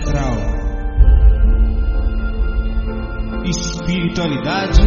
astral. 0.00 0.34
Espiritualidade 3.44 4.82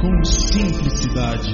com 0.00 0.24
simplicidade. 0.24 1.52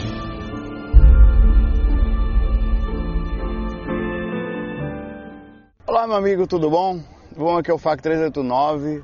Olá, 5.86 6.06
meu 6.06 6.16
amigo, 6.16 6.46
tudo 6.46 6.68
bom? 6.68 7.00
Bom, 7.36 7.56
aqui 7.56 7.70
é 7.70 7.74
o 7.74 7.78
FAC 7.78 8.02
389. 8.02 9.02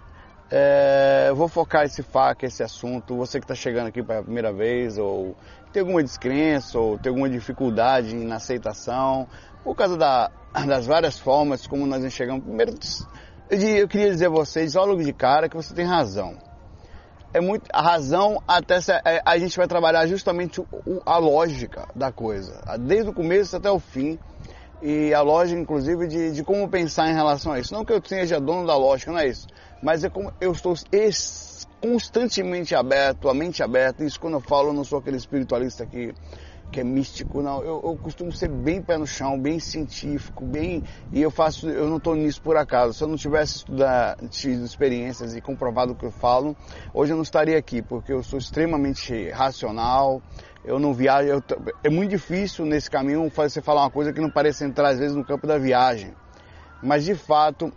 É, 0.50 1.32
vou 1.32 1.48
focar 1.48 1.84
esse 1.84 2.02
FAC, 2.02 2.44
esse 2.44 2.62
assunto. 2.62 3.16
Você 3.16 3.38
que 3.38 3.44
está 3.44 3.54
chegando 3.54 3.86
aqui 3.86 4.02
pela 4.02 4.22
primeira 4.22 4.52
vez, 4.52 4.98
ou 4.98 5.36
tem 5.72 5.80
alguma 5.80 6.02
descrença, 6.02 6.78
ou 6.78 6.98
tem 6.98 7.10
alguma 7.10 7.30
dificuldade 7.30 8.14
na 8.16 8.36
aceitação, 8.36 9.28
por 9.62 9.76
causa 9.76 9.96
da, 9.96 10.30
das 10.66 10.86
várias 10.86 11.18
formas 11.18 11.66
como 11.66 11.86
nós 11.86 12.04
enxergamos. 12.04 12.44
Primeiro, 12.44 12.72
eu 13.50 13.88
queria 13.88 14.10
dizer 14.10 14.26
a 14.26 14.30
vocês, 14.30 14.74
logo 14.74 15.02
de 15.02 15.12
cara, 15.12 15.48
que 15.48 15.56
você 15.56 15.74
tem 15.74 15.84
razão. 15.84 16.36
É 17.32 17.40
muito 17.40 17.64
a 17.72 17.80
razão 17.80 18.42
até 18.46 18.78
é, 19.04 19.22
a 19.24 19.38
gente 19.38 19.56
vai 19.56 19.68
trabalhar 19.68 20.06
justamente 20.06 20.60
a 21.06 21.18
lógica 21.18 21.86
da 21.94 22.10
coisa, 22.10 22.60
desde 22.78 23.10
o 23.10 23.12
começo 23.12 23.56
até 23.56 23.70
o 23.70 23.78
fim 23.78 24.18
e 24.82 25.14
a 25.14 25.20
lógica, 25.20 25.60
inclusive, 25.60 26.08
de, 26.08 26.32
de 26.32 26.42
como 26.42 26.68
pensar 26.68 27.08
em 27.08 27.14
relação 27.14 27.52
a 27.52 27.60
isso. 27.60 27.72
Não 27.72 27.84
que 27.84 27.92
eu 27.92 28.02
seja 28.04 28.40
dono 28.40 28.66
da 28.66 28.76
lógica, 28.76 29.12
não 29.12 29.18
é 29.18 29.28
isso, 29.28 29.46
mas 29.82 30.02
é 30.02 30.08
como 30.08 30.32
eu 30.40 30.52
estou 30.52 30.74
constantemente 31.80 32.74
aberto, 32.74 33.28
a 33.28 33.34
mente 33.34 33.62
aberta. 33.62 34.04
Isso 34.04 34.20
quando 34.20 34.34
eu 34.34 34.40
falo, 34.40 34.68
eu 34.68 34.72
não 34.72 34.84
sou 34.84 34.98
aquele 34.98 35.16
espiritualista 35.16 35.86
que 35.86 36.12
que 36.70 36.80
é 36.80 36.84
místico, 36.84 37.42
não. 37.42 37.62
Eu, 37.62 37.80
eu, 37.84 37.98
costumo 37.98 38.32
ser 38.32 38.48
bem 38.48 38.80
pé 38.80 38.96
no 38.96 39.06
chão, 39.06 39.38
bem 39.38 39.58
científico, 39.58 40.44
bem. 40.44 40.82
E 41.12 41.20
eu 41.20 41.30
faço, 41.30 41.68
eu 41.68 41.88
não 41.88 41.96
estou 41.96 42.14
nisso 42.14 42.40
por 42.40 42.56
acaso. 42.56 42.94
Se 42.94 43.02
eu 43.02 43.08
não 43.08 43.16
tivesse 43.16 43.56
estudado, 43.56 44.28
tido 44.28 44.64
experiências 44.64 45.34
e 45.34 45.40
comprovado 45.40 45.92
o 45.92 45.96
que 45.96 46.06
eu 46.06 46.12
falo, 46.12 46.56
hoje 46.94 47.12
eu 47.12 47.16
não 47.16 47.24
estaria 47.24 47.58
aqui, 47.58 47.82
porque 47.82 48.12
eu 48.12 48.22
sou 48.22 48.38
extremamente 48.38 49.30
racional. 49.30 50.22
Eu 50.64 50.78
não 50.78 50.94
viajo. 50.94 51.28
Eu, 51.28 51.42
é 51.82 51.90
muito 51.90 52.10
difícil 52.10 52.64
nesse 52.64 52.88
caminho 52.90 53.28
você 53.34 53.60
falar 53.60 53.82
uma 53.82 53.90
coisa 53.90 54.12
que 54.12 54.20
não 54.20 54.30
parece 54.30 54.64
entrar 54.64 54.90
às 54.90 54.98
vezes 54.98 55.16
no 55.16 55.24
campo 55.24 55.46
da 55.46 55.58
viagem. 55.58 56.14
Mas 56.82 57.04
de 57.04 57.14
fato, 57.14 57.72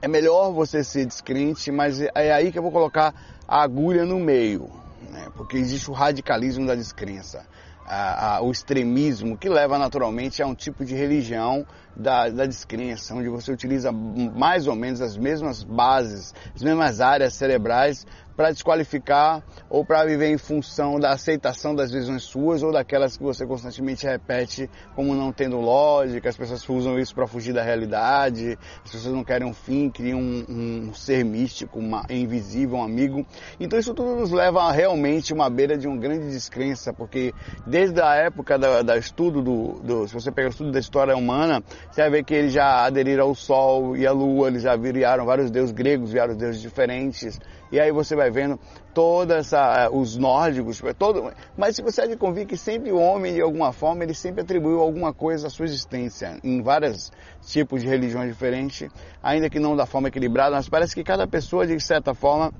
é 0.00 0.08
melhor 0.08 0.52
você 0.52 0.82
ser 0.82 1.06
descrente, 1.06 1.70
mas 1.70 2.00
é 2.00 2.32
aí 2.32 2.50
que 2.50 2.58
eu 2.58 2.62
vou 2.62 2.72
colocar 2.72 3.14
a 3.46 3.62
agulha 3.62 4.04
no 4.04 4.18
meio, 4.18 4.70
né? 5.10 5.28
porque 5.36 5.56
existe 5.56 5.90
o 5.90 5.94
radicalismo 5.94 6.66
da 6.66 6.74
descrença 6.74 7.46
a, 7.92 8.36
a, 8.36 8.40
o 8.40 8.50
extremismo 8.50 9.36
que 9.36 9.50
leva 9.50 9.78
naturalmente 9.78 10.42
a 10.42 10.46
um 10.46 10.54
tipo 10.54 10.82
de 10.82 10.94
religião 10.94 11.66
da, 11.96 12.28
da 12.28 12.46
descrença, 12.46 13.14
onde 13.14 13.28
você 13.28 13.52
utiliza 13.52 13.92
mais 13.92 14.66
ou 14.66 14.74
menos 14.74 15.00
as 15.00 15.16
mesmas 15.16 15.62
bases, 15.62 16.34
as 16.54 16.62
mesmas 16.62 17.00
áreas 17.00 17.34
cerebrais 17.34 18.06
para 18.36 18.50
desqualificar 18.50 19.42
ou 19.68 19.84
para 19.84 20.04
viver 20.04 20.30
em 20.30 20.38
função 20.38 20.98
da 20.98 21.10
aceitação 21.10 21.74
das 21.74 21.90
visões 21.90 22.22
suas 22.22 22.62
ou 22.62 22.72
daquelas 22.72 23.16
que 23.16 23.22
você 23.22 23.46
constantemente 23.46 24.06
repete 24.06 24.70
como 24.94 25.14
não 25.14 25.32
tendo 25.32 25.60
lógica, 25.60 26.28
as 26.28 26.36
pessoas 26.36 26.68
usam 26.68 26.98
isso 26.98 27.14
para 27.14 27.26
fugir 27.26 27.52
da 27.52 27.62
realidade, 27.62 28.58
as 28.84 28.90
pessoas 28.90 29.14
não 29.14 29.24
querem 29.24 29.46
um 29.46 29.52
fim, 29.52 29.90
criam 29.90 30.18
um, 30.18 30.88
um 30.88 30.94
ser 30.94 31.24
místico, 31.24 31.78
uma, 31.78 32.04
invisível, 32.08 32.78
um 32.78 32.82
amigo. 32.82 33.26
Então 33.60 33.78
isso 33.78 33.94
tudo 33.94 34.16
nos 34.16 34.30
leva 34.30 34.62
a 34.62 34.72
realmente 34.72 35.32
uma 35.32 35.50
beira 35.50 35.76
de 35.76 35.86
uma 35.86 35.96
grande 35.96 36.30
descrença, 36.30 36.92
porque 36.92 37.34
desde 37.66 38.00
a 38.00 38.14
época 38.14 38.58
da, 38.58 38.82
da 38.82 38.96
estudo 38.96 39.42
do, 39.42 39.80
do, 39.82 40.08
se 40.08 40.14
você 40.14 40.32
pegar 40.32 40.48
o 40.48 40.50
estudo 40.50 40.72
da 40.72 40.80
história 40.80 41.16
humana, 41.16 41.62
você 41.90 42.02
vai 42.02 42.10
ver 42.10 42.24
que 42.24 42.34
eles 42.34 42.52
já 42.52 42.84
aderiram 42.84 43.24
ao 43.24 43.34
Sol 43.34 43.96
e 43.96 44.06
à 44.06 44.12
Lua, 44.12 44.48
eles 44.48 44.62
já 44.62 44.76
viraram 44.76 45.24
vários 45.24 45.50
deuses 45.50 45.72
gregos, 45.72 46.12
vieram 46.12 46.36
deuses 46.36 46.60
diferentes, 46.60 47.38
e 47.70 47.80
aí 47.80 47.90
você 47.90 48.14
vai 48.14 48.30
vendo 48.30 48.58
toda 48.94 49.36
essa, 49.36 49.84
eh, 49.84 49.88
os 49.90 50.16
nórdicos, 50.16 50.82
todo, 50.98 51.32
mas 51.56 51.78
você 51.80 52.02
há 52.02 52.06
de 52.06 52.16
convir 52.16 52.46
que 52.46 52.56
sempre 52.56 52.92
o 52.92 52.98
homem, 52.98 53.34
de 53.34 53.40
alguma 53.40 53.72
forma, 53.72 54.04
ele 54.04 54.14
sempre 54.14 54.42
atribuiu 54.42 54.80
alguma 54.80 55.12
coisa 55.12 55.46
à 55.46 55.50
sua 55.50 55.64
existência, 55.64 56.38
em 56.44 56.62
vários 56.62 57.10
tipos 57.42 57.82
de 57.82 57.88
religiões 57.88 58.28
diferentes, 58.28 58.88
ainda 59.22 59.48
que 59.48 59.58
não 59.58 59.74
da 59.74 59.86
forma 59.86 60.08
equilibrada, 60.08 60.56
mas 60.56 60.68
parece 60.68 60.94
que 60.94 61.02
cada 61.02 61.26
pessoa, 61.26 61.66
de 61.66 61.78
certa 61.80 62.14
forma, 62.14 62.52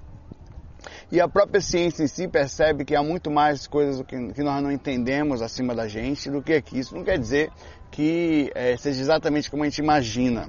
e 1.11 1.21
a 1.21 1.29
própria 1.29 1.61
ciência 1.61 2.03
em 2.03 2.07
si 2.07 2.27
percebe 2.27 2.85
que 2.85 2.97
há 2.97 3.03
muito 3.03 3.31
mais 3.31 3.67
coisas 3.67 4.03
que 4.07 4.43
nós 4.43 4.63
não 4.63 4.73
entendemos 4.73 5.43
acima 5.43 5.75
da 5.75 5.87
gente 5.87 6.31
do 6.31 6.43
que 6.43 6.55
aqui. 6.55 6.79
Isso 6.79 6.95
não 6.95 7.05
quer 7.05 7.19
dizer 7.19 7.51
que 7.93 8.51
é, 8.55 8.77
seja 8.77 9.01
exatamente 9.01 9.49
como 9.51 9.63
a 9.63 9.67
gente 9.67 9.79
imagina 9.79 10.49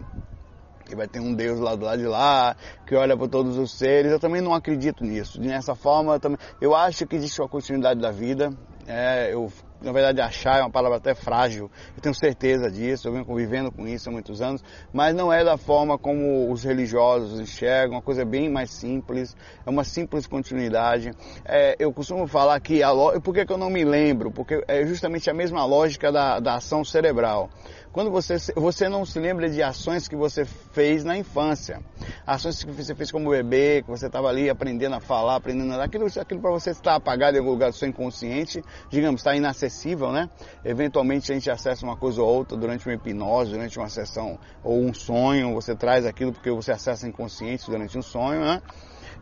que 0.86 0.96
vai 0.96 1.08
ter 1.08 1.20
um 1.20 1.34
Deus 1.34 1.59
lá 1.59 1.76
do 1.76 1.86
lado 1.86 2.00
de 2.00 2.08
lá, 2.08 2.56
que 2.86 2.96
olha 2.96 3.16
para 3.18 3.28
todos 3.28 3.58
os 3.58 3.78
seres. 3.78 4.12
Eu 4.12 4.20
também 4.20 4.42
não 4.42 4.54
acredito 4.54 5.04
nisso. 5.04 5.40
Dessa 5.40 5.76
forma, 5.76 6.14
eu, 6.14 6.20
também, 6.20 6.38
eu 6.62 6.76
acho 6.76 7.06
que 7.06 7.16
existe 7.16 7.42
uma 7.42 7.50
continuidade 7.50 8.00
da 8.00 8.12
vida. 8.12 8.52
É, 8.86 9.34
eu 9.34 9.52
na 9.84 9.92
verdade 9.92 10.22
achar 10.22 10.60
é 10.60 10.62
uma 10.62 10.72
palavra 10.72 10.98
até 10.98 11.14
frágil, 11.14 11.70
eu 11.96 12.02
tenho 12.02 12.16
certeza 12.16 12.72
disso, 12.72 13.08
eu 13.08 13.12
venho 13.12 13.26
convivendo 13.26 13.72
com 13.72 13.88
isso 13.88 14.10
há 14.10 14.12
muitos 14.12 14.42
anos, 14.42 14.64
mas 14.92 15.14
não 15.14 15.32
é 15.32 15.44
da 15.44 15.58
forma 15.58 15.98
como 15.98 16.52
os 16.52 16.64
religiosos 16.64 17.40
enxergam, 17.40 17.98
uma 17.98 18.02
coisa 18.02 18.24
bem 18.24 18.50
mais 18.50 18.72
simples, 18.72 19.36
é 19.66 19.70
uma 19.70 19.84
simples 19.84 20.26
continuidade. 20.26 21.12
É, 21.46 21.76
eu 21.78 21.92
costumo 21.92 22.28
falar 22.28 22.60
que, 22.60 22.82
a, 22.82 22.92
por 23.22 23.34
que, 23.34 23.46
que 23.46 23.52
eu 23.52 23.58
não 23.58 23.70
me 23.70 23.84
lembro? 23.84 24.32
Porque 24.32 24.64
é 24.68 24.86
justamente 24.86 25.30
a 25.30 25.34
mesma 25.34 25.66
lógica 25.66 26.12
da, 26.12 26.40
da 26.40 26.56
ação 26.56 26.84
cerebral. 26.84 27.50
Quando 27.94 28.09
você, 28.09 28.38
você 28.56 28.90
não 28.90 29.06
se 29.06 29.20
lembra 29.20 29.48
de 29.48 29.62
ações 29.62 30.08
que 30.08 30.16
você 30.16 30.46
fez 30.46 31.04
na 31.04 31.16
infância, 31.16 31.80
ações 32.26 32.64
que 32.64 32.72
você 32.72 32.96
fez 32.96 33.12
como 33.12 33.30
bebê, 33.30 33.84
que 33.84 33.88
você 33.88 34.08
estava 34.08 34.30
ali 34.30 34.50
aprendendo 34.50 34.96
a 34.96 35.00
falar, 35.00 35.36
aprendendo 35.36 35.72
a 35.74 35.84
aquilo, 35.84 36.08
aquilo 36.08 36.42
para 36.42 36.50
você 36.50 36.72
está 36.72 36.96
apagado 36.96 37.38
em 37.38 37.40
algum 37.40 37.52
lugar 37.52 37.70
do 37.70 37.76
seu 37.76 37.88
inconsciente, 37.88 38.64
digamos, 38.90 39.22
está 39.22 39.36
inacessível, 39.36 40.12
né? 40.12 40.28
Eventualmente 40.66 41.32
a 41.32 41.36
gente 41.36 41.52
acessa 41.52 41.86
uma 41.86 41.96
coisa 41.96 42.20
ou 42.20 42.28
outra 42.28 42.58
durante 42.58 42.88
uma 42.88 42.96
hipnose, 42.96 43.52
durante 43.52 43.78
uma 43.78 43.90
sessão 43.90 44.40
ou 44.64 44.82
um 44.82 44.92
sonho, 44.92 45.53
você 45.53 45.76
traz 45.76 46.03
aquilo 46.03 46.34
porque 46.34 46.50
você 46.50 46.72
acessa 46.72 47.08
inconsciente 47.08 47.70
durante 47.70 47.96
um 47.96 48.02
sonho, 48.02 48.42
né? 48.42 48.59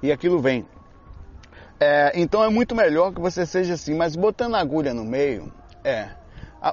E 0.02 0.14
aquilo 0.14 0.40
vem. 0.40 0.66
É, 1.78 2.14
então 2.16 2.42
é 2.42 2.48
muito 2.48 2.74
melhor 2.74 3.12
que 3.12 3.20
você 3.20 3.46
seja 3.46 3.74
assim, 3.74 3.94
mas 3.94 4.16
botando 4.16 4.56
a 4.56 4.60
agulha 4.60 4.94
no 4.94 5.04
meio, 5.04 5.52
é, 5.84 6.21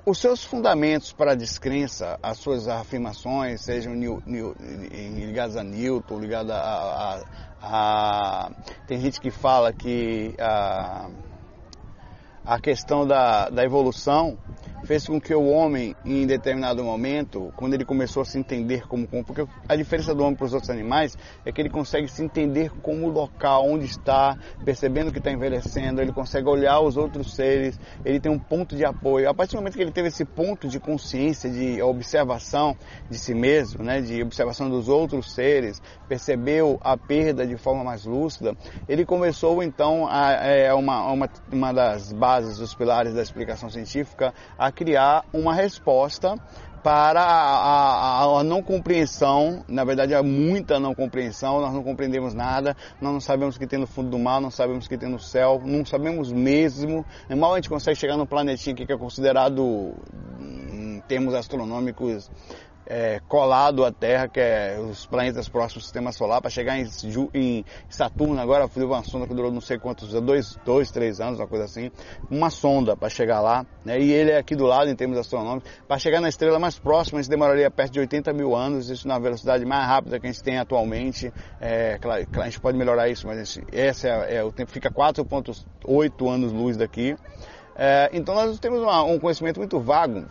os 0.04 0.18
seus 0.18 0.44
fundamentos 0.44 1.12
para 1.12 1.32
a 1.32 1.34
descrença, 1.34 2.18
as 2.22 2.38
suas 2.38 2.68
afirmações, 2.68 3.62
sejam 3.62 3.94
ligadas 3.94 5.56
a 5.56 5.64
Newton, 5.64 6.18
ligadas 6.18 6.50
a, 6.50 6.60
a, 6.60 7.22
a, 7.62 8.50
Tem 8.86 9.00
gente 9.00 9.18
que 9.18 9.30
fala 9.30 9.72
que 9.72 10.34
a, 10.38 11.08
a 12.48 12.58
questão 12.58 13.06
da, 13.06 13.50
da 13.50 13.62
evolução 13.62 14.38
fez 14.84 15.06
com 15.06 15.20
que 15.20 15.34
o 15.34 15.46
homem, 15.48 15.94
em 16.02 16.26
determinado 16.26 16.82
momento, 16.82 17.52
quando 17.56 17.74
ele 17.74 17.84
começou 17.84 18.22
a 18.22 18.24
se 18.24 18.38
entender 18.38 18.86
como, 18.86 19.06
porque 19.06 19.46
a 19.68 19.76
diferença 19.76 20.14
do 20.14 20.22
homem 20.22 20.34
para 20.34 20.46
os 20.46 20.54
outros 20.54 20.70
animais 20.70 21.16
é 21.44 21.52
que 21.52 21.60
ele 21.60 21.68
consegue 21.68 22.08
se 22.08 22.22
entender 22.22 22.70
como 22.80 23.08
local, 23.08 23.66
onde 23.66 23.84
está, 23.84 24.38
percebendo 24.64 25.12
que 25.12 25.18
está 25.18 25.30
envelhecendo, 25.30 26.00
ele 26.00 26.12
consegue 26.12 26.48
olhar 26.48 26.80
os 26.80 26.96
outros 26.96 27.34
seres, 27.34 27.78
ele 28.02 28.20
tem 28.20 28.30
um 28.30 28.38
ponto 28.38 28.76
de 28.76 28.84
apoio. 28.84 29.28
A 29.28 29.34
partir 29.34 29.52
do 29.52 29.58
momento 29.58 29.76
que 29.76 29.82
ele 29.82 29.92
teve 29.92 30.08
esse 30.08 30.24
ponto 30.24 30.68
de 30.68 30.78
consciência, 30.80 31.50
de 31.50 31.82
observação 31.82 32.76
de 33.10 33.18
si 33.18 33.34
mesmo, 33.34 33.84
né, 33.84 34.00
de 34.00 34.22
observação 34.22 34.70
dos 34.70 34.88
outros 34.88 35.34
seres, 35.34 35.82
percebeu 36.08 36.78
a 36.82 36.96
perda 36.96 37.46
de 37.46 37.56
forma 37.56 37.84
mais 37.84 38.04
lúcida, 38.04 38.56
ele 38.88 39.04
começou 39.04 39.62
então 39.62 40.06
a, 40.08 40.32
é, 40.32 40.72
uma, 40.72 41.12
uma, 41.12 41.28
uma 41.52 41.72
das 41.72 42.12
bases, 42.12 42.37
dos 42.40 42.74
pilares 42.74 43.14
da 43.14 43.22
explicação 43.22 43.70
científica, 43.70 44.32
a 44.58 44.70
criar 44.70 45.24
uma 45.32 45.54
resposta 45.54 46.36
para 46.82 47.20
a, 47.20 48.22
a, 48.22 48.40
a, 48.40 48.44
não 48.44 48.62
compreensão, 48.62 49.64
na 49.68 49.84
verdade 49.84 50.14
há 50.14 50.22
muita 50.22 50.78
não 50.78 50.94
compreensão, 50.94 51.60
nós 51.60 51.72
não 51.72 51.82
compreendemos 51.82 52.34
nada, 52.34 52.76
nós 53.00 53.12
não 53.12 53.20
sabemos 53.20 53.56
o 53.56 53.58
que 53.58 53.66
tem 53.66 53.78
no 53.78 53.86
fundo 53.86 54.10
do 54.10 54.18
mar, 54.18 54.40
não 54.40 54.50
sabemos 54.50 54.86
o 54.86 54.88
que 54.88 54.96
tem 54.96 55.08
no 55.08 55.18
céu, 55.18 55.60
não 55.64 55.84
sabemos 55.84 56.32
mesmo, 56.32 57.04
mal 57.36 57.52
a 57.52 57.56
gente 57.56 57.68
consegue 57.68 57.96
chegar 57.96 58.16
no 58.16 58.26
planetinha 58.26 58.74
que 58.74 58.90
é 58.90 58.96
considerado 58.96 59.94
em 60.40 61.02
termos 61.08 61.34
astronômicos 61.34 62.30
é, 62.88 63.20
colado 63.28 63.84
à 63.84 63.92
Terra, 63.92 64.28
que 64.28 64.40
é 64.40 64.78
os 64.80 65.04
planetas 65.04 65.46
próximos 65.46 65.82
do 65.82 65.86
Sistema 65.86 66.10
Solar, 66.10 66.40
para 66.40 66.50
chegar 66.50 66.78
em, 66.78 66.88
em, 67.34 67.64
Saturno 67.88 68.40
agora, 68.40 68.66
fui 68.66 68.82
uma 68.82 69.04
sonda 69.04 69.26
que 69.26 69.34
durou 69.34 69.52
não 69.52 69.60
sei 69.60 69.78
quantos, 69.78 70.10
dois, 70.22 70.58
dois, 70.64 70.90
três 70.90 71.20
anos, 71.20 71.38
uma 71.38 71.46
coisa 71.46 71.66
assim, 71.66 71.90
uma 72.30 72.48
sonda 72.48 72.96
para 72.96 73.10
chegar 73.10 73.42
lá, 73.42 73.66
né? 73.84 74.00
e 74.00 74.10
ele 74.10 74.30
é 74.30 74.38
aqui 74.38 74.56
do 74.56 74.64
lado 74.64 74.88
em 74.88 74.96
termos 74.96 75.18
astronômicos, 75.18 75.70
para 75.86 75.98
chegar 75.98 76.22
na 76.22 76.30
estrela 76.30 76.58
mais 76.58 76.78
próxima, 76.78 77.20
isso 77.20 77.28
demoraria 77.28 77.70
perto 77.70 77.92
de 77.92 78.00
80 78.00 78.32
mil 78.32 78.56
anos, 78.56 78.88
isso 78.88 79.06
na 79.06 79.18
velocidade 79.18 79.66
mais 79.66 79.86
rápida 79.86 80.18
que 80.18 80.26
a 80.26 80.32
gente 80.32 80.42
tem 80.42 80.58
atualmente, 80.58 81.30
é, 81.60 81.98
claro, 81.98 82.26
a 82.40 82.44
gente 82.44 82.60
pode 82.60 82.78
melhorar 82.78 83.10
isso, 83.10 83.26
mas 83.26 83.38
esse, 83.38 83.62
esse 83.70 84.08
é, 84.08 84.36
é 84.36 84.44
o 84.44 84.50
tempo, 84.50 84.70
fica 84.70 84.90
4.8 84.90 86.28
anos 86.32 86.52
luz 86.52 86.78
daqui, 86.78 87.14
é, 87.76 88.08
então 88.14 88.34
nós 88.34 88.58
temos 88.58 88.80
uma, 88.80 89.04
um 89.04 89.18
conhecimento 89.18 89.60
muito 89.60 89.78
vago 89.78 90.26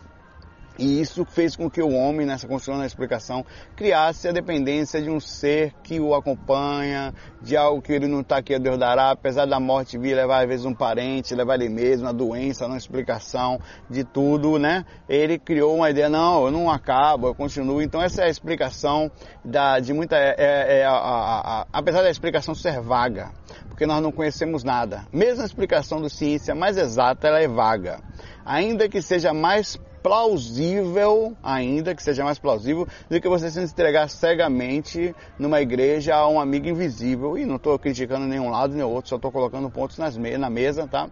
E 0.77 1.01
isso 1.01 1.25
fez 1.25 1.55
com 1.55 1.69
que 1.69 1.81
o 1.81 1.91
homem, 1.91 2.25
nessa 2.25 2.47
construção 2.47 2.79
da 2.79 2.85
explicação, 2.85 3.45
criasse 3.75 4.27
a 4.27 4.31
dependência 4.31 5.01
de 5.01 5.09
um 5.09 5.19
ser 5.19 5.73
que 5.83 5.99
o 5.99 6.13
acompanha, 6.13 7.13
de 7.41 7.57
algo 7.57 7.81
que 7.81 7.91
ele 7.91 8.07
não 8.07 8.21
está 8.21 8.37
aqui 8.37 8.53
a 8.53 8.59
Deus 8.59 8.77
dará, 8.77 9.11
apesar 9.11 9.45
da 9.45 9.59
morte 9.59 9.97
vir 9.97 10.15
levar 10.15 10.43
às 10.43 10.47
vezes 10.47 10.65
um 10.65 10.73
parente, 10.73 11.33
levar 11.33 11.55
ele 11.55 11.69
mesmo, 11.69 12.07
a 12.07 12.11
doença, 12.11 12.67
não 12.67 12.77
explicação 12.77 13.59
de 13.89 14.03
tudo, 14.03 14.59
né? 14.59 14.85
Ele 15.09 15.39
criou 15.39 15.75
uma 15.75 15.89
ideia, 15.89 16.09
não, 16.09 16.45
eu 16.45 16.51
não 16.51 16.69
acabo, 16.69 17.27
eu 17.27 17.35
continuo. 17.35 17.81
Então 17.81 18.01
essa 18.01 18.21
é 18.21 18.25
a 18.25 18.29
explicação 18.29 19.11
da, 19.43 19.79
de 19.79 19.93
muita, 19.93 20.15
é, 20.15 20.35
é, 20.37 20.79
é 20.79 20.85
a, 20.85 20.91
a, 20.91 21.61
a, 21.61 21.67
apesar 21.73 22.01
da 22.03 22.09
explicação 22.09 22.53
ser 22.53 22.79
vaga, 22.81 23.31
porque 23.67 23.85
nós 23.85 24.01
não 24.01 24.11
conhecemos 24.11 24.63
nada. 24.63 25.05
Mesmo 25.11 25.41
a 25.41 25.45
explicação 25.45 25.99
do 26.01 26.09
ciência 26.09 26.53
mais 26.53 26.77
exata, 26.77 27.27
ela 27.27 27.39
é 27.39 27.47
vaga. 27.47 27.99
Ainda 28.45 28.87
que 28.87 29.01
seja 29.01 29.33
mais 29.33 29.79
plausível, 30.07 31.35
ainda 31.43 31.93
que 31.93 32.01
seja 32.01 32.23
mais 32.23 32.39
plausível, 32.39 32.87
do 33.09 33.19
que 33.19 33.27
você 33.27 33.51
se 33.51 33.59
entregar 33.59 34.07
cegamente 34.09 35.13
numa 35.37 35.59
igreja 35.59 36.15
a 36.15 36.27
um 36.29 36.39
amigo 36.39 36.67
invisível. 36.67 37.37
E 37.37 37.45
não 37.45 37.57
estou 37.57 37.77
criticando 37.77 38.25
nenhum 38.25 38.49
lado 38.49 38.73
nem 38.73 38.83
outro, 38.83 39.09
só 39.09 39.17
estou 39.17 39.31
colocando 39.31 39.69
pontos 39.69 39.97
nas 39.97 40.15
me 40.15 40.37
na 40.37 40.49
mesa, 40.49 40.87
tá? 40.87 41.09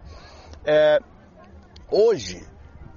É, 0.64 0.98
hoje, 1.90 2.42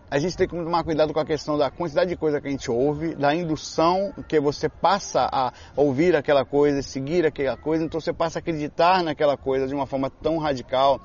a 0.09 0.17
gente 0.17 0.35
tem 0.35 0.47
que 0.47 0.55
tomar 0.55 0.83
cuidado 0.83 1.13
com 1.13 1.19
a 1.19 1.25
questão 1.25 1.57
da 1.57 1.69
quantidade 1.69 2.09
de 2.09 2.15
coisa 2.15 2.41
que 2.41 2.47
a 2.47 2.51
gente 2.51 2.71
ouve, 2.71 3.13
da 3.13 3.35
indução 3.35 4.11
que 4.27 4.39
você 4.39 4.67
passa 4.67 5.29
a 5.31 5.51
ouvir 5.75 6.15
aquela 6.15 6.43
coisa, 6.43 6.81
seguir 6.81 7.25
aquela 7.25 7.57
coisa, 7.57 7.83
então 7.83 7.99
você 7.99 8.11
passa 8.11 8.39
a 8.39 8.41
acreditar 8.41 9.03
naquela 9.03 9.37
coisa 9.37 9.67
de 9.67 9.75
uma 9.75 9.85
forma 9.85 10.09
tão 10.09 10.37
radical, 10.37 10.99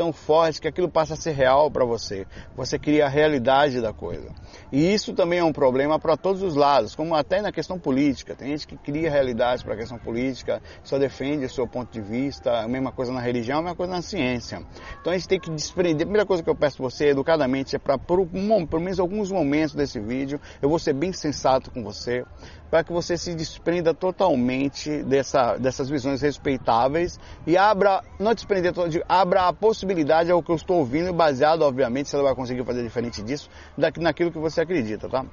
tão 0.00 0.14
forte 0.14 0.62
que 0.62 0.66
aquilo 0.66 0.88
passa 0.88 1.12
a 1.12 1.16
ser 1.16 1.32
real 1.32 1.70
para 1.70 1.84
você. 1.84 2.26
Você 2.56 2.78
cria 2.78 3.04
a 3.04 3.08
realidade 3.10 3.82
da 3.82 3.92
coisa. 3.92 4.30
E 4.72 4.94
isso 4.94 5.12
também 5.12 5.40
é 5.40 5.44
um 5.44 5.52
problema 5.52 5.98
para 5.98 6.16
todos 6.16 6.42
os 6.42 6.56
lados, 6.56 6.94
como 6.94 7.14
até 7.14 7.42
na 7.42 7.52
questão 7.52 7.78
política. 7.78 8.34
Tem 8.34 8.48
gente 8.48 8.66
que 8.66 8.78
cria 8.78 9.10
realidades 9.10 9.62
para 9.62 9.74
a 9.74 9.76
questão 9.76 9.98
política, 9.98 10.62
só 10.82 10.96
defende 10.96 11.44
o 11.44 11.50
seu 11.50 11.68
ponto 11.68 11.92
de 11.92 12.00
vista, 12.00 12.60
a 12.60 12.66
mesma 12.66 12.90
coisa 12.90 13.12
na 13.12 13.20
religião, 13.20 13.58
a 13.58 13.62
mesma 13.62 13.76
coisa 13.76 13.92
na 13.92 14.00
ciência. 14.00 14.62
Então 14.98 15.12
a 15.12 15.16
gente 15.18 15.28
tem 15.28 15.38
que 15.38 15.50
desprender. 15.50 15.96
A 15.96 16.06
primeira 16.06 16.24
coisa 16.24 16.42
que 16.42 16.48
eu 16.48 16.56
peço 16.56 16.82
você, 16.82 17.08
educadamente, 17.08 17.76
é 17.76 17.78
para 17.78 17.98
por, 17.98 18.20
um, 18.20 18.66
por 18.66 18.80
menos 18.80 18.98
alguns 18.98 19.30
momentos 19.30 19.74
desse 19.74 20.00
vídeo, 20.00 20.40
eu 20.62 20.70
vou 20.70 20.78
ser 20.78 20.94
bem 20.94 21.12
sensato 21.12 21.70
com 21.70 21.84
você, 21.84 22.24
para 22.70 22.84
que 22.84 22.92
você 22.92 23.18
se 23.18 23.34
desprenda 23.34 23.92
totalmente 23.92 25.02
dessa, 25.02 25.58
dessas 25.58 25.90
visões 25.90 26.22
respeitáveis 26.22 27.18
e 27.46 27.56
abra, 27.56 28.02
não 28.18 28.32
desprender, 28.32 28.72
abra 29.08 29.48
a 29.48 29.52
possibilidade 29.52 29.89
ao 30.32 30.42
que 30.42 30.50
eu 30.50 30.56
estou 30.56 30.78
ouvindo, 30.78 31.12
baseado, 31.12 31.62
obviamente, 31.62 32.08
você 32.08 32.16
não 32.16 32.24
vai 32.24 32.34
conseguir 32.34 32.64
fazer 32.64 32.82
diferente 32.82 33.22
disso, 33.22 33.48
naquilo 33.76 34.30
que 34.30 34.38
você 34.38 34.60
acredita, 34.60 35.08
tá? 35.08 35.24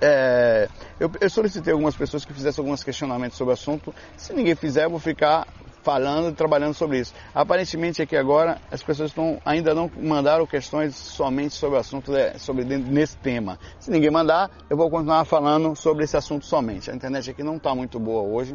É, 0.00 0.68
eu, 1.00 1.10
eu, 1.20 1.30
solicitei 1.30 1.72
algumas 1.72 1.96
pessoas 1.96 2.24
que 2.24 2.32
fizessem 2.32 2.62
alguns 2.62 2.84
questionamentos 2.84 3.38
sobre 3.38 3.52
o 3.52 3.54
assunto. 3.54 3.94
Se 4.16 4.34
ninguém 4.34 4.54
fizer, 4.54 4.84
eu 4.84 4.90
vou 4.90 4.98
ficar 4.98 5.46
falando 5.82 6.30
e 6.30 6.34
trabalhando 6.34 6.74
sobre 6.74 6.98
isso. 6.98 7.14
Aparentemente 7.32 8.02
aqui 8.02 8.16
agora 8.16 8.58
as 8.70 8.82
pessoas 8.82 9.10
estão, 9.10 9.40
ainda 9.44 9.72
não 9.72 9.88
mandaram 9.96 10.44
questões 10.44 10.96
somente 10.96 11.54
sobre 11.54 11.76
o 11.76 11.80
assunto, 11.80 12.12
de, 12.12 12.38
sobre 12.40 12.64
nesse 12.64 13.16
tema. 13.18 13.58
Se 13.78 13.90
ninguém 13.90 14.10
mandar, 14.10 14.50
eu 14.68 14.76
vou 14.76 14.90
continuar 14.90 15.24
falando 15.24 15.76
sobre 15.76 16.04
esse 16.04 16.16
assunto 16.16 16.44
somente. 16.44 16.90
A 16.90 16.94
internet 16.94 17.30
aqui 17.30 17.42
não 17.42 17.56
está 17.56 17.74
muito 17.74 18.00
boa 18.00 18.22
hoje. 18.22 18.52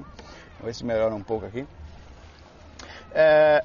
Vou 0.59 0.65
ver 0.65 0.75
se 0.75 0.85
melhora 0.85 1.15
um 1.15 1.24
pouco 1.24 1.45
aqui. 1.45 1.65
É, 3.13 3.63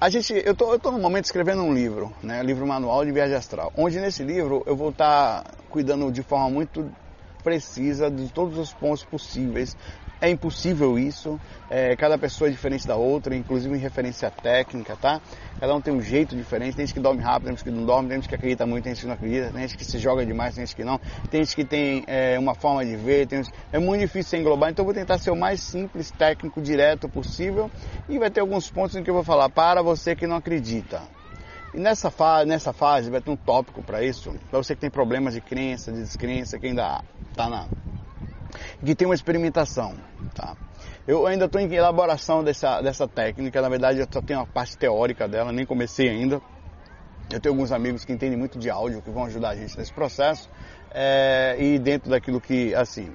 a 0.00 0.10
gente, 0.10 0.32
eu 0.44 0.52
estou 0.52 0.92
no 0.92 0.98
momento 0.98 1.24
escrevendo 1.24 1.62
um 1.62 1.72
livro, 1.72 2.12
né, 2.22 2.42
livro 2.42 2.66
manual 2.66 3.04
de 3.04 3.12
viagem 3.12 3.36
astral, 3.36 3.72
onde 3.76 4.00
nesse 4.00 4.22
livro 4.22 4.62
eu 4.66 4.76
vou 4.76 4.90
estar 4.90 5.42
tá 5.42 5.50
cuidando 5.70 6.10
de 6.10 6.22
forma 6.22 6.50
muito 6.50 6.90
precisa 7.44 8.10
de 8.10 8.32
todos 8.32 8.58
os 8.58 8.72
pontos 8.72 9.04
possíveis. 9.04 9.76
É 10.20 10.30
impossível 10.30 10.98
isso, 10.98 11.38
é, 11.68 11.94
cada 11.96 12.16
pessoa 12.16 12.48
é 12.48 12.50
diferente 12.50 12.86
da 12.86 12.96
outra, 12.96 13.36
inclusive 13.36 13.74
em 13.76 13.78
referência 13.78 14.30
técnica, 14.30 14.96
tá? 14.96 15.20
Cada 15.60 15.74
um 15.74 15.82
tem 15.82 15.92
um 15.92 16.00
jeito 16.00 16.34
diferente, 16.34 16.74
tem 16.74 16.86
gente 16.86 16.94
que 16.94 17.00
dorme 17.00 17.22
rápido, 17.22 17.48
tem 17.48 17.56
gente 17.56 17.64
que 17.64 17.70
não 17.70 17.84
dorme, 17.84 18.08
tem 18.08 18.16
gente 18.16 18.28
que 18.28 18.34
acredita 18.34 18.64
muito, 18.64 18.84
tem 18.84 18.94
gente 18.94 19.02
que 19.02 19.06
não 19.06 19.14
acredita, 19.14 19.50
tem 19.50 19.60
gente 19.60 19.76
que 19.76 19.84
se 19.84 19.98
joga 19.98 20.24
demais, 20.24 20.54
tem 20.54 20.64
gente 20.64 20.74
que 20.74 20.84
não, 20.84 20.98
tem 21.30 21.44
gente 21.44 21.54
que 21.54 21.64
tem 21.64 22.04
é, 22.06 22.38
uma 22.38 22.54
forma 22.54 22.86
de 22.86 22.96
ver, 22.96 23.28
gente... 23.28 23.50
é 23.70 23.78
muito 23.78 24.00
difícil 24.00 24.38
englobar, 24.38 24.70
então 24.70 24.82
eu 24.82 24.86
vou 24.86 24.94
tentar 24.94 25.18
ser 25.18 25.30
o 25.30 25.36
mais 25.36 25.60
simples, 25.60 26.10
técnico, 26.10 26.62
direto 26.62 27.06
possível. 27.06 27.70
E 28.08 28.18
vai 28.18 28.30
ter 28.30 28.40
alguns 28.40 28.70
pontos 28.70 28.96
em 28.96 29.02
que 29.02 29.10
eu 29.10 29.14
vou 29.14 29.24
falar 29.24 29.50
para 29.50 29.82
você 29.82 30.16
que 30.16 30.26
não 30.26 30.36
acredita. 30.36 31.02
E 31.74 31.78
nessa 31.78 32.08
fase, 32.08 32.48
nessa 32.48 32.72
fase 32.72 33.10
vai 33.10 33.20
ter 33.20 33.30
um 33.30 33.36
tópico 33.36 33.82
para 33.82 34.02
isso, 34.02 34.32
para 34.48 34.62
você 34.62 34.76
que 34.76 34.80
tem 34.80 34.90
problemas 34.90 35.34
de 35.34 35.40
crença, 35.40 35.92
de 35.92 36.00
descrença, 36.00 36.56
que 36.56 36.68
ainda 36.68 37.02
está 37.34 37.48
na 37.48 37.66
que 38.84 38.94
tem 38.94 39.06
uma 39.06 39.14
experimentação. 39.14 39.94
Tá? 40.34 40.56
Eu 41.06 41.26
ainda 41.26 41.46
estou 41.46 41.60
em 41.60 41.72
elaboração 41.72 42.42
dessa, 42.42 42.80
dessa 42.80 43.06
técnica, 43.06 43.60
na 43.60 43.68
verdade 43.68 43.98
eu 43.98 44.06
só 44.10 44.20
tenho 44.20 44.40
a 44.40 44.46
parte 44.46 44.76
teórica 44.76 45.28
dela, 45.28 45.52
nem 45.52 45.66
comecei 45.66 46.08
ainda. 46.08 46.40
Eu 47.30 47.40
tenho 47.40 47.54
alguns 47.54 47.72
amigos 47.72 48.04
que 48.04 48.12
entendem 48.12 48.38
muito 48.38 48.58
de 48.58 48.70
áudio, 48.70 49.02
que 49.02 49.10
vão 49.10 49.24
ajudar 49.24 49.50
a 49.50 49.56
gente 49.56 49.76
nesse 49.76 49.92
processo. 49.92 50.48
É, 50.92 51.56
e 51.58 51.78
dentro 51.78 52.10
daquilo 52.10 52.40
que, 52.40 52.74
assim, 52.74 53.12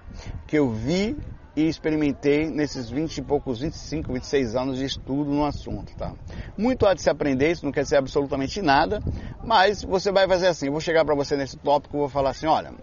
que 0.48 0.58
eu 0.58 0.70
vi 0.72 1.18
e 1.56 1.68
experimentei 1.68 2.50
nesses 2.50 2.90
20 2.90 3.18
e 3.18 3.22
poucos, 3.22 3.60
25, 3.60 4.12
26 4.14 4.56
anos 4.56 4.78
de 4.78 4.86
estudo 4.86 5.32
no 5.32 5.46
assunto, 5.46 5.96
tá? 5.96 6.14
Muito 6.58 6.86
há 6.86 6.94
de 6.94 7.02
se 7.02 7.10
aprender, 7.10 7.52
isso 7.52 7.66
não 7.66 7.72
quer 7.72 7.84
dizer 7.84 7.98
absolutamente 7.98 8.62
nada, 8.62 9.00
mas 9.44 9.84
você 9.84 10.12
vai 10.12 10.28
fazer 10.28 10.48
assim, 10.48 10.68
eu 10.68 10.72
vou 10.72 10.82
chegar 10.82 11.06
para 11.06 11.16
você 11.16 11.38
nesse 11.38 11.58
tópico, 11.58 11.98
vou 11.98 12.10
falar 12.10 12.32
assim, 12.32 12.48
olha, 12.48 12.74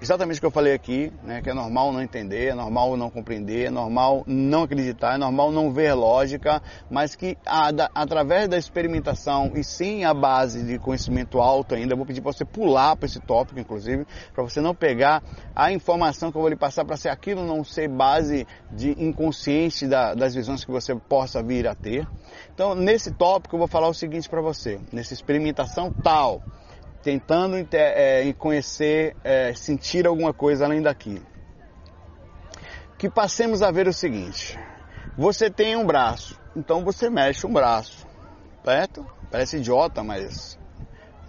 exatamente 0.00 0.38
o 0.38 0.40
que 0.40 0.46
eu 0.46 0.50
falei 0.50 0.74
aqui, 0.74 1.12
né, 1.22 1.40
que 1.40 1.50
é 1.50 1.54
normal 1.54 1.92
não 1.92 2.02
entender, 2.02 2.48
é 2.48 2.54
normal 2.54 2.96
não 2.96 3.10
compreender, 3.10 3.66
é 3.66 3.70
normal 3.70 4.24
não 4.26 4.64
acreditar, 4.64 5.14
é 5.14 5.18
normal 5.18 5.50
não 5.50 5.72
ver 5.72 5.94
lógica, 5.94 6.62
mas 6.90 7.14
que 7.14 7.36
a, 7.46 7.70
da, 7.70 7.90
através 7.94 8.48
da 8.48 8.58
experimentação 8.58 9.52
e 9.54 9.64
sim 9.64 10.04
a 10.04 10.12
base 10.12 10.64
de 10.64 10.78
conhecimento 10.78 11.40
alto 11.40 11.74
ainda, 11.74 11.94
eu 11.94 11.96
vou 11.96 12.06
pedir 12.06 12.20
para 12.20 12.32
você 12.32 12.44
pular 12.44 12.96
para 12.96 13.06
esse 13.06 13.20
tópico, 13.20 13.58
inclusive, 13.58 14.06
para 14.34 14.44
você 14.44 14.60
não 14.60 14.74
pegar 14.74 15.22
a 15.54 15.72
informação 15.72 16.30
que 16.30 16.36
eu 16.36 16.42
vou 16.42 16.50
lhe 16.50 16.56
passar 16.56 16.84
para 16.84 16.96
ser 16.96 17.08
aquilo 17.08 17.44
não 17.44 17.64
ser 17.64 17.88
base 17.88 18.46
de 18.70 18.90
inconsciente 19.02 19.86
da, 19.86 20.14
das 20.14 20.34
visões 20.34 20.64
que 20.64 20.70
você 20.70 20.94
possa 20.94 21.42
vir 21.42 21.66
a 21.66 21.74
ter. 21.74 22.06
Então, 22.52 22.74
nesse 22.74 23.10
tópico 23.12 23.54
eu 23.54 23.58
vou 23.58 23.68
falar 23.68 23.88
o 23.88 23.94
seguinte 23.94 24.28
para 24.28 24.40
você, 24.40 24.80
nessa 24.92 25.14
experimentação 25.14 25.90
tal, 26.02 26.42
tentando 27.06 27.56
é, 27.72 28.32
conhecer, 28.32 29.14
é, 29.22 29.54
sentir 29.54 30.08
alguma 30.08 30.34
coisa 30.34 30.64
além 30.64 30.82
daquilo. 30.82 31.24
Que 32.98 33.08
passemos 33.08 33.62
a 33.62 33.70
ver 33.70 33.86
o 33.86 33.92
seguinte: 33.92 34.58
você 35.16 35.48
tem 35.48 35.76
um 35.76 35.86
braço, 35.86 36.36
então 36.56 36.84
você 36.84 37.08
mexe 37.08 37.46
um 37.46 37.52
braço, 37.52 38.04
certo? 38.64 39.06
Parece 39.30 39.58
idiota, 39.58 40.02
mas 40.02 40.58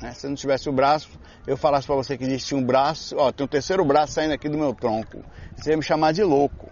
né, 0.01 0.13
se 0.13 0.27
não 0.27 0.33
tivesse 0.33 0.67
o 0.67 0.73
braço, 0.73 1.11
eu 1.45 1.55
falasse 1.55 1.85
para 1.85 1.95
você 1.95 2.17
que 2.17 2.23
existia 2.23 2.57
um 2.57 2.63
braço, 2.63 3.15
ó, 3.15 3.31
tem 3.31 3.45
um 3.45 3.47
terceiro 3.47 3.85
braço 3.85 4.13
saindo 4.13 4.33
aqui 4.33 4.49
do 4.49 4.57
meu 4.57 4.73
tronco, 4.73 5.23
você 5.55 5.69
ia 5.69 5.77
me 5.77 5.83
chamar 5.83 6.11
de 6.11 6.23
louco. 6.23 6.71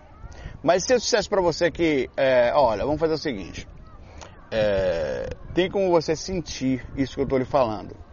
Mas 0.64 0.84
se 0.84 0.92
eu 0.92 0.98
dissesse 0.98 1.30
para 1.30 1.42
você 1.42 1.70
que, 1.70 2.10
é, 2.18 2.52
olha, 2.56 2.84
vamos 2.84 3.00
fazer 3.00 3.14
o 3.14 3.20
seguinte: 3.20 3.68
é, 4.50 5.30
tem 5.54 5.70
como 5.70 5.92
você 5.92 6.16
sentir 6.16 6.84
isso 6.98 7.14
que 7.14 7.22
eu 7.22 7.26
estou 7.26 7.38
lhe 7.38 7.46
falando 7.46 8.05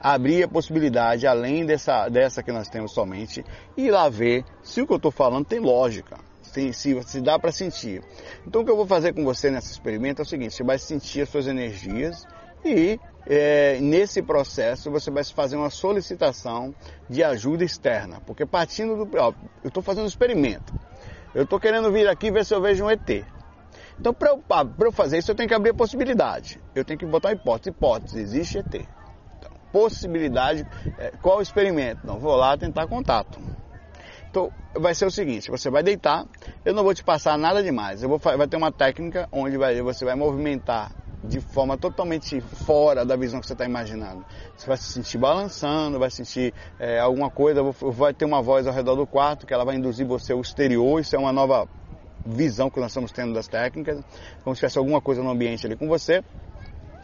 abrir 0.00 0.42
a 0.42 0.48
possibilidade, 0.48 1.26
além 1.26 1.66
dessa, 1.66 2.08
dessa 2.08 2.42
que 2.42 2.50
nós 2.50 2.68
temos 2.68 2.92
somente, 2.92 3.44
e 3.76 3.86
ir 3.86 3.90
lá 3.90 4.08
ver 4.08 4.44
se 4.62 4.80
o 4.80 4.86
que 4.86 4.92
eu 4.92 4.96
estou 4.96 5.10
falando 5.10 5.44
tem 5.44 5.60
lógica, 5.60 6.18
se, 6.42 6.72
se, 6.72 7.02
se 7.02 7.20
dá 7.20 7.38
para 7.38 7.52
sentir. 7.52 8.02
Então 8.46 8.62
o 8.62 8.64
que 8.64 8.70
eu 8.70 8.76
vou 8.76 8.86
fazer 8.86 9.12
com 9.12 9.22
você 9.22 9.50
nesse 9.50 9.70
experimento 9.70 10.22
é 10.22 10.24
o 10.24 10.26
seguinte, 10.26 10.54
você 10.54 10.64
vai 10.64 10.78
sentir 10.78 11.20
as 11.20 11.28
suas 11.28 11.46
energias 11.46 12.26
e 12.64 12.98
é, 13.26 13.78
nesse 13.80 14.22
processo 14.22 14.90
você 14.90 15.10
vai 15.10 15.22
fazer 15.22 15.56
uma 15.56 15.70
solicitação 15.70 16.74
de 17.08 17.22
ajuda 17.22 17.62
externa, 17.62 18.20
porque 18.26 18.46
partindo 18.46 19.04
do... 19.04 19.18
Ó, 19.18 19.34
eu 19.62 19.68
estou 19.68 19.82
fazendo 19.82 20.04
um 20.04 20.08
experimento, 20.08 20.72
eu 21.34 21.44
estou 21.44 21.60
querendo 21.60 21.92
vir 21.92 22.08
aqui 22.08 22.30
ver 22.30 22.44
se 22.44 22.54
eu 22.54 22.60
vejo 22.60 22.84
um 22.84 22.90
ET. 22.90 23.24
Então, 23.98 24.14
para 24.14 24.30
eu, 24.30 24.42
eu, 24.80 24.92
fazer 24.92 25.18
isso, 25.18 25.30
eu 25.30 25.34
tenho 25.34 25.46
que 25.46 25.54
abrir 25.54 25.70
a 25.70 25.74
possibilidade. 25.74 26.58
Eu 26.74 26.86
tenho 26.86 26.98
que 26.98 27.04
botar 27.04 27.28
uma 27.28 27.34
hipótese. 27.34 27.68
Hipótese, 27.68 28.18
existe 28.18 28.58
ET 28.58 28.88
possibilidade. 29.72 30.66
É, 30.98 31.12
qual 31.22 31.38
o 31.38 31.42
experimento? 31.42 32.06
Não, 32.06 32.18
vou 32.18 32.36
lá 32.36 32.56
tentar 32.56 32.86
contato. 32.86 33.38
Então, 34.30 34.52
vai 34.74 34.94
ser 34.94 35.06
o 35.06 35.10
seguinte, 35.10 35.50
você 35.50 35.68
vai 35.68 35.82
deitar, 35.82 36.24
eu 36.64 36.72
não 36.72 36.84
vou 36.84 36.94
te 36.94 37.02
passar 37.02 37.36
nada 37.36 37.64
demais, 37.64 38.00
eu 38.00 38.08
vou, 38.08 38.18
vai 38.18 38.46
ter 38.46 38.56
uma 38.56 38.70
técnica 38.70 39.28
onde 39.32 39.56
vai, 39.56 39.82
você 39.82 40.04
vai 40.04 40.14
movimentar 40.14 40.92
de 41.24 41.40
forma 41.40 41.76
totalmente 41.76 42.40
fora 42.40 43.04
da 43.04 43.16
visão 43.16 43.40
que 43.40 43.46
você 43.46 43.52
está 43.52 43.64
imaginando. 43.64 44.24
Você 44.56 44.66
vai 44.66 44.76
se 44.76 44.84
sentir 44.84 45.18
balançando, 45.18 45.98
vai 45.98 46.10
sentir 46.10 46.54
é, 46.78 46.98
alguma 46.98 47.28
coisa, 47.28 47.60
vai 47.92 48.14
ter 48.14 48.24
uma 48.24 48.40
voz 48.40 48.66
ao 48.66 48.72
redor 48.72 48.94
do 48.94 49.06
quarto 49.06 49.46
que 49.46 49.52
ela 49.52 49.64
vai 49.64 49.76
induzir 49.76 50.06
você 50.06 50.32
ao 50.32 50.40
exterior, 50.40 51.00
isso 51.00 51.14
é 51.14 51.18
uma 51.18 51.32
nova 51.32 51.68
visão 52.24 52.70
que 52.70 52.78
nós 52.78 52.90
estamos 52.90 53.12
tendo 53.12 53.32
das 53.32 53.48
técnicas, 53.48 54.00
como 54.44 54.54
se 54.54 54.60
tivesse 54.60 54.78
alguma 54.78 55.00
coisa 55.00 55.22
no 55.22 55.30
ambiente 55.30 55.66
ali 55.66 55.76
com 55.76 55.88
você, 55.88 56.22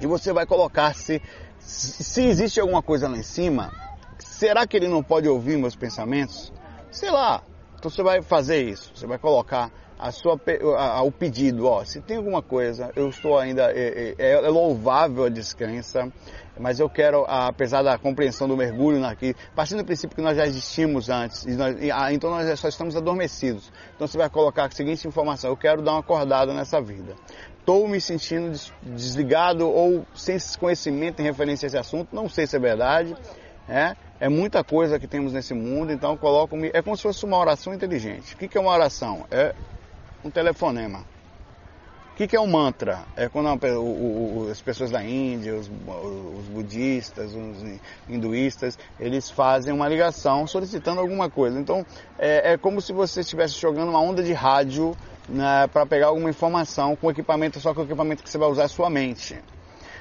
e 0.00 0.07
você 0.07 0.33
vai 0.33 0.47
colocar-se 0.47 1.21
se 1.59 2.23
existe 2.23 2.61
alguma 2.61 2.83
coisa 2.83 3.09
lá 3.09 3.17
em 3.17 3.23
cima, 3.23 3.73
Será 4.19 4.67
que 4.67 4.76
ele 4.76 4.88
não 4.88 5.03
pode 5.03 5.29
ouvir 5.29 5.57
meus 5.57 5.76
pensamentos? 5.76 6.53
Sei 6.91 7.11
lá. 7.11 7.43
Então 7.79 7.91
você 7.91 8.03
vai 8.03 8.23
fazer 8.23 8.62
isso. 8.62 8.93
Você 8.95 9.07
vai 9.07 9.19
colocar 9.19 9.71
a 9.99 10.11
sua, 10.11 10.38
a, 10.76 10.99
a, 10.99 11.03
o 11.03 11.11
pedido, 11.11 11.67
ó, 11.67 11.83
se 11.83 12.03
tem 12.03 12.19
alguma 12.19 12.43
coisa, 12.43 12.93
eu 12.95 13.09
estou 13.09 13.38
ainda, 13.38 13.73
é, 13.73 14.15
é, 14.19 14.33
é, 14.33 14.41
louvável 14.50 15.25
a 15.25 15.31
descrença, 15.31 16.12
mas 16.61 16.79
eu 16.79 16.91
quero, 16.91 17.25
apesar 17.26 17.83
da 17.83 17.97
compreensão 17.97 18.47
do 18.47 18.55
mergulho 18.59 19.03
aqui, 19.07 19.35
partindo 19.55 19.79
do 19.79 19.87
princípio 19.87 20.15
que 20.15 20.21
nós 20.21 20.37
já 20.37 20.47
existimos 20.47 21.09
antes, 21.09 21.47
nós, 21.57 21.76
ah, 21.95 22.12
então 22.12 22.29
nós 22.29 22.61
só 22.61 22.69
estamos 22.69 22.95
adormecidos. 22.95 23.73
Então 23.95 24.07
você 24.07 24.19
vai 24.19 24.29
colocar 24.29 24.67
a 24.67 24.71
seguinte 24.71 25.09
informação, 25.09 25.49
eu 25.49 25.57
quero 25.57 25.81
dar 25.81 25.93
uma 25.93 26.00
acordada 26.00 26.53
nessa 26.53 26.79
vida. 26.79 27.17
Estou 27.67 27.89
me 27.89 28.01
sentindo 28.01 28.57
desligado 28.81 29.69
ou 29.69 30.07
sem 30.15 30.39
conhecimento 30.57 31.19
em 31.19 31.25
referência 31.25 31.67
a 31.67 31.69
esse 31.69 31.77
assunto, 31.77 32.15
não 32.15 32.29
sei 32.29 32.47
se 32.47 32.55
é 32.55 32.61
verdade, 32.61 33.17
é, 33.69 33.97
é 34.21 34.29
muita 34.29 34.63
coisa 34.63 35.01
que 35.01 35.09
temos 35.09 35.33
nesse 35.33 35.53
mundo, 35.53 35.91
então 35.91 36.17
coloco 36.17 36.57
é 36.73 36.81
como 36.81 36.97
se 36.97 37.03
fosse 37.03 37.25
uma 37.25 37.37
oração 37.37 37.75
inteligente. 37.75 38.37
O 38.37 38.39
que 38.39 38.57
é 38.57 38.61
uma 38.61 38.71
oração? 38.71 39.27
É 39.33 39.53
um 40.25 40.31
telefonema. 40.31 41.01
O 42.13 42.17
que, 42.17 42.29
que 42.29 42.37
é 42.37 42.41
um 42.41 42.47
mantra? 42.47 43.01
É 43.17 43.29
quando 43.29 43.49
o, 43.81 44.45
o, 44.45 44.49
as 44.49 44.61
pessoas 44.63 44.93
da 44.93 45.03
Índia, 45.03 45.57
os, 45.57 45.69
os, 45.69 46.47
budistas, 46.47 47.35
os 47.35 47.81
hinduístas, 48.09 48.79
eles 49.01 49.29
fazem 49.29 49.75
uma 49.75 49.89
ligação 49.89 50.47
solicitando 50.47 51.01
alguma 51.01 51.29
coisa. 51.29 51.59
Então 51.59 51.85
é, 52.17 52.53
é 52.53 52.57
como 52.57 52.81
se 52.81 52.93
você 52.93 53.23
estivesse 53.23 53.61
jogando 53.61 53.89
uma 53.89 54.01
onda 54.01 54.23
de 54.23 54.33
rádio 54.33 54.97
né, 55.28 55.66
para 55.73 55.87
pegar 55.87 56.09
alguma 56.09 56.30
informação 56.30 56.97
com 56.97 57.11
equipamento, 57.11 57.61
só 57.61 57.73
que 57.73 57.80
o 57.80 57.85
equipamento 57.85 58.23
que 58.23 58.30
você 58.30 58.38
vai 58.38 58.49
usar 58.49 58.64
é 58.64 58.68
sua 58.68 58.90
mente. 58.90 59.38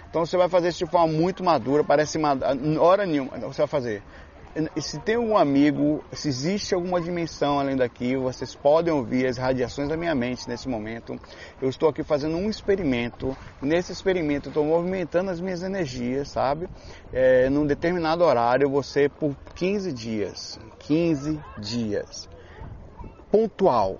Então 0.10 0.26
você 0.26 0.38
vai 0.38 0.48
fazer 0.48 0.70
isso 0.70 0.86
de 0.86 0.90
forma 0.90 1.12
muito 1.12 1.44
madura, 1.44 1.84
parece 1.84 2.18
madura, 2.18 2.58
hora 2.80 3.06
nenhuma, 3.06 3.38
você 3.40 3.62
vai 3.62 3.68
fazer 3.68 4.04
se 4.80 5.00
tem 5.00 5.16
algum 5.16 5.36
amigo, 5.36 6.02
se 6.14 6.30
existe 6.30 6.74
alguma 6.74 7.02
dimensão 7.02 7.60
além 7.60 7.76
daqui, 7.76 8.16
vocês 8.16 8.56
podem 8.56 8.94
ouvir 8.94 9.28
as 9.28 9.38
radiações 9.38 9.90
da 9.90 9.98
minha 9.98 10.16
mente 10.16 10.48
nesse 10.48 10.70
momento. 10.70 11.20
Eu 11.62 11.68
estou 11.68 11.90
aqui 11.90 12.04
fazendo 12.04 12.38
um 12.38 12.50
experimento. 12.50 13.36
Nesse 13.62 13.92
experimento, 13.92 14.48
estou 14.48 14.64
movimentando 14.64 15.30
as 15.30 15.42
minhas 15.42 15.62
energias, 15.62 16.30
sabe? 16.30 16.70
É, 17.12 17.50
num 17.50 17.66
determinado 17.66 18.24
horário, 18.24 18.70
você 18.70 19.10
por 19.10 19.36
15 19.56 19.92
dias. 19.92 20.58
15 20.80 21.38
dias. 21.58 22.30
Pontual. 23.30 24.00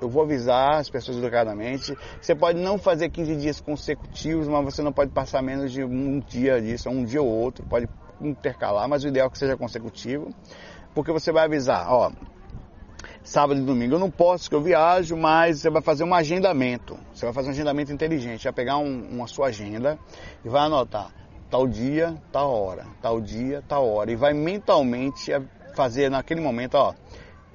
Eu 0.00 0.08
vou 0.08 0.22
avisar 0.22 0.78
as 0.78 0.88
pessoas 0.88 1.18
educadamente. 1.18 1.96
Você 2.20 2.34
pode 2.34 2.60
não 2.60 2.78
fazer 2.78 3.08
15 3.10 3.36
dias 3.36 3.60
consecutivos, 3.60 4.48
mas 4.48 4.64
você 4.64 4.82
não 4.82 4.92
pode 4.92 5.10
passar 5.10 5.42
menos 5.42 5.72
de 5.72 5.82
um 5.84 6.20
dia 6.20 6.60
disso, 6.60 6.88
um 6.88 7.04
dia 7.04 7.20
ou 7.22 7.28
outro. 7.28 7.64
Pode 7.66 7.88
intercalar, 8.20 8.88
mas 8.88 9.04
o 9.04 9.08
ideal 9.08 9.28
é 9.28 9.30
que 9.30 9.38
seja 9.38 9.56
consecutivo, 9.56 10.28
porque 10.94 11.12
você 11.12 11.30
vai 11.30 11.44
avisar, 11.44 11.86
ó, 11.88 12.10
sábado 13.22 13.60
e 13.60 13.64
domingo 13.64 13.94
eu 13.94 13.98
não 13.98 14.10
posso 14.10 14.48
que 14.48 14.56
eu 14.56 14.60
viajo, 14.60 15.16
mas 15.16 15.60
você 15.60 15.70
vai 15.70 15.82
fazer 15.82 16.04
um 16.04 16.14
agendamento. 16.14 16.98
Você 17.12 17.26
vai 17.26 17.34
fazer 17.34 17.48
um 17.48 17.52
agendamento 17.52 17.92
inteligente, 17.92 18.44
vai 18.44 18.52
pegar 18.52 18.78
um, 18.78 19.08
uma 19.10 19.26
sua 19.26 19.48
agenda 19.48 19.98
e 20.44 20.48
vai 20.48 20.62
anotar 20.62 21.12
tal 21.50 21.66
dia, 21.66 22.14
tal 22.30 22.50
hora, 22.50 22.86
tal 23.00 23.20
dia, 23.20 23.62
tal 23.66 23.88
hora 23.88 24.10
e 24.10 24.16
vai 24.16 24.34
mentalmente 24.34 25.32
fazer 25.74 26.10
naquele 26.10 26.40
momento, 26.40 26.74
ó, 26.74 26.92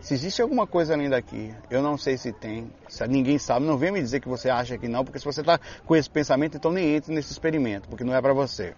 se 0.03 0.13
existe 0.13 0.41
alguma 0.41 0.67
coisa 0.67 0.93
além 0.93 1.09
daqui, 1.09 1.55
eu 1.69 1.81
não 1.81 1.97
sei 1.97 2.17
se 2.17 2.33
tem, 2.33 2.69
se 2.89 3.07
ninguém 3.07 3.39
sabe, 3.39 3.65
não 3.65 3.77
vem 3.77 3.89
me 3.89 4.01
dizer 4.01 4.19
que 4.19 4.27
você 4.27 4.49
acha 4.49 4.77
que 4.77 4.89
não, 4.89 5.05
porque 5.05 5.17
se 5.17 5.23
você 5.23 5.39
está 5.39 5.57
com 5.85 5.95
esse 5.95 6.09
pensamento, 6.09 6.57
então 6.57 6.71
nem 6.71 6.95
entre 6.95 7.15
nesse 7.15 7.31
experimento, 7.31 7.87
porque 7.87 8.03
não 8.03 8.13
é 8.13 8.21
para 8.21 8.33
você. 8.33 8.75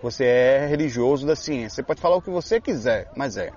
Você 0.00 0.24
é 0.24 0.66
religioso 0.66 1.26
da 1.26 1.34
ciência. 1.34 1.70
Você 1.70 1.82
pode 1.82 2.00
falar 2.00 2.16
o 2.16 2.22
que 2.22 2.30
você 2.30 2.60
quiser, 2.60 3.10
mas 3.16 3.36
é. 3.36 3.52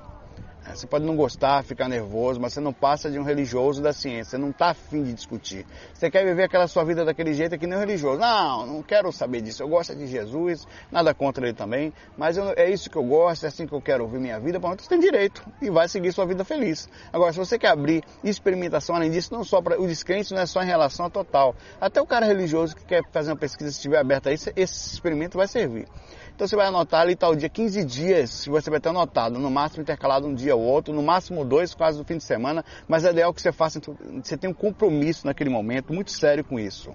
É. 0.65 0.75
Você 0.75 0.87
pode 0.87 1.05
não 1.05 1.15
gostar, 1.15 1.63
ficar 1.63 1.87
nervoso, 1.87 2.39
mas 2.39 2.53
você 2.53 2.59
não 2.59 2.73
passa 2.73 3.09
de 3.09 3.19
um 3.19 3.23
religioso 3.23 3.81
da 3.81 3.93
ciência. 3.93 4.31
Você 4.31 4.37
não 4.37 4.49
está 4.49 4.69
afim 4.69 5.03
de 5.03 5.13
discutir. 5.13 5.65
Você 5.93 6.09
quer 6.09 6.25
viver 6.25 6.43
aquela 6.43 6.67
sua 6.67 6.83
vida 6.83 7.03
daquele 7.03 7.33
jeito 7.33 7.57
que 7.57 7.67
nem 7.67 7.77
um 7.77 7.81
religioso. 7.81 8.19
Não, 8.19 8.65
não 8.65 8.83
quero 8.83 9.11
saber 9.11 9.41
disso. 9.41 9.63
Eu 9.63 9.67
gosto 9.67 9.95
de 9.95 10.07
Jesus, 10.07 10.65
nada 10.91 11.13
contra 11.13 11.45
ele 11.45 11.55
também, 11.55 11.93
mas 12.17 12.37
eu, 12.37 12.53
é 12.55 12.69
isso 12.69 12.89
que 12.89 12.97
eu 12.97 13.03
gosto, 13.03 13.45
é 13.45 13.47
assim 13.47 13.67
que 13.67 13.73
eu 13.73 13.81
quero 13.81 14.03
ouvir 14.03 14.19
minha 14.19 14.39
vida. 14.39 14.59
Pronto, 14.59 14.81
você 14.81 14.89
tem 14.89 14.99
direito 14.99 15.45
e 15.61 15.69
vai 15.69 15.87
seguir 15.87 16.11
sua 16.11 16.25
vida 16.25 16.43
feliz. 16.43 16.89
Agora, 17.11 17.31
se 17.31 17.39
você 17.39 17.59
quer 17.59 17.69
abrir 17.69 18.03
experimentação, 18.23 18.95
além 18.95 19.11
disso, 19.11 19.33
não 19.33 19.43
só 19.43 19.61
para 19.61 19.79
o 19.79 19.87
descrente 19.87 20.33
não 20.33 20.41
é 20.41 20.45
só 20.45 20.61
em 20.61 20.67
relação 20.67 21.05
a 21.05 21.09
total. 21.09 21.55
Até 21.79 22.01
o 22.01 22.05
cara 22.05 22.25
religioso 22.25 22.75
que 22.75 22.85
quer 22.85 23.03
fazer 23.11 23.31
uma 23.31 23.37
pesquisa, 23.37 23.71
se 23.71 23.77
estiver 23.77 23.97
aberto 23.97 24.27
aí, 24.27 24.35
esse 24.35 24.93
experimento 24.93 25.37
vai 25.37 25.47
servir. 25.47 25.87
Então 26.35 26.47
você 26.47 26.55
vai 26.55 26.65
anotar 26.65 27.01
ali 27.01 27.15
tal 27.15 27.35
dia, 27.35 27.47
15 27.47 27.85
dias, 27.85 28.45
você 28.47 28.69
vai 28.69 28.79
ter 28.79 28.89
anotado, 28.89 29.37
no 29.37 29.51
máximo 29.51 29.83
intercalado 29.83 30.27
um 30.27 30.33
dia 30.33 30.55
ou 30.55 30.63
outro, 30.63 30.91
no 30.91 31.03
máximo 31.03 31.45
dois, 31.45 31.75
quase 31.75 31.99
no 31.99 32.03
fim 32.03 32.17
de 32.17 32.23
semana, 32.23 32.65
mas 32.87 33.05
é 33.05 33.11
ideal 33.11 33.31
que 33.31 33.39
você 33.39 33.51
faça, 33.51 33.79
você 34.23 34.35
tenha 34.35 34.49
um 34.49 34.53
compromisso 34.53 35.27
naquele 35.27 35.51
momento, 35.51 35.93
muito 35.93 36.11
sério 36.11 36.43
com 36.43 36.59
isso. 36.59 36.91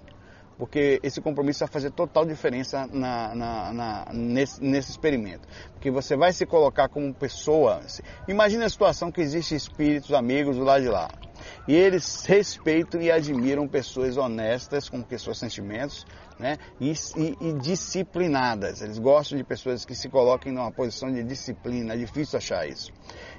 Porque 0.58 0.98
esse 1.04 1.20
compromisso 1.20 1.60
vai 1.60 1.68
fazer 1.68 1.92
total 1.92 2.26
diferença 2.26 2.86
na, 2.92 3.34
na, 3.34 3.72
na, 3.72 4.06
nesse, 4.12 4.60
nesse 4.60 4.90
experimento. 4.90 5.46
Porque 5.72 5.88
você 5.88 6.16
vai 6.16 6.32
se 6.32 6.44
colocar 6.44 6.88
como 6.88 7.14
pessoa. 7.14 7.80
Imagine 8.26 8.64
a 8.64 8.68
situação 8.68 9.12
que 9.12 9.20
existem 9.20 9.56
espíritos, 9.56 10.12
amigos 10.12 10.56
do 10.56 10.64
lado 10.64 10.82
de 10.82 10.88
lá. 10.88 11.08
E 11.68 11.74
eles 11.74 12.24
respeitam 12.24 13.00
e 13.00 13.10
admiram 13.10 13.68
pessoas 13.68 14.16
honestas 14.16 14.88
com 14.88 15.04
seus 15.16 15.38
sentimentos, 15.38 16.04
né? 16.38 16.58
E, 16.80 16.90
e, 16.90 17.36
e, 17.40 17.52
disciplinadas. 17.54 18.82
Eles 18.82 18.98
gostam 18.98 19.38
de 19.38 19.44
pessoas 19.44 19.84
que 19.84 19.94
se 19.94 20.08
coloquem 20.08 20.52
numa 20.52 20.72
posição 20.72 21.12
de 21.12 21.22
disciplina. 21.22 21.94
É 21.94 21.96
difícil 21.96 22.36
achar 22.36 22.68
isso. 22.68 22.92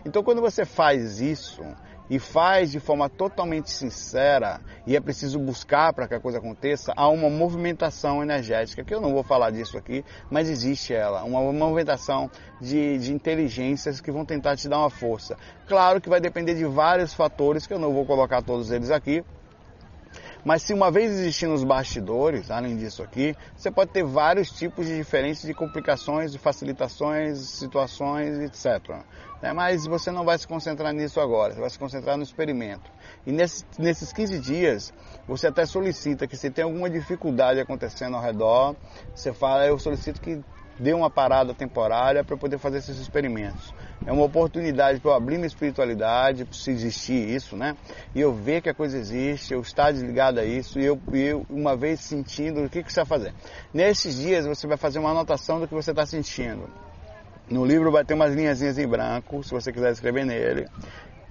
Então, 0.05 0.23
quando 0.23 0.39
você 0.39 0.63
faz 0.63 1.19
isso 1.19 1.61
e 2.09 2.17
faz 2.17 2.71
de 2.71 2.79
forma 2.79 3.09
totalmente 3.09 3.69
sincera, 3.69 4.59
e 4.87 4.95
é 4.95 4.99
preciso 4.99 5.39
buscar 5.39 5.93
para 5.93 6.07
que 6.07 6.15
a 6.15 6.19
coisa 6.19 6.39
aconteça, 6.39 6.93
há 6.95 7.07
uma 7.07 7.29
movimentação 7.29 8.23
energética, 8.23 8.83
que 8.83 8.93
eu 8.93 9.01
não 9.01 9.13
vou 9.13 9.23
falar 9.23 9.51
disso 9.51 9.77
aqui, 9.77 10.03
mas 10.29 10.49
existe 10.49 10.93
ela, 10.93 11.23
uma 11.23 11.41
movimentação 11.53 12.29
de, 12.59 12.97
de 12.97 13.13
inteligências 13.13 14.01
que 14.01 14.11
vão 14.11 14.25
tentar 14.25 14.55
te 14.55 14.67
dar 14.67 14.79
uma 14.79 14.89
força. 14.89 15.37
Claro 15.67 16.01
que 16.01 16.09
vai 16.09 16.19
depender 16.19 16.55
de 16.55 16.65
vários 16.65 17.13
fatores, 17.13 17.67
que 17.67 17.73
eu 17.73 17.79
não 17.79 17.93
vou 17.93 18.05
colocar 18.05 18.41
todos 18.41 18.71
eles 18.71 18.89
aqui, 18.89 19.23
mas 20.43 20.63
se 20.63 20.73
uma 20.73 20.89
vez 20.89 21.11
existindo 21.11 21.53
os 21.53 21.63
bastidores, 21.63 22.49
além 22.49 22.77
disso 22.77 23.03
aqui, 23.03 23.35
você 23.55 23.69
pode 23.69 23.91
ter 23.91 24.03
vários 24.03 24.49
tipos 24.51 24.85
de 24.85 24.95
diferentes 24.95 25.41
de 25.41 25.53
complicações, 25.53 26.31
de 26.31 26.37
facilitações, 26.37 27.39
situações, 27.39 28.39
etc. 28.39 29.03
Né? 29.41 29.53
Mas 29.53 29.85
você 29.85 30.11
não 30.11 30.23
vai 30.23 30.37
se 30.37 30.47
concentrar 30.47 30.93
nisso 30.93 31.19
agora, 31.19 31.53
você 31.53 31.59
vai 31.59 31.69
se 31.69 31.79
concentrar 31.79 32.17
no 32.17 32.23
experimento. 32.23 32.89
E 33.25 33.31
nesses, 33.31 33.65
nesses 33.77 34.13
15 34.13 34.39
dias, 34.39 34.93
você 35.27 35.47
até 35.47 35.65
solicita 35.65 36.25
que 36.27 36.37
se 36.37 36.49
tem 36.49 36.63
alguma 36.63 36.89
dificuldade 36.89 37.59
acontecendo 37.59 38.15
ao 38.15 38.21
redor, 38.21 38.75
você 39.13 39.33
fala, 39.33 39.65
eu 39.65 39.77
solicito 39.77 40.21
que 40.21 40.41
dê 40.79 40.93
uma 40.93 41.09
parada 41.09 41.53
temporária 41.53 42.23
para 42.23 42.37
poder 42.37 42.57
fazer 42.57 42.77
esses 42.77 42.97
experimentos. 42.97 43.73
É 44.05 44.11
uma 44.11 44.23
oportunidade 44.23 44.99
para 44.99 45.11
eu 45.11 45.15
abrir 45.15 45.35
minha 45.35 45.47
espiritualidade, 45.47 46.47
se 46.51 46.71
existir 46.71 47.29
isso, 47.29 47.57
né? 47.57 47.75
E 48.15 48.21
eu 48.21 48.33
ver 48.33 48.61
que 48.61 48.69
a 48.69 48.73
coisa 48.73 48.97
existe, 48.97 49.53
eu 49.53 49.59
estar 49.59 49.91
desligado 49.91 50.39
a 50.39 50.45
isso, 50.45 50.79
e 50.79 50.85
eu, 50.85 50.99
eu 51.11 51.45
uma 51.49 51.75
vez 51.75 51.99
sentindo, 51.99 52.63
o 52.63 52.69
que, 52.69 52.81
que 52.81 52.91
você 52.91 53.01
vai 53.01 53.05
fazer? 53.05 53.33
Nesses 53.73 54.15
dias 54.15 54.45
você 54.45 54.65
vai 54.65 54.77
fazer 54.77 54.99
uma 54.99 55.11
anotação 55.11 55.59
do 55.59 55.67
que 55.67 55.73
você 55.73 55.91
está 55.91 56.05
sentindo. 56.05 56.69
No 57.49 57.65
livro 57.65 57.91
vai 57.91 58.05
ter 58.05 58.13
umas 58.13 58.33
linhazinhas 58.33 58.77
em 58.77 58.87
branco, 58.87 59.43
se 59.43 59.51
você 59.51 59.73
quiser 59.73 59.91
escrever 59.91 60.25
nele. 60.25 60.67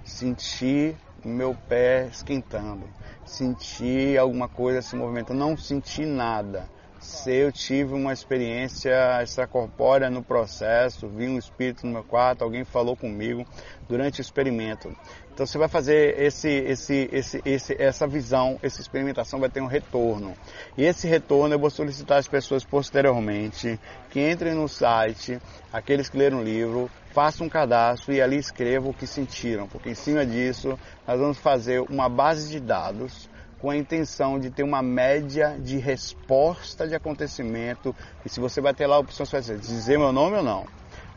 Sentir 0.03 0.95
meu 1.25 1.55
pé 1.67 2.07
esquentando. 2.11 2.87
Sentir 3.25 4.17
alguma 4.17 4.47
coisa 4.47 4.81
se 4.81 4.95
movimentando. 4.95 5.39
Não 5.39 5.57
senti 5.57 6.05
nada 6.05 6.67
se 6.99 7.31
eu 7.31 7.51
tive 7.51 7.93
uma 7.93 8.11
experiência 8.11 9.23
extracorpórea 9.23 10.09
no 10.09 10.21
processo, 10.21 11.07
vi 11.07 11.27
um 11.27 11.37
espírito 11.37 11.85
no 11.87 11.93
meu 11.93 12.03
quarto, 12.03 12.43
alguém 12.43 12.63
falou 12.63 12.95
comigo 12.95 13.45
durante 13.87 14.19
o 14.19 14.21
experimento. 14.21 14.93
Então 15.33 15.45
você 15.45 15.57
vai 15.57 15.69
fazer 15.69 16.19
esse, 16.19 16.49
esse, 16.49 17.09
esse, 17.13 17.41
esse, 17.45 17.81
essa 17.81 18.05
visão, 18.05 18.59
essa 18.61 18.81
experimentação 18.81 19.39
vai 19.39 19.49
ter 19.49 19.61
um 19.61 19.67
retorno. 19.67 20.35
E 20.77 20.83
esse 20.83 21.07
retorno 21.07 21.55
eu 21.55 21.59
vou 21.59 21.69
solicitar 21.69 22.17
às 22.17 22.27
pessoas 22.27 22.65
posteriormente 22.65 23.79
que 24.09 24.29
entrem 24.29 24.53
no 24.53 24.67
site, 24.67 25.39
aqueles 25.71 26.09
que 26.09 26.17
leram 26.17 26.39
o 26.39 26.43
livro, 26.43 26.91
façam 27.13 27.47
um 27.47 27.49
cadastro 27.49 28.13
e 28.13 28.21
ali 28.21 28.37
escrevam 28.37 28.91
o 28.91 28.93
que 28.93 29.07
sentiram, 29.07 29.67
porque 29.67 29.89
em 29.89 29.95
cima 29.95 30.25
disso 30.25 30.77
nós 31.07 31.17
vamos 31.17 31.37
fazer 31.37 31.79
uma 31.81 32.09
base 32.09 32.49
de 32.49 32.59
dados 32.59 33.29
com 33.59 33.69
a 33.69 33.77
intenção 33.77 34.39
de 34.39 34.49
ter 34.49 34.63
uma 34.63 34.81
média 34.81 35.57
de 35.59 35.77
resposta 35.77 36.87
de 36.87 36.95
acontecimento. 36.95 37.95
E 38.25 38.29
se 38.29 38.39
você 38.39 38.61
vai 38.61 38.73
ter 38.73 38.87
lá 38.87 38.95
a 38.95 38.99
opção, 38.99 39.25
você 39.25 39.41
vai 39.41 39.57
dizer 39.57 39.99
meu 39.99 40.11
nome 40.11 40.37
ou 40.37 40.43
não. 40.43 40.65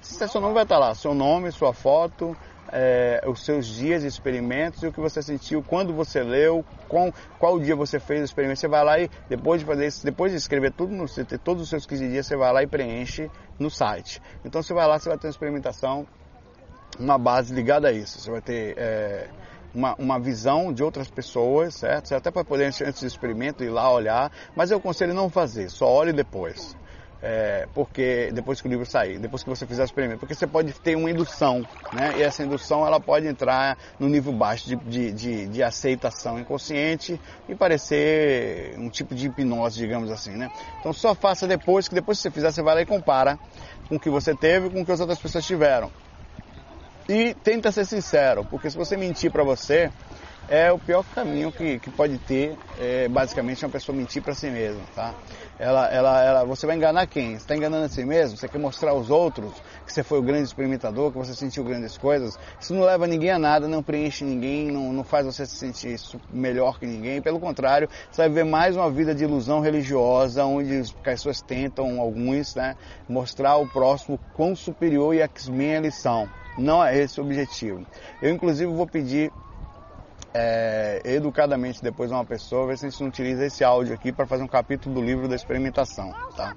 Se 0.01 0.29
seu 0.29 0.41
nome 0.41 0.55
vai 0.55 0.65
estar 0.65 0.79
lá, 0.79 0.95
seu 0.95 1.15
nome, 1.15 1.53
sua 1.53 1.73
foto, 1.73 2.37
é, 2.73 3.23
os 3.27 3.45
seus 3.45 3.67
dias 3.67 4.03
de 4.03 4.09
experimentos 4.09 4.83
e 4.83 4.87
o 4.89 4.93
que 4.93 5.01
você 5.01 5.23
sentiu, 5.23 5.63
quando 5.63 5.95
você 5.95 6.23
leu, 6.23 6.65
qual, 6.89 7.13
qual 7.39 7.61
dia 7.61 7.77
você 7.77 8.01
fez 8.01 8.21
o 8.23 8.25
experimento. 8.25 8.59
Você 8.59 8.69
vai 8.69 8.85
lá 8.85 8.99
e 8.99 9.09
depois 9.29 9.61
de 9.61 9.67
fazer 9.67 9.87
isso, 9.87 10.05
depois 10.05 10.33
de 10.33 10.39
escrever 10.39 10.73
tudo, 10.73 10.93
no, 10.93 11.07
todos 11.39 11.63
os 11.63 11.69
seus 11.69 11.87
15 11.87 12.09
dias, 12.09 12.27
você 12.27 12.37
vai 12.37 12.53
lá 12.53 12.63
e 12.63 12.67
preenche 12.67 13.31
no 13.59 13.71
site. 13.71 14.21
Então 14.45 14.61
você 14.63 14.75
vai 14.75 14.89
lá, 14.89 14.99
você 14.99 15.09
vai 15.09 15.19
ter 15.19 15.29
uma 15.29 15.31
experimentação 15.31 16.07
uma 16.99 17.19
base 17.19 17.55
ligada 17.55 17.89
a 17.89 17.93
isso. 17.93 18.19
Você 18.19 18.31
vai 18.31 18.41
ter 18.41 18.75
é, 18.77 19.29
uma, 19.75 19.95
uma 19.99 20.19
visão 20.19 20.73
de 20.73 20.83
outras 20.83 21.09
pessoas, 21.09 21.75
certo? 21.75 22.09
Você 22.09 22.15
até 22.15 22.31
para 22.31 22.45
poder, 22.45 22.67
antes 22.67 23.01
do 23.01 23.07
experimento, 23.07 23.65
ir 23.65 23.71
lá 23.71 23.91
olhar, 23.91 24.31
mas 24.55 24.71
eu 24.71 24.79
aconselho 24.79 25.15
não 25.15 25.31
fazer, 25.31 25.71
só 25.71 25.87
olhe 25.87 26.13
depois. 26.13 26.77
É, 27.25 27.69
porque 27.73 28.33
depois 28.33 28.61
que 28.61 28.67
o 28.67 28.71
livro 28.71 28.85
sair, 28.85 29.17
depois 29.17 29.45
que 29.45 29.49
você 29.49 29.65
fizer 29.65 29.83
o 29.83 29.85
experimento, 29.85 30.19
porque 30.19 30.35
você 30.35 30.45
pode 30.45 30.73
ter 30.73 30.97
uma 30.97 31.09
indução, 31.09 31.65
né? 31.93 32.15
E 32.19 32.23
essa 32.23 32.43
indução 32.43 32.85
ela 32.85 32.99
pode 32.99 33.29
entrar 33.29 33.79
no 33.97 34.09
nível 34.09 34.33
baixo 34.33 34.69
de, 34.69 34.75
de, 34.75 35.13
de, 35.13 35.47
de 35.47 35.63
aceitação 35.63 36.41
inconsciente 36.41 37.21
e 37.49 37.55
parecer 37.55 38.75
um 38.77 38.89
tipo 38.89 39.15
de 39.15 39.29
hipnose, 39.29 39.79
digamos 39.79 40.11
assim, 40.11 40.33
né? 40.33 40.51
Então 40.81 40.93
só 40.93 41.15
faça 41.15 41.47
depois, 41.47 41.87
que 41.87 41.95
depois 41.95 42.19
que 42.19 42.23
você 42.23 42.31
fizer, 42.33 42.51
você 42.51 42.61
vai 42.61 42.75
lá 42.75 42.83
e 42.83 42.87
compara 42.87 43.39
com 43.89 43.95
o 43.95 44.01
que 44.01 44.11
você 44.11 44.35
teve 44.35 44.69
com 44.71 44.83
o 44.83 44.85
que 44.85 44.91
as 44.91 44.99
outras 44.99 45.21
pessoas 45.21 45.47
tiveram. 45.47 45.93
E 47.09 47.35
tenta 47.35 47.73
ser 47.73 47.85
sincero, 47.85 48.45
porque 48.45 48.71
se 48.71 48.77
você 48.77 48.97
mentir 48.97 49.31
para 49.31 49.43
você, 49.43 49.91
é 50.49 50.71
o 50.71 50.79
pior 50.79 51.05
caminho 51.15 51.51
que, 51.53 51.79
que 51.79 51.91
pode 51.91 52.19
ter, 52.19 52.57
é, 52.79 53.09
basicamente, 53.09 53.65
uma 53.65 53.71
pessoa 53.71 53.97
mentir 53.97 54.23
para 54.23 54.35
si 54.35 54.51
mesma, 54.51 54.83
tá? 54.95 55.15
Ela, 55.59 55.89
ela, 55.89 56.23
ela, 56.23 56.45
você 56.45 56.67
vai 56.67 56.77
enganar 56.77 57.07
quem? 57.07 57.31
Você 57.31 57.37
está 57.37 57.57
enganando 57.57 57.85
a 57.85 57.89
si 57.89 58.05
mesmo? 58.05 58.37
Você 58.37 58.49
quer 58.49 58.59
mostrar 58.59 58.91
aos 58.91 59.11
outros 59.11 59.53
que 59.87 59.93
você 59.93 60.03
foi 60.03 60.19
o 60.19 60.23
grande 60.23 60.45
experimentador, 60.45 61.11
que 61.11 61.19
você 61.19 61.35
sentiu 61.35 61.65
grandes 61.65 61.97
coisas? 61.97 62.39
Isso 62.61 62.75
não 62.75 62.83
leva 62.83 63.07
ninguém 63.07 63.31
a 63.31 63.39
nada, 63.39 63.67
não 63.67 63.83
preenche 63.83 64.25
ninguém, 64.25 64.71
não, 64.71 64.93
não 64.93 65.05
faz 65.05 65.27
você 65.27 65.47
se 65.47 65.57
sentir 65.57 65.97
melhor 66.31 66.79
que 66.79 66.87
ninguém. 66.87 67.23
Pelo 67.23 67.41
contrário, 67.41 67.89
você 68.11 68.23
vai 68.23 68.31
ver 68.31 68.45
mais 68.45 68.77
uma 68.77 68.91
vida 68.91 69.15
de 69.15 69.25
ilusão 69.25 69.61
religiosa, 69.61 70.45
onde 70.45 70.77
as 70.77 70.93
pessoas 70.93 71.41
tentam, 71.41 72.01
alguns, 72.01 72.55
né, 72.55 72.77
mostrar 73.09 73.51
ao 73.51 73.67
próximo 73.67 74.19
quão 74.35 74.55
superior 74.57 75.15
e 75.15 75.21
X-Men 75.21 75.77
eles 75.77 75.95
são. 75.95 76.29
Não 76.57 76.85
é 76.85 76.99
esse 76.99 77.21
o 77.21 77.25
objetivo. 77.25 77.87
Eu, 78.21 78.31
inclusive, 78.31 78.71
vou 78.71 78.87
pedir 78.87 79.33
é, 80.35 81.01
educadamente 81.05 81.83
depois 81.83 82.11
a 82.11 82.17
uma 82.17 82.25
pessoa, 82.25 82.67
ver 82.67 82.79
se 82.79 82.87
a 82.87 82.91
gente 82.91 83.01
não 83.01 83.09
utiliza 83.09 83.45
esse 83.47 83.63
áudio 83.63 83.95
aqui 83.95 84.13
para 84.13 84.27
fazer 84.27 84.43
um 84.43 84.49
capítulo 84.49 84.95
do 84.95 85.03
livro 85.03 85.29
da 85.29 85.35
experimentação, 85.35 86.13
tá? 86.37 86.55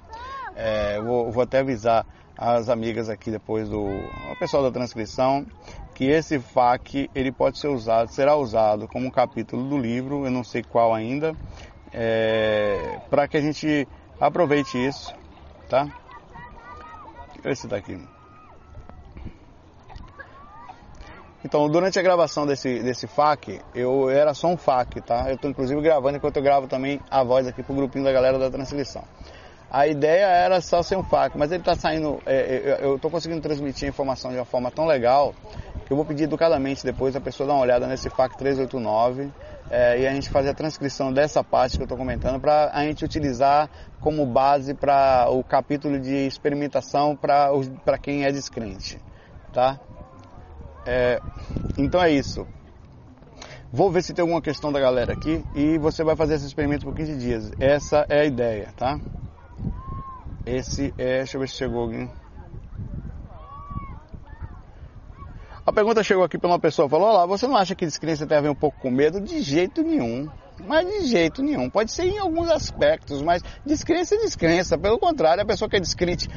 É, 0.54 1.00
vou, 1.00 1.30
vou, 1.30 1.42
até 1.42 1.58
avisar 1.58 2.06
as 2.36 2.68
amigas 2.68 3.10
aqui 3.10 3.30
depois 3.30 3.68
do 3.68 3.82
o 3.82 4.36
pessoal 4.38 4.62
da 4.62 4.70
transcrição 4.70 5.44
que 5.94 6.04
esse 6.04 6.38
FAQ 6.38 7.10
ele 7.14 7.32
pode 7.32 7.58
ser 7.58 7.68
usado, 7.68 8.10
será 8.10 8.36
usado 8.36 8.86
como 8.88 9.06
um 9.06 9.10
capítulo 9.10 9.68
do 9.68 9.78
livro, 9.78 10.24
eu 10.24 10.30
não 10.30 10.44
sei 10.44 10.62
qual 10.62 10.94
ainda, 10.94 11.34
é, 11.92 12.98
para 13.08 13.26
que 13.26 13.36
a 13.36 13.40
gente 13.40 13.88
aproveite 14.20 14.76
isso, 14.76 15.14
tá? 15.68 15.84
Deixa 15.84 17.38
eu 17.38 17.42
ver 17.42 17.56
se 17.56 17.68
tá. 17.68 18.15
Então, 21.46 21.68
durante 21.68 21.96
a 21.96 22.02
gravação 22.02 22.44
desse, 22.44 22.80
desse 22.80 23.06
FAQ, 23.06 23.60
eu 23.72 24.10
era 24.10 24.34
só 24.34 24.48
um 24.48 24.56
FAQ, 24.56 25.00
tá? 25.00 25.26
Eu 25.28 25.36
estou 25.36 25.48
inclusive 25.48 25.80
gravando 25.80 26.16
enquanto 26.16 26.38
eu 26.38 26.42
gravo 26.42 26.66
também 26.66 27.00
a 27.08 27.22
voz 27.22 27.46
aqui 27.46 27.62
pro 27.62 27.72
grupinho 27.72 28.04
da 28.04 28.10
galera 28.10 28.36
da 28.36 28.50
transcrição. 28.50 29.04
A 29.70 29.86
ideia 29.86 30.26
era 30.26 30.60
só 30.60 30.82
ser 30.82 30.96
um 30.96 31.04
FAQ, 31.04 31.38
mas 31.38 31.52
ele 31.52 31.60
está 31.60 31.76
saindo, 31.76 32.18
é, 32.26 32.34
é 32.34 32.78
eu 32.84 32.96
estou 32.96 33.08
conseguindo 33.08 33.40
transmitir 33.40 33.86
a 33.86 33.88
informação 33.90 34.32
de 34.32 34.38
uma 34.38 34.44
forma 34.44 34.72
tão 34.72 34.86
legal 34.86 35.36
que 35.86 35.92
eu 35.92 35.96
vou 35.96 36.04
pedir 36.04 36.24
educadamente 36.24 36.84
depois 36.84 37.14
a 37.14 37.20
pessoa 37.20 37.46
dar 37.46 37.52
uma 37.54 37.62
olhada 37.62 37.86
nesse 37.86 38.10
FAQ 38.10 38.36
389 38.38 39.30
é, 39.70 40.00
e 40.00 40.04
a 40.08 40.12
gente 40.12 40.28
fazer 40.28 40.48
a 40.48 40.54
transcrição 40.54 41.12
dessa 41.12 41.44
parte 41.44 41.76
que 41.76 41.82
eu 41.82 41.84
estou 41.84 41.96
comentando 41.96 42.40
para 42.40 42.72
a 42.72 42.82
gente 42.82 43.04
utilizar 43.04 43.70
como 44.00 44.26
base 44.26 44.74
para 44.74 45.28
o 45.30 45.44
capítulo 45.44 46.00
de 46.00 46.26
experimentação 46.26 47.14
para 47.14 47.98
quem 48.02 48.24
é 48.24 48.32
descrente, 48.32 49.00
tá? 49.52 49.78
É, 50.86 51.20
então 51.76 52.00
é 52.00 52.10
isso. 52.10 52.46
Vou 53.72 53.90
ver 53.90 54.02
se 54.02 54.14
tem 54.14 54.22
alguma 54.22 54.40
questão 54.40 54.70
da 54.70 54.78
galera 54.78 55.12
aqui 55.12 55.44
e 55.54 55.76
você 55.76 56.04
vai 56.04 56.14
fazer 56.14 56.34
esse 56.34 56.46
experimento 56.46 56.86
por 56.86 56.94
15 56.94 57.16
dias. 57.16 57.52
Essa 57.58 58.06
é 58.08 58.20
a 58.20 58.24
ideia, 58.24 58.72
tá? 58.76 58.98
Esse 60.46 60.94
é. 60.96 61.18
Deixa 61.18 61.36
eu 61.36 61.40
ver 61.40 61.48
se 61.48 61.56
chegou 61.56 61.82
alguém. 61.82 62.08
A 65.66 65.72
pergunta 65.72 66.00
chegou 66.04 66.22
aqui 66.22 66.38
para 66.38 66.48
uma 66.48 66.60
pessoa, 66.60 66.88
falou: 66.88 67.08
Olá, 67.08 67.26
você 67.26 67.48
não 67.48 67.56
acha 67.56 67.74
que 67.74 67.84
descrença 67.84 68.24
tem 68.24 68.38
a 68.38 68.40
ver 68.40 68.50
um 68.50 68.54
pouco 68.54 68.78
com 68.80 68.88
medo? 68.88 69.20
De 69.20 69.42
jeito 69.42 69.82
nenhum. 69.82 70.30
Mas 70.64 70.86
de 70.86 71.06
jeito 71.06 71.42
nenhum. 71.42 71.68
Pode 71.68 71.90
ser 71.90 72.04
em 72.04 72.18
alguns 72.18 72.48
aspectos, 72.48 73.20
mas 73.20 73.42
descrença 73.64 74.14
é 74.14 74.18
descrença. 74.18 74.78
Pelo 74.78 74.98
contrário, 74.98 75.42
a 75.42 75.46
pessoa 75.46 75.68
que 75.68 75.76
é 75.76 75.80
descrente 75.80 76.28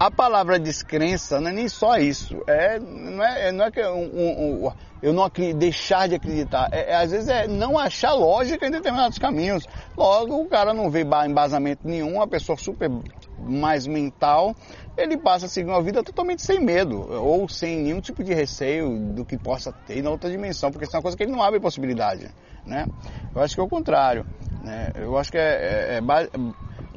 a 0.00 0.10
palavra 0.10 0.58
descrença 0.58 1.38
não 1.42 1.50
é 1.50 1.52
nem 1.52 1.68
só 1.68 1.98
isso. 1.98 2.42
É, 2.46 2.78
não, 2.78 3.22
é, 3.22 3.52
não 3.52 3.66
é 3.66 3.70
que 3.70 3.82
um, 3.82 4.10
um, 4.14 4.66
um, 4.66 4.72
eu 5.02 5.12
não 5.12 5.30
deixar 5.54 6.08
de 6.08 6.14
acreditar. 6.14 6.70
É, 6.72 6.92
é, 6.92 6.96
às 6.96 7.10
vezes 7.10 7.28
é 7.28 7.46
não 7.46 7.78
achar 7.78 8.14
lógica 8.14 8.66
em 8.66 8.70
determinados 8.70 9.18
caminhos. 9.18 9.66
Logo, 9.94 10.40
o 10.40 10.48
cara 10.48 10.72
não 10.72 10.90
vê 10.90 11.02
embasamento 11.02 11.86
nenhum, 11.86 12.14
uma 12.14 12.26
pessoa 12.26 12.56
super 12.56 12.90
mais 13.38 13.86
mental, 13.86 14.54
ele 14.96 15.18
passa 15.18 15.44
a 15.44 15.48
seguir 15.50 15.68
uma 15.68 15.82
vida 15.82 16.02
totalmente 16.02 16.40
sem 16.40 16.64
medo, 16.64 17.06
ou 17.22 17.46
sem 17.46 17.82
nenhum 17.82 18.00
tipo 18.00 18.24
de 18.24 18.32
receio 18.32 19.12
do 19.12 19.22
que 19.22 19.36
possa 19.36 19.70
ter 19.70 20.02
na 20.02 20.08
outra 20.08 20.30
dimensão, 20.30 20.70
porque 20.70 20.86
isso 20.86 20.96
é 20.96 20.98
uma 20.98 21.02
coisa 21.02 21.16
que 21.16 21.24
ele 21.24 21.32
não 21.32 21.42
abre 21.42 21.60
possibilidade. 21.60 22.30
Né? 22.64 22.86
Eu 23.34 23.42
acho 23.42 23.54
que 23.54 23.60
é 23.60 23.64
o 23.64 23.68
contrário. 23.68 24.24
Né? 24.62 24.92
Eu 24.94 25.18
acho 25.18 25.30
que 25.30 25.38
é, 25.38 25.96
é, 25.96 25.96
é 25.96 26.00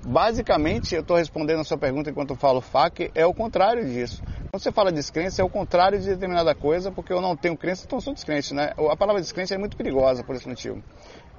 Basicamente, 0.06 0.94
eu 0.94 1.02
estou 1.02 1.16
respondendo 1.16 1.62
a 1.62 1.64
sua 1.64 1.78
pergunta 1.78 2.10
enquanto 2.10 2.36
falo 2.36 2.60
FAQ, 2.60 3.12
é 3.16 3.26
o 3.26 3.34
contrário 3.34 3.86
disso. 3.86 4.22
Quando 4.52 4.62
você 4.62 4.72
fala 4.72 4.92
descrença, 4.92 5.42
é 5.42 5.46
o 5.46 5.50
contrário 5.50 5.98
de 5.98 6.06
determinada 6.06 6.54
coisa, 6.54 6.92
porque 6.92 7.14
eu 7.14 7.22
não 7.22 7.38
tenho 7.38 7.56
crença, 7.56 7.86
então 7.86 8.02
sou 8.02 8.14
descrente, 8.14 8.54
né? 8.54 8.74
A 8.92 8.98
palavra 8.98 9.22
descrença 9.22 9.56
é 9.56 9.58
muito 9.58 9.78
perigosa 9.78 10.24
por 10.24 10.36
esse 10.36 10.48
motivo. 10.48 10.84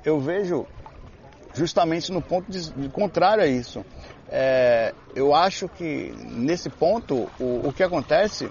Eu 0.03 0.19
vejo 0.19 0.67
justamente 1.53 2.11
no 2.11 2.23
ponto 2.23 2.51
de, 2.51 2.73
de 2.73 2.89
contrário 2.89 3.45
a 3.45 3.47
isso. 3.47 3.85
É, 4.31 4.95
eu 5.15 5.35
acho 5.35 5.69
que 5.69 6.15
nesse 6.33 6.71
ponto 6.71 7.29
o, 7.39 7.69
o 7.69 7.73
que 7.73 7.83
acontece 7.83 8.51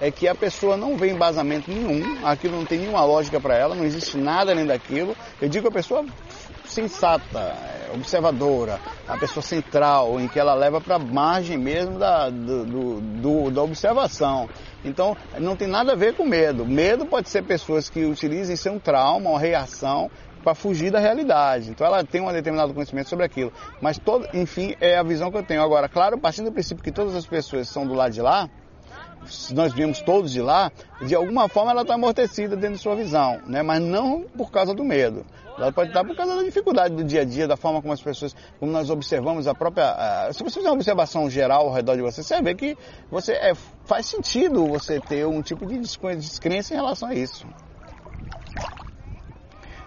é 0.00 0.10
que 0.10 0.26
a 0.26 0.34
pessoa 0.34 0.76
não 0.76 0.96
vê 0.96 1.10
embasamento 1.10 1.70
nenhum, 1.70 2.26
aquilo 2.26 2.56
não 2.56 2.66
tem 2.66 2.80
nenhuma 2.80 3.04
lógica 3.04 3.40
para 3.40 3.56
ela, 3.56 3.76
não 3.76 3.84
existe 3.84 4.18
nada 4.18 4.50
além 4.50 4.66
daquilo. 4.66 5.16
Eu 5.40 5.48
digo 5.48 5.68
a 5.68 5.70
pessoa 5.70 6.04
sensata, 6.72 7.54
observadora, 7.94 8.80
a 9.06 9.16
pessoa 9.16 9.42
central, 9.42 10.18
em 10.18 10.26
que 10.26 10.38
ela 10.38 10.54
leva 10.54 10.80
para 10.80 10.96
a 10.96 10.98
margem 10.98 11.58
mesmo 11.58 11.98
da, 11.98 12.30
do, 12.30 13.00
do, 13.00 13.50
da 13.50 13.62
observação. 13.62 14.48
Então, 14.84 15.16
não 15.38 15.54
tem 15.54 15.68
nada 15.68 15.92
a 15.92 15.96
ver 15.96 16.14
com 16.14 16.24
medo. 16.24 16.64
Medo 16.64 17.06
pode 17.06 17.28
ser 17.28 17.42
pessoas 17.42 17.88
que 17.88 18.04
utilizem 18.04 18.56
ser 18.56 18.70
um 18.70 18.78
trauma, 18.78 19.30
uma 19.30 19.38
reação 19.38 20.10
para 20.42 20.54
fugir 20.54 20.90
da 20.90 20.98
realidade. 20.98 21.70
Então 21.70 21.86
ela 21.86 22.02
tem 22.02 22.20
um 22.20 22.32
determinado 22.32 22.74
conhecimento 22.74 23.08
sobre 23.08 23.24
aquilo. 23.24 23.52
Mas, 23.80 23.98
todo, 23.98 24.26
enfim, 24.34 24.74
é 24.80 24.96
a 24.96 25.02
visão 25.02 25.30
que 25.30 25.38
eu 25.38 25.42
tenho. 25.42 25.62
Agora, 25.62 25.88
claro, 25.88 26.18
partindo 26.18 26.46
do 26.46 26.52
princípio 26.52 26.82
que 26.82 26.90
todas 26.90 27.14
as 27.14 27.26
pessoas 27.26 27.68
são 27.68 27.86
do 27.86 27.94
lado 27.94 28.12
de 28.12 28.20
lá, 28.20 28.50
se 29.26 29.54
nós 29.54 29.72
viemos 29.72 30.00
todos 30.00 30.32
de 30.32 30.40
lá, 30.40 30.70
de 31.06 31.14
alguma 31.14 31.48
forma 31.48 31.70
ela 31.70 31.82
está 31.82 31.94
amortecida 31.94 32.56
dentro 32.56 32.76
de 32.76 32.82
sua 32.82 32.94
visão, 32.94 33.40
né? 33.46 33.62
mas 33.62 33.80
não 33.80 34.22
por 34.22 34.50
causa 34.50 34.74
do 34.74 34.84
medo. 34.84 35.24
Ela 35.56 35.70
pode 35.70 35.90
estar 35.90 36.04
por 36.04 36.16
causa 36.16 36.36
da 36.36 36.42
dificuldade 36.42 36.94
do 36.94 37.04
dia 37.04 37.20
a 37.20 37.24
dia, 37.24 37.46
da 37.46 37.56
forma 37.56 37.80
como 37.80 37.92
as 37.92 38.00
pessoas, 38.00 38.34
como 38.58 38.72
nós 38.72 38.88
observamos 38.88 39.46
a 39.46 39.54
própria. 39.54 40.32
Se 40.32 40.42
você 40.42 40.58
fizer 40.58 40.68
uma 40.68 40.74
observação 40.74 41.28
geral 41.28 41.68
ao 41.68 41.74
redor 41.74 41.94
de 41.94 42.02
você, 42.02 42.22
você 42.22 42.40
ver 42.40 42.54
que 42.54 42.76
você 43.10 43.32
é, 43.32 43.54
faz 43.84 44.06
sentido 44.06 44.66
você 44.66 44.98
ter 44.98 45.26
um 45.26 45.42
tipo 45.42 45.66
de 45.66 45.78
descrença 45.78 46.72
em 46.72 46.76
relação 46.76 47.08
a 47.08 47.14
isso. 47.14 47.46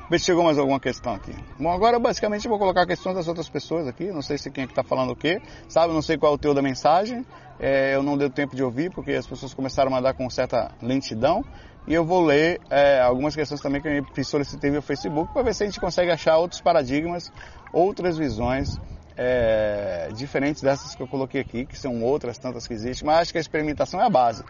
Ver 0.10 0.20
se 0.20 0.26
chegou 0.26 0.44
mais 0.44 0.60
alguma 0.60 0.80
questão 0.80 1.16
aqui. 1.16 1.34
Bom, 1.60 1.72
agora 1.72 1.98
basicamente 1.98 2.46
eu 2.46 2.50
vou 2.50 2.60
colocar 2.60 2.84
a 2.84 2.86
questão 2.86 3.12
das 3.12 3.28
outras 3.28 3.50
pessoas 3.50 3.88
aqui. 3.88 4.12
Não 4.12 4.22
sei 4.22 4.38
se 4.38 4.52
quem 4.52 4.64
é 4.66 4.68
que 4.68 4.72
está 4.72 4.84
falando 4.84 5.12
o 5.12 5.16
quê, 5.16 5.42
sabe? 5.68 5.94
Não 5.94 6.02
sei 6.02 6.16
qual 6.16 6.34
é 6.34 6.36
o 6.36 6.38
teu 6.38 6.54
da 6.54 6.62
mensagem. 6.62 7.26
É, 7.60 7.96
eu 7.96 8.04
não 8.04 8.16
deu 8.16 8.30
tempo 8.30 8.56
de 8.56 8.64
ouvir 8.64 8.92
porque 8.92 9.14
as 9.14 9.26
pessoas 9.26 9.54
começaram 9.54 9.90
a 9.92 9.96
mandar 9.96 10.14
com 10.14 10.30
certa 10.30 10.72
lentidão. 10.80 11.44
E 11.88 11.94
eu 11.94 12.06
vou 12.06 12.24
ler 12.24 12.62
é, 12.70 13.02
algumas 13.02 13.36
questões 13.36 13.62
também 13.62 13.82
que 13.82 13.88
eu 13.88 14.24
solicitei 14.24 14.70
no 14.70 14.82
Facebook 14.82 15.34
para 15.34 15.42
ver 15.42 15.56
se 15.56 15.64
a 15.64 15.66
gente 15.66 15.80
consegue 15.80 16.12
achar 16.12 16.38
outros 16.38 16.62
paradigmas, 16.62 17.32
outras 17.74 18.18
visões 18.18 18.78
é, 19.18 20.10
diferentes 20.14 20.62
dessas 20.62 20.94
que 20.94 21.02
eu 21.02 21.08
coloquei 21.08 21.42
aqui, 21.42 21.66
que 21.66 21.78
são 21.78 22.04
outras 22.04 22.38
tantas 22.38 22.68
que 22.68 22.74
existem, 22.74 23.06
mas 23.06 23.22
acho 23.22 23.32
que 23.32 23.38
a 23.38 23.42
experimentação 23.42 24.02
é 24.02 24.06
a 24.06 24.10
base. 24.10 24.44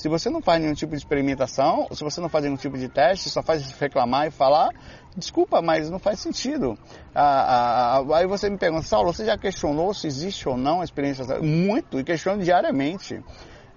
Se 0.00 0.08
você 0.08 0.30
não 0.30 0.40
faz 0.40 0.62
nenhum 0.62 0.72
tipo 0.72 0.92
de 0.92 0.96
experimentação, 0.96 1.86
se 1.92 2.02
você 2.02 2.22
não 2.22 2.28
faz 2.30 2.42
nenhum 2.42 2.56
tipo 2.56 2.78
de 2.78 2.88
teste, 2.88 3.28
só 3.28 3.42
faz 3.42 3.70
reclamar 3.72 4.26
e 4.26 4.30
falar, 4.30 4.70
desculpa, 5.14 5.60
mas 5.60 5.90
não 5.90 5.98
faz 5.98 6.20
sentido. 6.20 6.74
Ah, 7.14 7.98
ah, 7.98 8.16
aí 8.16 8.26
você 8.26 8.48
me 8.48 8.56
pergunta, 8.56 8.82
Saulo, 8.82 9.12
você 9.12 9.26
já 9.26 9.36
questionou 9.36 9.92
se 9.92 10.06
existe 10.06 10.48
ou 10.48 10.56
não 10.56 10.80
a 10.80 10.84
experiência? 10.84 11.22
Muito, 11.42 12.00
e 12.00 12.04
questiono 12.04 12.42
diariamente. 12.42 13.22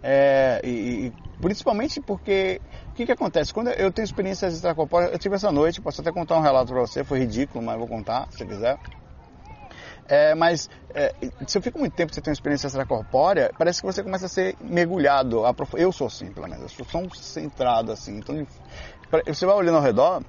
É, 0.01 0.61
e, 0.63 1.07
e, 1.07 1.13
principalmente 1.41 1.99
porque 1.99 2.61
o 2.91 2.93
que, 2.93 3.05
que 3.05 3.11
acontece? 3.11 3.53
Quando 3.53 3.71
eu 3.71 3.91
tenho 3.91 4.05
experiências 4.05 4.53
extracorpóreas, 4.53 5.11
eu 5.11 5.19
tive 5.19 5.35
essa 5.35 5.51
noite, 5.51 5.81
posso 5.81 5.99
até 5.99 6.09
contar 6.13 6.37
um 6.37 6.41
relato 6.41 6.71
para 6.71 6.79
você, 6.79 7.03
foi 7.03 7.19
ridículo, 7.19 7.61
mas 7.61 7.77
vou 7.77 7.87
contar 7.87 8.29
se 8.31 8.45
quiser. 8.45 8.77
É, 10.07 10.35
mas 10.35 10.69
é, 10.93 11.13
se 11.47 11.57
eu 11.57 11.61
fico 11.61 11.79
muito 11.79 11.93
tempo 11.93 12.13
você 12.13 12.21
tem 12.21 12.31
uma 12.31 12.35
experiência 12.35 12.67
extracorpórea, 12.67 13.51
parece 13.57 13.81
que 13.81 13.85
você 13.85 14.03
começa 14.03 14.25
a 14.25 14.29
ser 14.29 14.55
mergulhado. 14.61 15.43
Eu 15.73 15.91
sou 15.91 16.07
assim, 16.07 16.31
pelo 16.31 16.47
menos. 16.47 16.63
Eu 16.63 16.69
sou 16.69 16.85
tão 16.85 17.09
centrado 17.11 17.91
assim. 17.91 18.17
Então, 18.17 18.45
você 19.25 19.45
vai 19.45 19.55
olhando 19.55 19.77
ao 19.77 19.83
redor, 19.83 20.21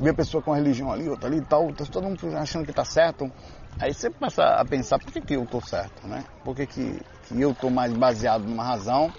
vê 0.00 0.10
a 0.10 0.14
pessoa 0.14 0.42
com 0.42 0.52
a 0.52 0.56
religião 0.56 0.92
ali, 0.92 1.08
outra 1.08 1.28
ali 1.28 1.38
e 1.38 1.44
tal, 1.44 1.72
tá 1.72 1.84
todo 1.84 2.04
mundo 2.04 2.18
achando 2.36 2.64
que 2.64 2.70
está 2.70 2.84
certo. 2.84 3.30
Aí 3.78 3.92
você 3.92 4.10
começa 4.10 4.42
a 4.44 4.64
pensar 4.64 4.98
por 4.98 5.12
que, 5.12 5.20
que 5.20 5.34
eu 5.34 5.44
estou 5.44 5.60
certo, 5.60 6.06
né? 6.06 6.24
Por 6.44 6.54
que, 6.54 6.66
que, 6.66 7.00
que 7.26 7.40
eu 7.40 7.52
estou 7.52 7.70
mais 7.70 7.92
baseado 7.92 8.44
numa 8.44 8.64
razão 8.64 9.12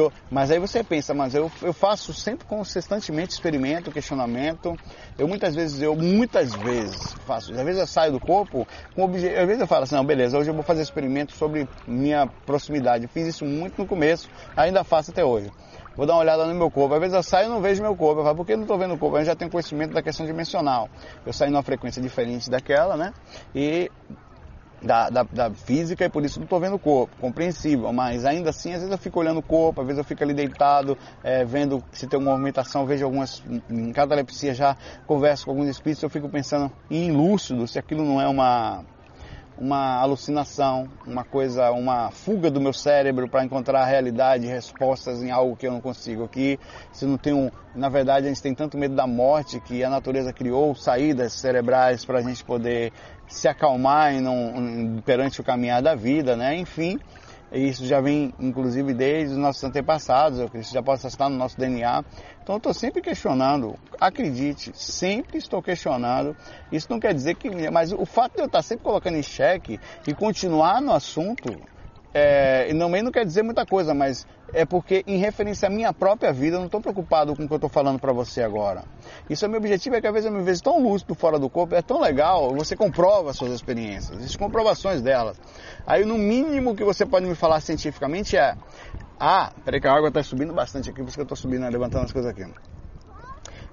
eu, 0.00 0.12
mas 0.30 0.50
aí 0.50 0.58
você 0.58 0.82
pensa, 0.82 1.14
mas 1.14 1.34
eu, 1.34 1.50
eu 1.62 1.72
faço 1.72 2.12
sempre 2.12 2.46
consistentemente 2.46 3.32
experimento, 3.32 3.92
questionamento. 3.92 4.78
Eu 5.18 5.28
muitas 5.28 5.54
vezes, 5.54 5.80
eu 5.80 5.94
muitas 5.94 6.54
vezes 6.54 7.14
faço. 7.26 7.52
Às 7.52 7.62
vezes 7.62 7.80
eu 7.80 7.86
saio 7.86 8.12
do 8.12 8.20
corpo 8.20 8.66
com. 8.94 9.04
Às 9.04 9.46
vezes 9.46 9.60
eu 9.60 9.66
falo 9.66 9.84
assim, 9.84 9.94
não, 9.94 10.04
beleza, 10.04 10.38
hoje 10.38 10.50
eu 10.50 10.54
vou 10.54 10.62
fazer 10.62 10.82
experimento 10.82 11.32
sobre 11.32 11.68
minha 11.86 12.26
proximidade. 12.46 13.06
fiz 13.08 13.26
isso 13.26 13.44
muito 13.44 13.80
no 13.80 13.86
começo, 13.86 14.28
ainda 14.56 14.84
faço 14.84 15.10
até 15.10 15.24
hoje. 15.24 15.50
Vou 15.96 16.06
dar 16.06 16.14
uma 16.14 16.20
olhada 16.20 16.44
no 16.46 16.54
meu 16.54 16.70
corpo. 16.70 16.94
Às 16.94 17.00
vezes 17.00 17.14
eu 17.14 17.22
saio 17.22 17.46
e 17.46 17.48
não 17.48 17.60
vejo 17.60 17.80
meu 17.80 17.94
corpo. 17.94 18.20
Eu 18.20 18.24
falo, 18.24 18.36
por 18.36 18.46
que 18.46 18.56
não 18.56 18.62
estou 18.62 18.76
vendo 18.76 18.94
o 18.94 18.98
corpo? 18.98 19.16
Eu 19.16 19.24
já 19.24 19.36
tenho 19.36 19.50
conhecimento 19.50 19.92
da 19.92 20.02
questão 20.02 20.26
dimensional. 20.26 20.88
Eu 21.24 21.32
saio 21.32 21.52
numa 21.52 21.62
frequência 21.62 22.02
diferente 22.02 22.50
daquela, 22.50 22.96
né? 22.96 23.14
E 23.54 23.90
da, 24.82 25.08
da, 25.08 25.22
da, 25.22 25.50
física 25.50 26.04
e 26.04 26.08
por 26.08 26.24
isso 26.24 26.38
não 26.38 26.44
estou 26.44 26.60
vendo 26.60 26.74
o 26.74 26.78
corpo, 26.78 27.16
compreensível, 27.20 27.92
mas 27.92 28.24
ainda 28.24 28.50
assim 28.50 28.72
às 28.72 28.80
vezes 28.80 28.90
eu 28.90 28.98
fico 28.98 29.20
olhando 29.20 29.38
o 29.38 29.42
corpo, 29.42 29.80
às 29.80 29.86
vezes 29.86 29.98
eu 29.98 30.04
fico 30.04 30.22
ali 30.22 30.34
deitado, 30.34 30.96
é, 31.22 31.44
vendo 31.44 31.82
se 31.92 32.06
tem 32.06 32.18
uma 32.18 32.32
movimentação, 32.32 32.84
vejo 32.86 33.04
algumas, 33.04 33.42
em 33.70 33.92
catalepsia 33.92 34.54
já 34.54 34.76
converso 35.06 35.46
com 35.46 35.52
alguns 35.52 35.68
espíritos, 35.68 36.02
eu 36.02 36.10
fico 36.10 36.28
pensando 36.28 36.70
em 36.90 37.10
lúcido, 37.10 37.66
se 37.66 37.78
aquilo 37.78 38.04
não 38.04 38.20
é 38.20 38.28
uma 38.28 38.84
uma 39.56 40.00
alucinação, 40.00 40.88
uma 41.06 41.24
coisa, 41.24 41.70
uma 41.70 42.10
fuga 42.10 42.50
do 42.50 42.60
meu 42.60 42.72
cérebro 42.72 43.28
para 43.28 43.44
encontrar 43.44 43.82
a 43.82 43.84
realidade, 43.84 44.46
respostas 44.46 45.22
em 45.22 45.30
algo 45.30 45.56
que 45.56 45.66
eu 45.66 45.72
não 45.72 45.80
consigo 45.80 46.24
aqui. 46.24 46.58
Se 46.92 47.06
não 47.06 47.16
tenho, 47.16 47.50
na 47.74 47.88
verdade, 47.88 48.26
a 48.26 48.28
gente 48.28 48.42
tem 48.42 48.54
tanto 48.54 48.76
medo 48.76 48.94
da 48.94 49.06
morte 49.06 49.60
que 49.60 49.84
a 49.84 49.90
natureza 49.90 50.32
criou 50.32 50.74
saídas 50.74 51.34
cerebrais 51.34 52.04
para 52.04 52.18
a 52.18 52.22
gente 52.22 52.44
poder 52.44 52.92
se 53.28 53.48
acalmar 53.48 54.14
e 54.14 54.20
não, 54.20 55.00
perante 55.04 55.40
o 55.40 55.44
caminhar 55.44 55.80
da 55.80 55.94
vida, 55.94 56.36
né? 56.36 56.56
Enfim, 56.56 56.98
isso 57.60 57.86
já 57.86 58.00
vem, 58.00 58.34
inclusive, 58.38 58.92
desde 58.92 59.34
os 59.34 59.38
nossos 59.38 59.62
antepassados, 59.62 60.40
isso 60.54 60.72
já 60.72 60.82
pode 60.82 61.06
estar 61.06 61.28
no 61.28 61.36
nosso 61.36 61.56
DNA. 61.56 62.04
Então, 62.42 62.56
eu 62.56 62.58
estou 62.58 62.74
sempre 62.74 63.00
questionando, 63.00 63.76
acredite, 64.00 64.72
sempre 64.74 65.38
estou 65.38 65.62
questionando. 65.62 66.36
Isso 66.72 66.88
não 66.90 66.98
quer 66.98 67.14
dizer 67.14 67.36
que. 67.36 67.48
Mas 67.70 67.92
o 67.92 68.04
fato 68.04 68.34
de 68.34 68.42
eu 68.42 68.46
estar 68.46 68.62
sempre 68.62 68.84
colocando 68.84 69.16
em 69.16 69.22
xeque 69.22 69.78
e 70.06 70.14
continuar 70.14 70.80
no 70.80 70.92
assunto, 70.92 71.52
é, 72.14 72.72
não, 72.72 72.88
não 72.88 73.10
quer 73.10 73.24
dizer 73.24 73.42
muita 73.42 73.66
coisa, 73.66 73.92
mas 73.92 74.24
é 74.52 74.64
porque, 74.64 75.02
em 75.04 75.18
referência 75.18 75.66
à 75.66 75.70
minha 75.70 75.92
própria 75.92 76.32
vida, 76.32 76.54
eu 76.54 76.60
não 76.60 76.66
estou 76.66 76.80
preocupado 76.80 77.34
com 77.34 77.42
o 77.42 77.48
que 77.48 77.52
eu 77.52 77.56
estou 77.56 77.68
falando 77.68 77.98
para 77.98 78.12
você 78.12 78.40
agora. 78.40 78.84
Isso 79.28 79.44
é 79.44 79.48
meu 79.48 79.58
objetivo, 79.58 79.96
é 79.96 80.00
que 80.00 80.06
às 80.06 80.12
vezes 80.12 80.30
eu 80.30 80.32
me 80.32 80.44
vejo 80.44 80.62
tão 80.62 80.80
lúcido 80.80 81.12
fora 81.16 81.40
do 81.40 81.50
corpo, 81.50 81.74
é 81.74 81.82
tão 81.82 82.00
legal, 82.00 82.54
você 82.54 82.76
comprova 82.76 83.30
as 83.30 83.36
suas 83.36 83.50
experiências, 83.50 84.16
existem 84.16 84.38
comprovações 84.38 85.02
delas. 85.02 85.36
Aí, 85.84 86.04
no 86.04 86.16
mínimo 86.16 86.76
que 86.76 86.84
você 86.84 87.04
pode 87.04 87.26
me 87.26 87.34
falar 87.34 87.60
cientificamente 87.60 88.36
é: 88.36 88.54
ah, 89.18 89.52
peraí 89.64 89.80
que 89.80 89.88
a 89.88 89.92
água 89.92 90.06
está 90.06 90.22
subindo 90.22 90.54
bastante 90.54 90.90
aqui, 90.90 91.00
por 91.00 91.08
isso 91.08 91.16
que 91.16 91.20
eu 91.20 91.24
estou 91.24 91.36
subindo, 91.36 91.62
né, 91.62 91.70
levantando 91.70 92.04
as 92.04 92.12
coisas 92.12 92.30
aqui. 92.30 92.44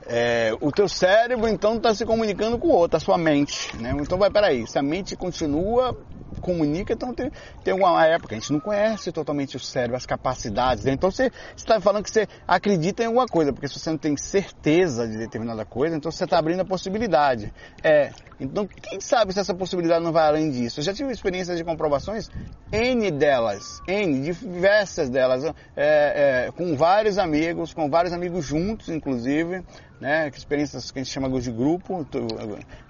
É, 0.07 0.51
o 0.59 0.71
teu 0.71 0.89
cérebro 0.89 1.47
então 1.47 1.77
está 1.77 1.93
se 1.93 2.05
comunicando 2.05 2.57
com 2.57 2.69
o 2.69 2.71
outro, 2.71 2.97
a 2.97 2.99
sua 2.99 3.19
mente. 3.19 3.75
Né? 3.77 3.93
Então 3.99 4.17
vai, 4.17 4.31
peraí, 4.31 4.65
se 4.65 4.79
a 4.79 4.81
mente 4.81 5.15
continua 5.15 5.95
comunica, 6.41 6.93
então 6.93 7.13
tem, 7.13 7.31
tem 7.63 7.73
uma 7.73 8.05
época, 8.05 8.35
a 8.35 8.39
gente 8.39 8.51
não 8.51 8.59
conhece 8.59 9.11
totalmente 9.11 9.55
o 9.55 9.59
cérebro, 9.59 9.95
as 9.95 10.05
capacidades. 10.05 10.85
Né? 10.85 10.93
Então 10.93 11.11
você 11.11 11.31
está 11.55 11.79
falando 11.79 12.03
que 12.03 12.11
você 12.11 12.27
acredita 12.47 13.03
em 13.03 13.07
alguma 13.07 13.27
coisa, 13.27 13.53
porque 13.53 13.67
se 13.67 13.79
você 13.79 13.89
não 13.89 13.97
tem 13.97 14.17
certeza 14.17 15.07
de 15.07 15.17
determinada 15.17 15.63
coisa, 15.65 15.95
então 15.95 16.11
você 16.11 16.23
está 16.23 16.37
abrindo 16.37 16.61
a 16.61 16.65
possibilidade. 16.65 17.53
É, 17.83 18.11
então 18.39 18.67
quem 18.67 18.99
sabe 18.99 19.33
se 19.33 19.39
essa 19.39 19.53
possibilidade 19.53 20.03
não 20.03 20.11
vai 20.11 20.27
além 20.27 20.49
disso? 20.49 20.79
Eu 20.79 20.83
já 20.83 20.93
tive 20.93 21.11
experiências 21.11 21.57
de 21.57 21.63
comprovações, 21.63 22.29
N 22.71 23.11
delas, 23.11 23.81
N, 23.87 24.21
diversas 24.21 25.09
delas, 25.09 25.43
é, 25.43 26.47
é, 26.47 26.51
com 26.51 26.75
vários 26.75 27.17
amigos, 27.17 27.73
com 27.73 27.89
vários 27.89 28.13
amigos 28.13 28.45
juntos, 28.45 28.89
inclusive, 28.89 29.63
né, 30.01 30.27
experiências 30.35 30.89
que 30.89 30.97
a 30.97 31.03
gente 31.03 31.13
chama 31.13 31.29
de 31.39 31.51
grupo, 31.51 32.05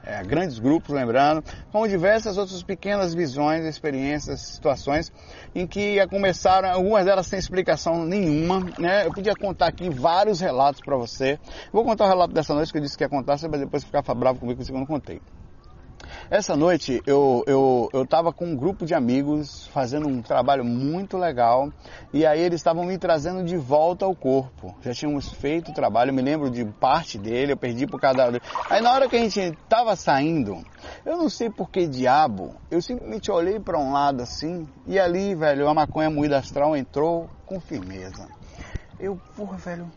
é, 0.03 0.23
grandes 0.23 0.57
grupos, 0.57 0.95
lembrando, 0.95 1.43
com 1.69 1.85
diversas 1.85 2.37
outras 2.37 2.63
pequenas 2.63 3.13
visões, 3.13 3.40
experiências, 3.49 4.41
situações 4.41 5.11
em 5.55 5.65
que 5.65 6.05
começaram, 6.07 6.69
algumas 6.69 7.05
delas 7.05 7.27
sem 7.27 7.39
explicação 7.39 8.05
nenhuma, 8.05 8.61
né, 8.77 9.05
eu 9.05 9.11
podia 9.11 9.35
contar 9.35 9.67
aqui 9.67 9.89
vários 9.89 10.39
relatos 10.39 10.81
para 10.81 10.95
você. 10.95 11.39
Vou 11.71 11.83
contar 11.83 12.05
o 12.05 12.07
relato 12.07 12.33
dessa 12.33 12.53
noite 12.53 12.71
que 12.71 12.77
eu 12.77 12.81
disse 12.81 12.97
que 12.97 13.03
ia 13.03 13.09
contar, 13.09 13.37
você 13.37 13.47
vai 13.47 13.59
depois 13.59 13.83
ficar 13.83 14.01
bravo 14.13 14.39
comigo 14.39 14.63
que 14.63 14.71
eu 14.71 14.77
não 14.77 14.85
contei. 14.85 15.21
Essa 16.29 16.55
noite 16.55 17.01
eu, 17.05 17.43
eu, 17.45 17.89
eu 17.93 18.05
tava 18.05 18.31
com 18.31 18.45
um 18.45 18.55
grupo 18.55 18.85
de 18.85 18.93
amigos 18.93 19.67
fazendo 19.67 20.07
um 20.07 20.21
trabalho 20.21 20.63
muito 20.63 21.17
legal 21.17 21.71
e 22.13 22.25
aí 22.25 22.41
eles 22.41 22.59
estavam 22.59 22.85
me 22.85 22.97
trazendo 22.97 23.43
de 23.43 23.57
volta 23.57 24.05
ao 24.05 24.15
corpo. 24.15 24.75
Já 24.81 24.93
tínhamos 24.93 25.31
feito 25.31 25.71
o 25.71 25.73
trabalho, 25.73 26.13
me 26.13 26.21
lembro 26.21 26.49
de 26.49 26.63
parte 26.65 27.17
dele, 27.17 27.53
eu 27.53 27.57
perdi 27.57 27.85
por 27.85 27.99
cada. 27.99 28.31
Aí 28.69 28.81
na 28.81 28.91
hora 28.91 29.09
que 29.09 29.15
a 29.15 29.19
gente 29.19 29.57
tava 29.67 29.95
saindo, 29.95 30.63
eu 31.05 31.17
não 31.17 31.29
sei 31.29 31.49
por 31.49 31.69
que 31.69 31.87
diabo, 31.87 32.55
eu 32.69 32.81
simplesmente 32.81 33.31
olhei 33.31 33.59
para 33.59 33.77
um 33.77 33.91
lado 33.91 34.21
assim 34.21 34.67
e 34.87 34.99
ali, 34.99 35.35
velho, 35.35 35.67
a 35.67 35.73
maconha 35.73 36.09
moída 36.09 36.37
astral 36.37 36.75
entrou 36.75 37.29
com 37.45 37.59
firmeza. 37.59 38.27
Eu, 38.99 39.19
porra, 39.35 39.57
velho, 39.57 39.91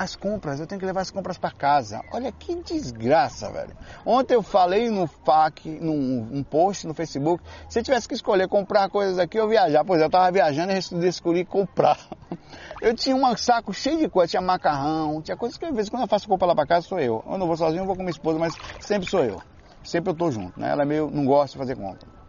as 0.00 0.16
compras, 0.16 0.58
eu 0.58 0.66
tenho 0.66 0.78
que 0.78 0.86
levar 0.86 1.02
as 1.02 1.10
compras 1.10 1.36
para 1.36 1.50
casa. 1.50 2.02
Olha 2.10 2.32
que 2.32 2.54
desgraça, 2.62 3.52
velho. 3.52 3.76
Ontem 4.06 4.32
eu 4.32 4.42
falei 4.42 4.88
no 4.88 5.06
FAQ, 5.06 5.68
num 5.78 6.26
um 6.32 6.42
post 6.42 6.86
no 6.86 6.94
Facebook, 6.94 7.44
se 7.68 7.80
eu 7.80 7.82
tivesse 7.82 8.08
que 8.08 8.14
escolher 8.14 8.48
comprar 8.48 8.88
coisas 8.88 9.18
aqui 9.18 9.38
ou 9.38 9.46
viajar, 9.46 9.84
pois 9.84 10.00
eu 10.00 10.08
tava 10.08 10.32
viajando 10.32 10.72
e 10.72 11.06
escolhi 11.06 11.44
comprar. 11.44 11.98
Eu 12.80 12.94
tinha 12.94 13.14
um 13.14 13.36
saco 13.36 13.74
cheio 13.74 13.98
de 13.98 14.08
coisas, 14.08 14.30
tinha 14.30 14.40
macarrão, 14.40 15.20
tinha 15.20 15.36
coisas 15.36 15.58
que 15.58 15.66
às 15.66 15.74
vezes 15.74 15.90
quando 15.90 16.02
eu 16.02 16.08
faço 16.08 16.26
compra 16.26 16.46
lá 16.46 16.54
para 16.54 16.66
casa 16.66 16.86
sou 16.86 16.98
eu. 16.98 17.22
Eu 17.28 17.36
não 17.36 17.46
vou 17.46 17.54
sozinho, 17.54 17.82
eu 17.82 17.86
vou 17.86 17.94
com 17.94 18.00
minha 18.00 18.10
esposa, 18.10 18.38
mas 18.38 18.54
sempre 18.80 19.06
sou 19.06 19.22
eu. 19.22 19.42
Sempre 19.84 20.12
eu 20.12 20.14
tô 20.14 20.30
junto, 20.30 20.58
né? 20.58 20.70
Ela 20.70 20.82
é 20.82 20.86
meio, 20.86 21.10
não 21.10 21.26
gosta 21.26 21.52
de 21.52 21.58
fazer 21.58 21.76
compra. 21.76 22.19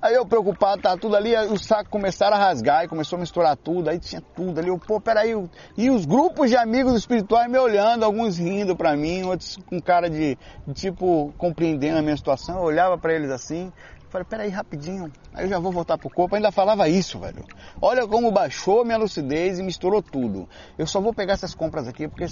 Aí 0.00 0.14
eu 0.14 0.26
preocupado, 0.26 0.82
tá 0.82 0.96
tudo 0.96 1.16
ali, 1.16 1.34
os 1.50 1.64
sacos 1.64 1.90
começaram 1.90 2.36
a 2.36 2.38
rasgar 2.38 2.84
e 2.84 2.88
começou 2.88 3.16
a 3.16 3.20
misturar 3.20 3.56
tudo, 3.56 3.88
aí 3.88 3.98
tinha 3.98 4.20
tudo 4.20 4.58
ali. 4.58 4.68
Eu, 4.68 4.78
pô, 4.78 5.00
peraí. 5.00 5.34
E 5.76 5.90
os 5.90 6.04
grupos 6.04 6.50
de 6.50 6.56
amigos 6.56 6.94
espirituais 6.94 7.50
me 7.50 7.58
olhando, 7.58 8.04
alguns 8.04 8.38
rindo 8.38 8.76
pra 8.76 8.96
mim, 8.96 9.22
outros 9.24 9.58
com 9.66 9.80
cara 9.80 10.08
de, 10.10 10.38
tipo, 10.74 11.32
compreendendo 11.38 11.98
a 11.98 12.02
minha 12.02 12.16
situação. 12.16 12.56
Eu 12.58 12.64
olhava 12.64 12.98
para 12.98 13.14
eles 13.14 13.30
assim, 13.30 13.72
Falei, 14.14 14.28
peraí, 14.30 14.48
rapidinho. 14.48 15.10
Aí 15.34 15.44
eu 15.44 15.48
já 15.48 15.58
vou 15.58 15.72
voltar 15.72 15.98
pro 15.98 16.08
corpo. 16.08 16.36
Ainda 16.36 16.52
falava 16.52 16.88
isso, 16.88 17.18
velho. 17.18 17.44
Olha 17.82 18.06
como 18.06 18.30
baixou 18.30 18.84
minha 18.84 18.96
lucidez 18.96 19.58
e 19.58 19.62
misturou 19.64 20.00
tudo. 20.00 20.48
Eu 20.78 20.86
só 20.86 21.00
vou 21.00 21.12
pegar 21.12 21.32
essas 21.32 21.52
compras 21.52 21.88
aqui 21.88 22.06
porque 22.06 22.26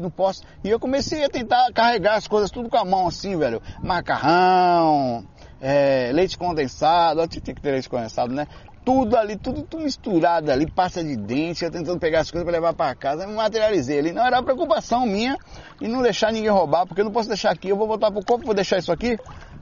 não 0.00 0.08
posso. 0.08 0.42
E 0.64 0.70
eu 0.70 0.80
comecei 0.80 1.22
a 1.22 1.28
tentar 1.28 1.70
carregar 1.74 2.14
as 2.14 2.26
coisas 2.26 2.50
tudo 2.50 2.70
com 2.70 2.78
a 2.78 2.86
mão 2.86 3.06
assim, 3.06 3.36
velho. 3.36 3.60
Macarrão, 3.82 5.26
é, 5.64 6.12
leite 6.12 6.36
condensado, 6.36 7.26
tinha 7.26 7.54
que 7.54 7.62
ter 7.62 7.70
leite 7.70 7.88
condensado, 7.88 8.34
né? 8.34 8.46
Tudo 8.84 9.16
ali, 9.16 9.34
tudo, 9.34 9.62
tudo 9.62 9.82
misturado 9.82 10.52
ali, 10.52 10.70
pasta 10.70 11.02
de 11.02 11.16
dente, 11.16 11.64
eu 11.64 11.70
tentando 11.70 11.98
pegar 11.98 12.20
as 12.20 12.30
coisas 12.30 12.44
para 12.44 12.52
levar 12.52 12.74
para 12.74 12.94
casa, 12.94 13.26
me 13.26 13.32
materializei 13.32 13.98
ali. 13.98 14.12
Não 14.12 14.22
era 14.22 14.42
preocupação 14.42 15.06
minha 15.06 15.38
e 15.80 15.88
não 15.88 16.02
deixar 16.02 16.30
ninguém 16.30 16.50
roubar, 16.50 16.86
porque 16.86 17.00
eu 17.00 17.06
não 17.06 17.12
posso 17.12 17.28
deixar 17.28 17.50
aqui, 17.50 17.70
eu 17.70 17.78
vou 17.78 17.86
voltar 17.86 18.10
pro 18.10 18.22
corpo, 18.22 18.44
vou 18.44 18.54
deixar 18.54 18.76
isso 18.76 18.92
aqui. 18.92 19.18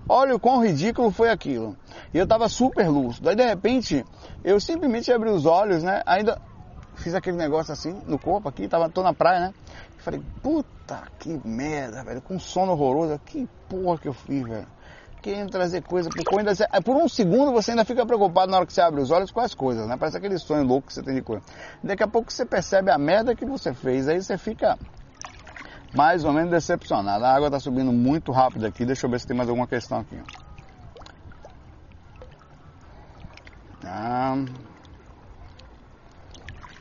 Olha 0.08 0.34
o 0.34 0.40
quão 0.40 0.60
ridículo 0.60 1.12
foi 1.12 1.30
aquilo. 1.30 1.76
E 2.12 2.18
eu 2.18 2.26
tava 2.26 2.48
super 2.48 2.88
lúcido. 2.88 3.28
Aí 3.28 3.36
de 3.36 3.44
repente, 3.44 4.04
eu 4.42 4.58
simplesmente 4.58 5.12
abri 5.12 5.30
os 5.30 5.46
olhos, 5.46 5.84
né? 5.84 6.02
Ainda 6.04 6.36
fiz 6.96 7.14
aquele 7.14 7.36
negócio 7.36 7.72
assim 7.72 7.96
no 8.08 8.18
corpo 8.18 8.48
aqui, 8.48 8.66
tava, 8.66 8.90
tô 8.90 9.04
na 9.04 9.14
praia, 9.14 9.38
né? 9.38 9.54
Falei, 9.98 10.20
puta 10.42 11.04
que 11.20 11.40
merda, 11.44 12.02
velho, 12.02 12.20
com 12.20 12.40
sono 12.40 12.72
horroroso. 12.72 13.20
Que 13.24 13.48
porra 13.68 13.98
que 13.98 14.08
eu 14.08 14.12
fiz, 14.12 14.42
velho 14.42 14.66
querendo 15.22 15.50
trazer 15.50 15.82
coisa 15.82 16.10
por 16.10 16.24
coisa. 16.24 16.68
Por 16.84 16.96
um 16.96 17.08
segundo 17.08 17.52
você 17.52 17.70
ainda 17.70 17.84
fica 17.84 18.04
preocupado 18.04 18.50
na 18.50 18.58
hora 18.58 18.66
que 18.66 18.72
você 18.72 18.80
abre 18.80 19.00
os 19.00 19.10
olhos 19.10 19.30
com 19.30 19.40
as 19.40 19.54
coisas, 19.54 19.86
né? 19.86 19.96
Parece 19.96 20.16
aquele 20.16 20.36
sonho 20.36 20.64
louco 20.64 20.88
que 20.88 20.94
você 20.94 21.02
tem 21.02 21.14
de 21.14 21.22
coisa. 21.22 21.42
Daqui 21.82 22.02
a 22.02 22.08
pouco 22.08 22.32
você 22.32 22.44
percebe 22.44 22.90
a 22.90 22.98
merda 22.98 23.34
que 23.34 23.46
você 23.46 23.72
fez, 23.72 24.08
aí 24.08 24.20
você 24.20 24.36
fica 24.36 24.76
mais 25.94 26.24
ou 26.24 26.32
menos 26.32 26.50
decepcionado. 26.50 27.24
A 27.24 27.32
água 27.32 27.46
está 27.46 27.60
subindo 27.60 27.92
muito 27.92 28.32
rápido 28.32 28.66
aqui, 28.66 28.84
deixa 28.84 29.06
eu 29.06 29.10
ver 29.10 29.20
se 29.20 29.26
tem 29.26 29.36
mais 29.36 29.48
alguma 29.48 29.68
questão 29.68 30.00
aqui. 30.00 30.20
Ah, 33.84 34.36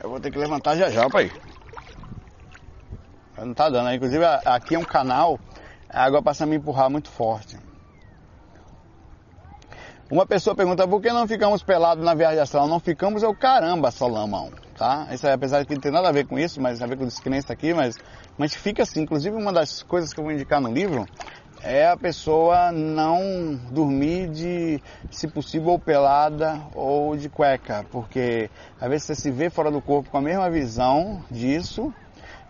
eu 0.02 0.10
vou 0.10 0.18
ter 0.18 0.32
que 0.32 0.38
levantar 0.38 0.76
já 0.76 0.90
já, 0.90 1.08
pai. 1.08 1.30
Não 3.38 3.54
tá 3.54 3.68
dando, 3.68 3.86
né? 3.86 3.94
inclusive 3.96 4.24
aqui 4.24 4.74
é 4.74 4.78
um 4.78 4.84
canal, 4.84 5.38
a 5.88 6.04
água 6.04 6.22
passa 6.22 6.44
a 6.44 6.46
me 6.46 6.56
empurrar 6.56 6.90
muito 6.90 7.08
forte. 7.08 7.58
Uma 10.12 10.26
pessoa 10.26 10.54
pergunta 10.54 10.86
por 10.86 11.00
que 11.00 11.10
não 11.10 11.26
ficamos 11.26 11.62
pelados 11.62 12.04
na 12.04 12.12
viagem 12.12 12.38
astral? 12.38 12.68
Não 12.68 12.78
ficamos 12.78 13.22
é 13.22 13.26
o 13.26 13.34
caramba, 13.34 13.90
Salomão, 13.90 14.50
tá? 14.76 15.08
Isso 15.10 15.26
apesar 15.26 15.60
de 15.60 15.66
que 15.66 15.72
não 15.72 15.80
tem 15.80 15.90
nada 15.90 16.10
a 16.10 16.12
ver 16.12 16.26
com 16.26 16.38
isso, 16.38 16.60
mas 16.60 16.78
tem 16.78 16.84
a 16.84 16.90
ver 16.90 16.98
com 16.98 17.06
descrença 17.06 17.50
aqui, 17.50 17.72
mas, 17.72 17.98
mas 18.36 18.54
fica 18.54 18.82
assim. 18.82 19.00
Inclusive 19.00 19.34
uma 19.34 19.50
das 19.50 19.82
coisas 19.82 20.12
que 20.12 20.20
eu 20.20 20.24
vou 20.24 20.30
indicar 20.34 20.60
no 20.60 20.70
livro 20.70 21.08
é 21.62 21.86
a 21.88 21.96
pessoa 21.96 22.70
não 22.70 23.58
dormir 23.70 24.28
de, 24.28 24.82
se 25.10 25.28
possível, 25.28 25.70
ou 25.70 25.78
pelada 25.78 26.60
ou 26.74 27.16
de 27.16 27.30
cueca, 27.30 27.86
porque 27.90 28.50
às 28.78 28.90
vezes 28.90 29.06
você 29.06 29.14
se 29.14 29.30
vê 29.30 29.48
fora 29.48 29.70
do 29.70 29.80
corpo 29.80 30.10
com 30.10 30.18
a 30.18 30.22
mesma 30.22 30.50
visão 30.50 31.24
disso 31.30 31.90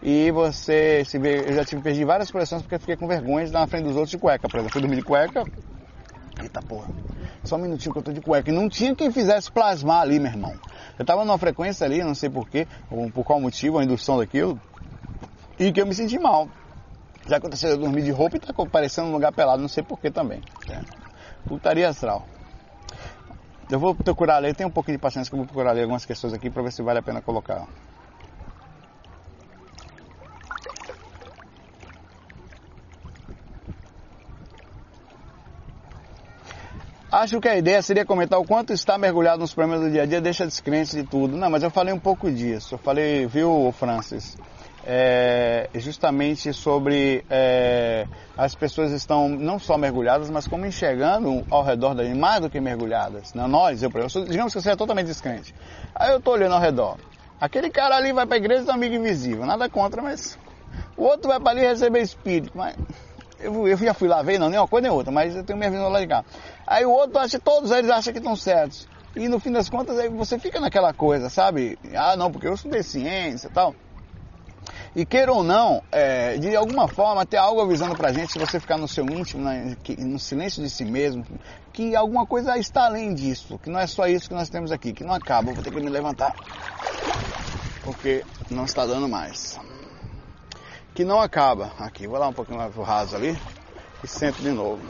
e 0.03 0.33
você 0.33 1.05
se 1.05 1.17
vê. 1.17 1.49
Eu 1.49 1.53
já 1.53 1.65
tive 1.65 1.81
perdi 1.81 2.05
várias 2.05 2.29
coleções 2.29 2.63
porque 2.63 2.81
fiquei 2.81 2.97
com 2.97 3.07
vergonha 3.07 3.47
de 3.47 3.53
dar 3.53 3.61
na 3.61 3.67
frente 3.69 3.85
dos 3.85 3.95
outros 3.95 4.11
de 4.11 4.19
cueca, 4.19 4.49
por 4.49 4.57
exemplo, 4.57 4.73
fui 4.73 4.81
dormir 4.81 4.97
de 4.97 5.05
cueca. 5.05 5.45
Eita 6.43 6.61
porra 6.61 6.89
só 7.45 7.57
um 7.57 7.59
minutinho 7.59 7.93
que 7.93 7.99
eu 7.99 8.03
tô 8.03 8.13
de 8.13 8.21
cueca. 8.21 8.51
E 8.51 8.55
não 8.55 8.69
tinha 8.69 8.95
quem 8.95 9.11
fizesse 9.11 9.51
plasmar 9.51 10.03
ali, 10.03 10.19
meu 10.19 10.31
irmão. 10.31 10.55
Eu 10.99 11.05
tava 11.05 11.25
numa 11.25 11.39
frequência 11.39 11.85
ali, 11.85 12.03
não 12.03 12.15
sei 12.15 12.31
porquê, 12.31 12.67
por 13.15 13.25
qual 13.25 13.41
motivo, 13.41 13.79
a 13.79 13.85
indução 13.85 14.19
daquilo, 14.19 14.61
e 15.59 15.73
que 15.73 15.81
eu 15.81 15.87
me 15.87 15.95
senti 15.95 16.19
mal. 16.19 16.49
Já 17.27 17.37
aconteceu 17.37 17.71
eu 17.71 17.79
dormir 17.79 18.03
de 18.03 18.11
roupa 18.11 18.37
e 18.37 18.41
tá 18.41 18.53
aparecendo 18.57 19.07
um 19.09 19.13
lugar 19.13 19.33
pelado, 19.33 19.61
não 19.61 19.69
sei 19.69 19.83
porquê 19.83 20.11
também. 20.11 20.41
É. 20.69 20.81
Putaria 21.47 21.89
astral. 21.89 22.27
Eu 23.71 23.79
vou 23.79 23.95
procurar 23.95 24.39
ler, 24.39 24.55
tem 24.55 24.67
um 24.67 24.71
pouquinho 24.71 24.99
de 24.99 25.01
paciência 25.01 25.31
que 25.31 25.35
eu 25.35 25.39
vou 25.39 25.47
procurar 25.47 25.73
ler 25.73 25.83
algumas 25.83 26.05
questões 26.05 26.33
aqui 26.33 26.51
para 26.51 26.63
ver 26.63 26.73
se 26.73 26.83
vale 26.83 26.99
a 26.99 27.03
pena 27.03 27.23
colocar. 27.23 27.67
Acho 37.13 37.43
que 37.43 37.49
a 37.49 37.59
ideia 37.59 37.83
seria 37.83 38.07
comentar 38.07 38.41
o 38.41 38.45
quanto 38.45 38.73
está 38.73 38.97
mergulhado 38.97 39.41
nos 39.41 39.53
problemas 39.53 39.85
do 39.85 39.91
dia 39.91 40.05
a 40.05 40.07
dia, 40.07 40.19
deixa 40.19 40.47
descrente 40.47 40.97
de 40.97 41.03
tudo. 41.03 41.37
Não, 41.37 41.51
mas 41.51 41.63
eu 41.63 41.71
falei 41.71 41.93
um 41.93 41.99
pouco 41.99 42.33
disso. 42.33 42.77
Eu 42.77 42.79
falei, 42.79 43.27
viu, 43.27 43.71
Francis? 43.79 44.35
É, 44.83 45.69
justamente 45.75 46.55
sobre 46.55 47.23
é, 47.29 48.07
as 48.35 48.55
pessoas 48.55 48.93
estão 48.93 49.29
não 49.29 49.59
só 49.59 49.77
mergulhadas, 49.77 50.31
mas 50.31 50.49
como 50.49 50.65
enxergando 50.65 51.45
ao 51.51 51.63
redor 51.63 51.93
da 51.95 52.03
mais 52.15 52.41
do 52.41 52.49
que 52.49 52.59
mergulhadas. 52.63 53.35
Né? 53.35 53.47
Nós, 53.47 53.83
eu, 53.83 53.91
eu 53.95 54.09
sou, 54.09 54.25
digamos 54.25 54.55
que 54.55 54.63
você 54.63 54.71
é 54.71 54.77
totalmente 54.77 55.09
descrente. 55.09 55.55
Aí 55.95 56.13
eu 56.13 56.17
estou 56.17 56.33
olhando 56.33 56.55
ao 56.55 56.61
redor. 56.63 56.97
Aquele 57.39 57.69
cara 57.69 57.95
ali 57.95 58.15
vai 58.15 58.25
para 58.25 58.37
a 58.37 58.39
igreja 58.39 58.65
do 58.65 58.73
amigo 58.73 58.95
invisível, 58.95 59.45
nada 59.45 59.69
contra, 59.69 60.01
mas 60.01 60.39
o 60.97 61.03
outro 61.03 61.29
vai 61.29 61.39
para 61.39 61.51
ali 61.51 61.61
receber 61.61 62.01
espírito. 62.01 62.53
Mas 62.55 62.75
eu, 63.43 63.69
eu 63.69 63.77
já 63.77 63.95
fui 63.95 64.09
lá 64.09 64.23
ver, 64.23 64.39
não, 64.39 64.49
nem 64.49 64.59
uma 64.59 64.69
coisa 64.69 64.89
nem 64.89 64.97
outra, 64.97 65.13
mas 65.13 65.35
eu 65.35 65.45
tenho 65.45 65.59
minha 65.59 65.71
vida 65.71 65.87
lá 65.89 66.01
de 66.01 66.07
cá. 66.07 66.25
Aí 66.67 66.85
o 66.85 66.91
outro 66.91 67.19
acha, 67.19 67.39
todos 67.39 67.71
eles 67.71 67.91
acham 67.91 68.13
que 68.13 68.19
estão 68.19 68.37
certos. 68.37 68.89
E 69.15 69.29
no 69.29 69.39
fim 69.39 69.53
das 69.53 69.69
contas, 69.69 69.99
aí 69.99 70.09
você 70.09 70.39
fica 70.39 70.59
naquela 70.59 70.93
coisa, 70.93 71.29
sabe? 71.29 71.79
Ah, 71.95 72.17
não, 72.17 72.31
porque 72.31 72.47
eu 72.47 72.55
estudei 72.55 72.83
ciência 72.83 73.49
e 73.49 73.51
tal. 73.51 73.75
E 74.95 75.05
queira 75.05 75.33
ou 75.33 75.43
não, 75.43 75.83
é, 75.91 76.37
de 76.37 76.55
alguma 76.55 76.87
forma, 76.87 77.25
ter 77.25 77.39
algo 77.39 77.61
avisando 77.61 77.97
pra 77.97 78.13
gente, 78.13 78.33
se 78.33 78.39
você 78.39 78.61
ficar 78.61 78.77
no 78.77 78.87
seu 78.87 79.05
íntimo, 79.07 79.43
né, 79.43 79.77
no 79.99 80.19
silêncio 80.19 80.63
de 80.63 80.69
si 80.69 80.85
mesmo, 80.85 81.25
que 81.73 81.97
alguma 81.97 82.27
coisa 82.27 82.59
está 82.59 82.85
além 82.85 83.15
disso, 83.15 83.59
que 83.59 83.71
não 83.71 83.81
é 83.81 83.87
só 83.87 84.07
isso 84.07 84.29
que 84.29 84.35
nós 84.35 84.51
temos 84.51 84.71
aqui, 84.71 84.93
que 84.93 85.03
não 85.03 85.15
acaba. 85.15 85.51
Eu 85.51 85.55
vou 85.55 85.65
ter 85.65 85.71
que 85.71 85.81
me 85.81 85.89
levantar, 85.89 86.35
porque 87.83 88.23
não 88.51 88.65
está 88.65 88.85
dando 88.85 89.09
mais 89.09 89.59
que 90.95 91.05
não 91.05 91.21
acaba. 91.21 91.73
Aqui, 91.79 92.07
vou 92.07 92.19
lá 92.19 92.29
um 92.29 92.33
pouquinho 92.33 92.59
mais 92.59 92.75
raso 92.75 93.17
ali 93.17 93.39
e 94.03 94.07
sento 94.07 94.43
de 94.43 94.51
novo. 94.51 94.81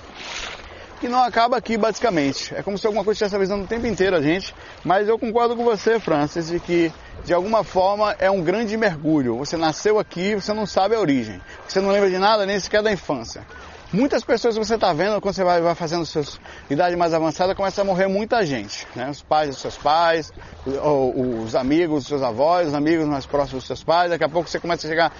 Que 1.00 1.08
não 1.08 1.22
acaba 1.22 1.56
aqui 1.56 1.76
basicamente. 1.76 2.54
É 2.54 2.62
como 2.62 2.78
se 2.78 2.86
alguma 2.86 3.04
coisa 3.04 3.16
estivesse 3.16 3.34
avisando 3.34 3.64
o 3.64 3.66
tempo 3.66 3.86
inteiro 3.86 4.16
a 4.16 4.22
gente, 4.22 4.54
mas 4.84 5.08
eu 5.08 5.18
concordo 5.18 5.56
com 5.56 5.64
você, 5.64 5.98
Francis, 5.98 6.46
de 6.46 6.60
que 6.60 6.92
de 7.24 7.34
alguma 7.34 7.64
forma 7.64 8.14
é 8.18 8.30
um 8.30 8.42
grande 8.42 8.76
mergulho. 8.76 9.36
Você 9.36 9.56
nasceu 9.56 9.98
aqui, 9.98 10.34
você 10.34 10.52
não 10.52 10.66
sabe 10.66 10.94
a 10.94 11.00
origem. 11.00 11.40
Você 11.66 11.80
não 11.80 11.90
lembra 11.90 12.08
de 12.08 12.18
nada 12.18 12.46
nem 12.46 12.58
sequer 12.58 12.82
da 12.82 12.92
infância. 12.92 13.44
Muitas 13.92 14.24
pessoas 14.24 14.56
que 14.56 14.64
você 14.64 14.76
está 14.76 14.90
vendo 14.94 15.20
quando 15.20 15.34
você 15.34 15.44
vai, 15.44 15.60
vai 15.60 15.74
fazendo 15.74 16.06
suas 16.06 16.40
idade 16.70 16.96
mais 16.96 17.12
avançada, 17.12 17.54
começa 17.54 17.82
a 17.82 17.84
morrer 17.84 18.06
muita 18.06 18.44
gente, 18.46 18.86
né? 18.96 19.10
Os 19.10 19.20
pais 19.20 19.50
dos 19.50 19.58
seus 19.58 19.76
pais, 19.76 20.32
os 20.64 21.54
amigos 21.54 22.04
dos 22.04 22.06
seus 22.06 22.22
avós, 22.22 22.68
os 22.68 22.74
amigos 22.74 23.06
mais 23.06 23.26
próximos 23.26 23.64
dos 23.64 23.66
seus 23.66 23.84
pais. 23.84 24.10
Daqui 24.10 24.24
a 24.24 24.30
pouco 24.30 24.48
você 24.48 24.58
começa 24.58 24.86
a 24.86 24.90
chegar 24.90 25.12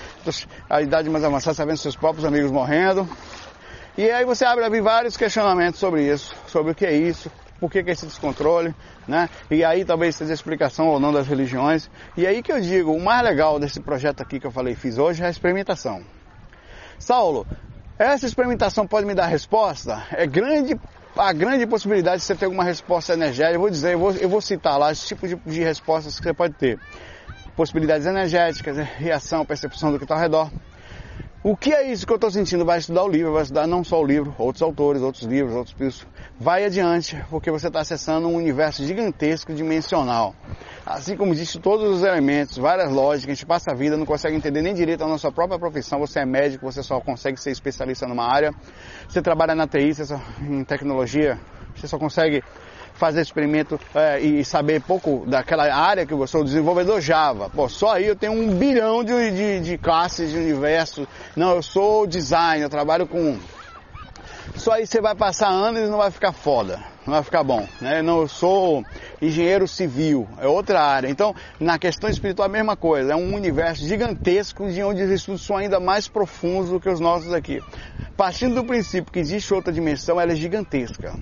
à 0.71 0.81
idade 0.81 1.11
mais 1.11 1.23
avançada, 1.23 1.55
você 1.55 1.67
tá 1.67 1.77
seus 1.77 1.97
próprios 1.97 2.25
amigos 2.25 2.51
morrendo. 2.51 3.07
E 3.99 4.11
aí 4.11 4.25
você 4.25 4.47
abre, 4.47 4.65
abre 4.65 4.81
vários 4.81 5.19
questionamentos 5.19 5.79
sobre 5.79 6.11
isso, 6.11 6.35
sobre 6.47 6.73
o 6.73 6.75
que 6.75 6.87
é 6.87 6.95
isso, 6.95 7.31
por 7.61 7.71
que, 7.71 7.83
que 7.83 7.91
é 7.91 7.93
esse 7.93 8.07
descontrole, 8.07 8.75
né? 9.07 9.29
E 9.51 9.63
aí 9.63 9.85
talvez 9.85 10.17
seja 10.17 10.33
explicação 10.33 10.89
ou 10.89 10.99
não 10.99 11.13
das 11.13 11.27
religiões. 11.27 11.91
E 12.17 12.27
aí 12.27 12.43
que 12.43 12.51
eu 12.51 12.59
digo, 12.59 12.91
o 12.91 12.99
mais 12.99 13.23
legal 13.23 13.61
desse 13.61 13.81
projeto 13.81 14.23
aqui 14.23 14.41
que 14.41 14.47
eu 14.47 14.51
falei, 14.51 14.75
fiz 14.75 14.97
hoje 14.97 15.23
é 15.23 15.27
a 15.27 15.31
experimentação. 15.31 16.03
Saulo, 16.99 17.47
essa 18.03 18.27
experimentação 18.27 18.87
pode 18.87 19.07
me 19.07 19.15
dar 19.15 19.27
resposta? 19.27 20.03
É 20.12 20.27
grande 20.27 20.79
a 21.17 21.33
grande 21.33 21.67
possibilidade 21.67 22.19
de 22.19 22.25
você 22.25 22.35
ter 22.35 22.47
alguma 22.47 22.65
resposta 22.65 23.12
energética. 23.12 23.57
Eu 23.57 23.61
vou 23.61 23.71
dizer, 23.71 23.93
eu 23.93 23.99
vou, 23.99 24.12
eu 24.12 24.29
vou 24.29 24.41
citar 24.41 24.79
lá 24.79 24.91
os 24.91 25.07
tipos 25.07 25.29
de, 25.29 25.37
de 25.37 25.62
respostas 25.62 26.19
que 26.19 26.25
você 26.25 26.33
pode 26.33 26.55
ter. 26.55 26.79
Possibilidades 27.55 28.07
energéticas, 28.07 28.79
reação, 28.79 29.45
percepção 29.45 29.93
do 29.93 29.99
que 29.99 30.05
está 30.05 30.15
ao 30.15 30.21
redor. 30.21 30.51
O 31.45 31.57
que 31.57 31.75
é 31.75 31.91
isso 31.91 32.07
que 32.07 32.13
eu 32.13 32.17
estou 32.17 32.31
sentindo? 32.31 32.65
Vai 32.65 32.79
estudar 32.79 33.03
o 33.03 33.09
livro, 33.09 33.33
vai 33.33 33.43
estudar 33.43 33.67
não 33.67 33.83
só 33.83 34.01
o 34.01 34.07
livro, 34.07 34.33
outros 34.39 34.63
autores, 34.63 35.03
outros 35.03 35.25
livros, 35.25 35.57
outros 35.57 35.75
pisos. 35.75 36.07
Vai 36.39 36.65
adiante, 36.65 37.21
porque 37.31 37.51
você 37.51 37.67
está 37.67 37.81
acessando 37.81 38.29
um 38.29 38.37
universo 38.37 38.85
gigantesco, 38.85 39.53
dimensional. 39.53 40.37
Assim 40.87 41.17
como 41.17 41.33
existe 41.33 41.59
todos 41.59 41.99
os 41.99 42.05
elementos, 42.05 42.59
várias 42.59 42.93
lógicas, 42.93 43.33
a 43.33 43.35
gente 43.35 43.45
passa 43.45 43.73
a 43.73 43.75
vida, 43.75 43.97
não 43.97 44.07
consegue 44.07 44.37
entender 44.37 44.63
nem 44.63 44.73
direito 44.73 45.03
a 45.03 45.09
nossa 45.09 45.33
própria 45.33 45.59
profissão. 45.59 45.99
Você 45.99 46.21
é 46.21 46.25
médico, 46.25 46.65
você 46.65 46.81
só 46.81 47.01
consegue 47.01 47.41
ser 47.41 47.51
especialista 47.51 48.07
numa 48.07 48.33
área. 48.33 48.55
Você 49.09 49.21
trabalha 49.21 49.57
na 49.57 49.67
TI, 49.67 49.95
você 49.95 50.07
só, 50.07 50.21
em 50.41 50.63
tecnologia, 50.63 51.41
você 51.75 51.89
só 51.89 51.99
consegue 51.99 52.41
fazer 52.95 53.21
experimento 53.21 53.81
é, 53.95 54.21
e 54.21 54.45
saber 54.45 54.81
pouco 54.83 55.25
daquela 55.27 55.73
área 55.75 56.07
que 56.07 56.13
eu 56.13 56.27
sou 56.27 56.45
desenvolvedor 56.45 57.01
Java. 57.01 57.51
Pô, 57.51 57.69
só 57.69 57.95
aí 57.95 58.07
eu 58.07 58.17
tenho 58.17 58.33
um 58.33 58.55
bilhão 58.57 59.03
de, 59.03 59.31
de, 59.31 59.61
de 59.61 59.79
classes, 59.79 60.31
de 60.31 60.37
universo. 60.37 61.07
Não, 61.35 61.57
eu 61.57 61.63
sou 61.63 62.07
design, 62.07 62.63
eu 62.63 62.71
trabalho 62.71 63.07
com. 63.07 63.39
Só 64.57 64.73
aí 64.73 64.87
você 64.87 65.01
vai 65.01 65.15
passar 65.15 65.49
anos 65.49 65.81
e 65.81 65.91
não 65.91 65.99
vai 65.99 66.11
ficar 66.11 66.33
foda 66.33 66.92
não 67.07 67.15
vai 67.15 67.23
ficar 67.23 67.43
bom. 67.43 67.67
Né? 67.81 68.03
Não, 68.03 68.23
eu 68.23 68.29
sou 68.29 68.85
engenheiro 69.21 69.67
civil, 69.67 70.29
é 70.38 70.47
outra 70.47 70.81
área. 70.81 71.09
Então, 71.09 71.35
na 71.59 71.79
questão 71.79 72.09
espiritual, 72.09 72.47
a 72.47 72.53
mesma 72.53 72.77
coisa. 72.77 73.12
É 73.12 73.17
um 73.17 73.35
universo 73.35 73.87
gigantesco 73.87 74.71
de 74.71 74.83
onde 74.83 75.03
os 75.03 75.11
estudos 75.11 75.43
são 75.43 75.57
ainda 75.57 75.81
mais 75.81 76.09
profundos 76.09 76.71
do 76.71 76.81
que 76.81 76.88
os 76.88 77.01
nossos 77.01 77.33
aqui. 77.33 77.61
Partindo 78.17 78.57
do 78.57 78.65
princípio 78.65 79.11
que 79.11 79.19
existe 79.19 79.53
outra 79.55 79.73
dimensão, 79.73 80.21
ela 80.21 80.33
é 80.33 80.37
gigantesca. 80.37 81.15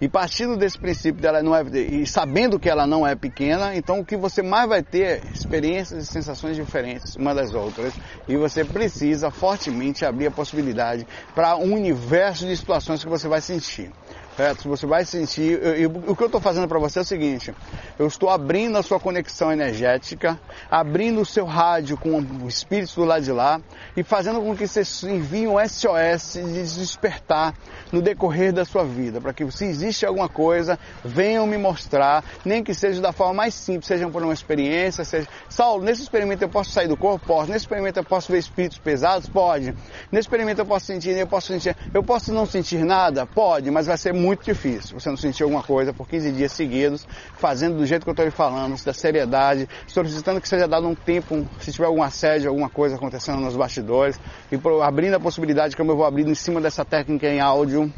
E 0.00 0.08
partindo 0.08 0.56
desse 0.56 0.78
princípio 0.78 1.20
dela 1.20 1.42
não 1.42 1.56
é 1.56 1.62
e 1.62 2.06
sabendo 2.06 2.60
que 2.60 2.68
ela 2.68 2.86
não 2.86 3.06
é 3.06 3.14
pequena, 3.14 3.74
então 3.74 4.00
o 4.00 4.04
que 4.04 4.16
você 4.16 4.42
mais 4.42 4.68
vai 4.68 4.82
ter 4.82 5.02
é 5.02 5.20
experiências 5.32 6.04
e 6.04 6.06
sensações 6.06 6.54
diferentes 6.54 7.16
uma 7.16 7.34
das 7.34 7.54
outras. 7.54 7.94
E 8.28 8.36
você 8.36 8.64
precisa 8.64 9.30
fortemente 9.30 10.04
abrir 10.04 10.26
a 10.26 10.30
possibilidade 10.30 11.06
para 11.34 11.56
um 11.56 11.72
universo 11.72 12.46
de 12.46 12.56
situações 12.56 13.02
que 13.02 13.10
você 13.10 13.26
vai 13.26 13.40
sentir. 13.40 13.90
Certo? 14.36 14.68
Você 14.68 14.84
vai 14.84 15.04
sentir. 15.04 15.62
Eu, 15.62 15.74
eu, 15.74 15.90
o 16.08 16.16
que 16.16 16.22
eu 16.22 16.26
estou 16.26 16.40
fazendo 16.40 16.66
para 16.66 16.78
você 16.78 16.98
é 16.98 17.02
o 17.02 17.04
seguinte: 17.04 17.54
eu 17.98 18.06
estou 18.06 18.28
abrindo 18.28 18.76
a 18.76 18.82
sua 18.82 18.98
conexão 18.98 19.52
energética, 19.52 20.38
abrindo 20.68 21.20
o 21.20 21.26
seu 21.26 21.44
rádio 21.44 21.96
com 21.96 22.20
o 22.20 22.48
espírito 22.48 22.96
do 22.96 23.04
lado 23.04 23.22
de 23.22 23.30
lá 23.30 23.60
e 23.96 24.02
fazendo 24.02 24.40
com 24.40 24.56
que 24.56 24.66
você 24.66 24.82
envie 25.08 25.46
um 25.46 25.56
SOS 25.66 26.34
de 26.34 26.62
despertar 26.62 27.54
no 27.92 28.02
decorrer 28.02 28.52
da 28.52 28.64
sua 28.64 28.84
vida, 28.84 29.20
para 29.20 29.32
que 29.32 29.48
se 29.52 29.66
existe 29.66 30.04
alguma 30.04 30.28
coisa, 30.28 30.76
venham 31.04 31.46
me 31.46 31.56
mostrar, 31.56 32.24
nem 32.44 32.64
que 32.64 32.74
seja 32.74 33.00
da 33.00 33.12
forma 33.12 33.34
mais 33.34 33.54
simples, 33.54 33.86
seja 33.86 34.08
por 34.08 34.22
uma 34.22 34.32
experiência, 34.32 35.04
seja. 35.04 35.28
Saulo, 35.48 35.84
nesse 35.84 36.02
experimento 36.02 36.42
eu 36.42 36.48
posso 36.48 36.70
sair 36.70 36.88
do 36.88 36.96
corpo? 36.96 37.24
Posso. 37.24 37.52
Nesse 37.52 37.64
experimento 37.64 38.00
eu 38.00 38.04
posso 38.04 38.32
ver 38.32 38.38
espíritos 38.38 38.78
pesados? 38.78 39.28
Pode. 39.28 39.72
Nesse 40.10 40.26
experimento 40.26 40.60
eu 40.60 40.66
posso 40.66 40.86
sentir, 40.86 41.10
eu 41.10 41.26
posso 41.26 41.46
sentir. 41.46 41.76
Eu 41.92 42.02
posso 42.02 42.32
não 42.32 42.46
sentir 42.46 42.84
nada? 42.84 43.26
Pode, 43.26 43.70
mas 43.70 43.86
vai 43.86 43.96
ser 43.96 44.12
muito 44.24 44.44
difícil. 44.44 44.98
Você 44.98 45.10
não 45.10 45.16
sentir 45.16 45.42
alguma 45.42 45.62
coisa 45.62 45.92
por 45.92 46.08
15 46.08 46.32
dias 46.32 46.52
seguidos, 46.52 47.06
fazendo 47.36 47.76
do 47.76 47.86
jeito 47.86 48.04
que 48.04 48.08
eu 48.08 48.12
estou 48.12 48.24
lhe 48.24 48.30
falando, 48.30 48.82
da 48.82 48.92
seriedade, 48.92 49.68
solicitando 49.86 50.40
que 50.40 50.48
seja 50.48 50.66
dado 50.66 50.88
um 50.88 50.94
tempo, 50.94 51.46
se 51.60 51.70
tiver 51.70 51.86
algum 51.86 52.02
assédio, 52.02 52.48
alguma 52.48 52.70
coisa 52.70 52.96
acontecendo 52.96 53.40
nos 53.40 53.54
bastidores, 53.54 54.18
e 54.50 54.58
abrindo 54.82 55.14
a 55.14 55.20
possibilidade, 55.20 55.76
como 55.76 55.92
eu 55.92 55.96
vou 55.96 56.06
abrindo 56.06 56.30
em 56.30 56.34
cima 56.34 56.60
dessa 56.60 56.84
técnica 56.84 57.26
em 57.28 57.40
áudio, 57.40 57.92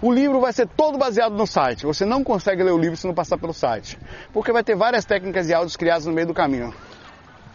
o 0.00 0.12
livro 0.12 0.40
vai 0.40 0.52
ser 0.52 0.66
todo 0.66 0.98
baseado 0.98 1.34
no 1.34 1.46
site. 1.46 1.86
Você 1.86 2.04
não 2.04 2.24
consegue 2.24 2.62
ler 2.62 2.72
o 2.72 2.78
livro 2.78 2.96
se 2.96 3.06
não 3.06 3.14
passar 3.14 3.38
pelo 3.38 3.54
site. 3.54 3.96
Porque 4.32 4.50
vai 4.50 4.64
ter 4.64 4.74
várias 4.74 5.04
técnicas 5.04 5.46
de 5.46 5.54
áudios 5.54 5.76
criadas 5.76 6.06
no 6.06 6.12
meio 6.12 6.26
do 6.26 6.34
caminho. 6.34 6.74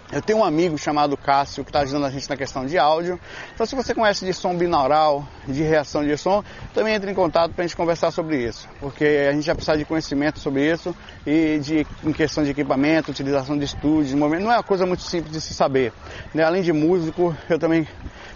Eu 0.10 0.22
tenho 0.22 0.40
um 0.40 0.44
amigo 0.46 0.78
chamado 0.78 1.18
Cássio 1.18 1.66
que 1.66 1.70
está 1.70 1.82
ajudando 1.82 2.06
a 2.06 2.10
gente 2.10 2.30
na 2.30 2.38
questão 2.38 2.66
de 2.66 2.78
áudio. 2.78 3.20
Então, 3.54 3.66
se 3.66 3.76
você 3.76 3.94
conhece 3.94 4.26
de 4.26 4.34
som 4.34 4.56
binaural, 4.56 5.28
de 5.46 5.62
reação 5.64 6.02
de 6.02 6.16
som, 6.16 6.42
também 6.74 6.96
entre 6.96 7.12
em 7.12 7.14
contato 7.14 7.52
para 7.52 7.66
a 7.66 7.68
gente 7.68 7.76
conversar 7.76 8.12
sobre 8.12 8.42
isso. 8.42 8.70
Porque 8.80 9.04
a 9.04 9.34
gente 9.34 9.46
vai 9.46 9.56
precisar 9.56 9.76
de 9.76 9.84
conhecimento 9.84 10.40
sobre 10.40 10.72
isso 10.72 10.96
e 11.26 11.60
de, 11.60 11.86
em 12.06 12.14
questão 12.14 12.42
de 12.42 12.52
equipamento, 12.52 13.12
utilização 13.12 13.58
de 13.58 13.66
estúdios, 13.66 14.08
de 14.08 14.16
momento. 14.16 14.44
Não 14.44 14.52
é 14.52 14.56
uma 14.56 14.64
coisa 14.64 14.86
muito 14.86 15.04
simples 15.04 15.34
de 15.34 15.42
se 15.42 15.54
saber. 15.54 15.92
Né? 16.34 16.42
Além 16.42 16.62
de 16.62 16.72
músico, 16.72 17.36
eu 17.50 17.60
também 17.60 17.86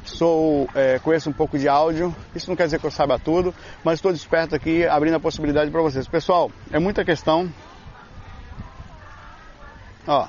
sou 0.04 0.68
é, 0.76 1.00
conheço 1.00 1.30
um 1.30 1.34
pouco 1.34 1.58
de 1.58 1.70
áudio. 1.70 2.14
Isso 2.36 2.50
não 2.50 2.56
quer 2.58 2.66
dizer 2.66 2.82
que 2.82 2.86
eu 2.86 2.92
saiba 2.92 3.18
tudo, 3.18 3.56
mas 3.82 3.94
estou 3.94 4.12
desperto 4.12 4.54
aqui, 4.54 4.86
abrindo 4.86 5.16
a 5.16 5.22
possibilidade 5.22 5.72
para 5.72 5.82
vocês. 5.82 6.06
Pessoal, 6.06 6.52
é 6.70 6.80
muita 6.80 7.06
questão. 7.06 7.50
Ó. 10.06 10.28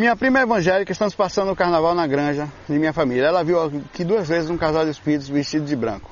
Minha 0.00 0.16
prima 0.16 0.38
é 0.38 0.42
evangélica, 0.44 0.90
estamos 0.90 1.14
passando 1.14 1.52
o 1.52 1.54
carnaval 1.54 1.94
na 1.94 2.06
granja 2.06 2.48
de 2.66 2.78
minha 2.78 2.90
família. 2.90 3.26
Ela 3.26 3.44
viu 3.44 3.62
aqui 3.62 4.02
duas 4.02 4.26
vezes 4.26 4.48
um 4.48 4.56
casal 4.56 4.82
de 4.86 4.92
espíritos 4.92 5.28
vestido 5.28 5.66
de 5.66 5.76
branco. 5.76 6.10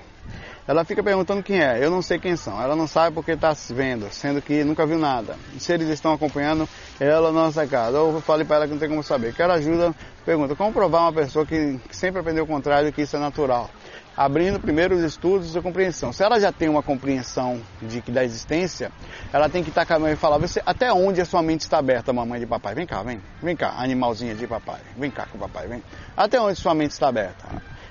Ela 0.67 0.85
fica 0.85 1.03
perguntando 1.03 1.43
quem 1.43 1.59
é, 1.59 1.83
eu 1.83 1.91
não 1.91 2.03
sei 2.03 2.19
quem 2.19 2.37
são. 2.37 2.61
Ela 2.61 2.77
não 2.77 2.87
sabe 2.87 3.15
porque 3.15 3.31
está 3.31 3.57
vendo, 3.71 4.07
sendo 4.11 4.43
que 4.43 4.63
nunca 4.63 4.85
viu 4.85 4.99
nada. 4.99 5.37
Se 5.59 5.73
eles 5.73 5.89
estão 5.89 6.13
acompanhando 6.13 6.69
ela 7.01 7.33
na 7.33 7.45
nossa 7.45 7.67
casa. 7.67 7.97
Eu 7.97 8.21
falei 8.21 8.45
para 8.45 8.57
ela 8.57 8.67
que 8.67 8.73
não 8.73 8.79
tem 8.79 8.91
como 8.91 9.03
saber. 9.03 9.33
Quero 9.33 9.55
ajuda, 9.55 9.95
pergunta, 10.23 10.55
como 10.55 10.71
provar 10.71 11.01
uma 11.01 11.13
pessoa 11.15 11.47
que, 11.47 11.81
que 11.89 11.97
sempre 11.97 12.21
aprendeu 12.21 12.45
o 12.45 12.47
contrário, 12.47 12.93
que 12.93 13.01
isso 13.01 13.17
é 13.17 13.19
natural? 13.19 13.71
Abrindo 14.19 14.59
primeiro 14.59 14.97
os 14.97 15.05
estudos 15.05 15.55
e 15.55 15.59
a 15.59 15.63
compreensão. 15.63 16.13
Se 16.13 16.25
ela 16.25 16.41
já 16.41 16.51
tem 16.51 16.69
uma 16.69 16.83
compreensão 16.83 17.61
de 17.81 18.03
que 18.03 18.11
da 18.11 18.25
existência, 18.25 18.91
ela 19.33 19.49
tem 19.49 19.63
que 19.63 19.69
estar 19.69 19.87
com 19.87 19.95
a 19.95 19.99
mãe 20.01 20.15
e 20.15 20.17
falar, 20.17 20.39
você, 20.39 20.61
até 20.67 20.93
onde 20.93 21.21
a 21.21 21.25
sua 21.25 21.41
mente 21.41 21.61
está 21.61 21.79
aberta, 21.79 22.13
mamãe 22.13 22.41
de 22.41 22.47
papai? 22.47 22.75
Vem 22.75 22.85
cá, 22.85 23.01
vem, 23.05 23.23
vem 23.41 23.55
cá, 23.55 23.75
animalzinha 23.79 24.35
de 24.35 24.45
papai, 24.45 24.81
vem 24.97 25.09
cá 25.09 25.25
com 25.31 25.39
o 25.39 25.41
papai, 25.41 25.69
vem. 25.69 25.85
Até 26.17 26.41
onde 26.41 26.59
sua 26.59 26.75
mente 26.75 26.91
está 26.91 27.09
aberta? 27.09 27.47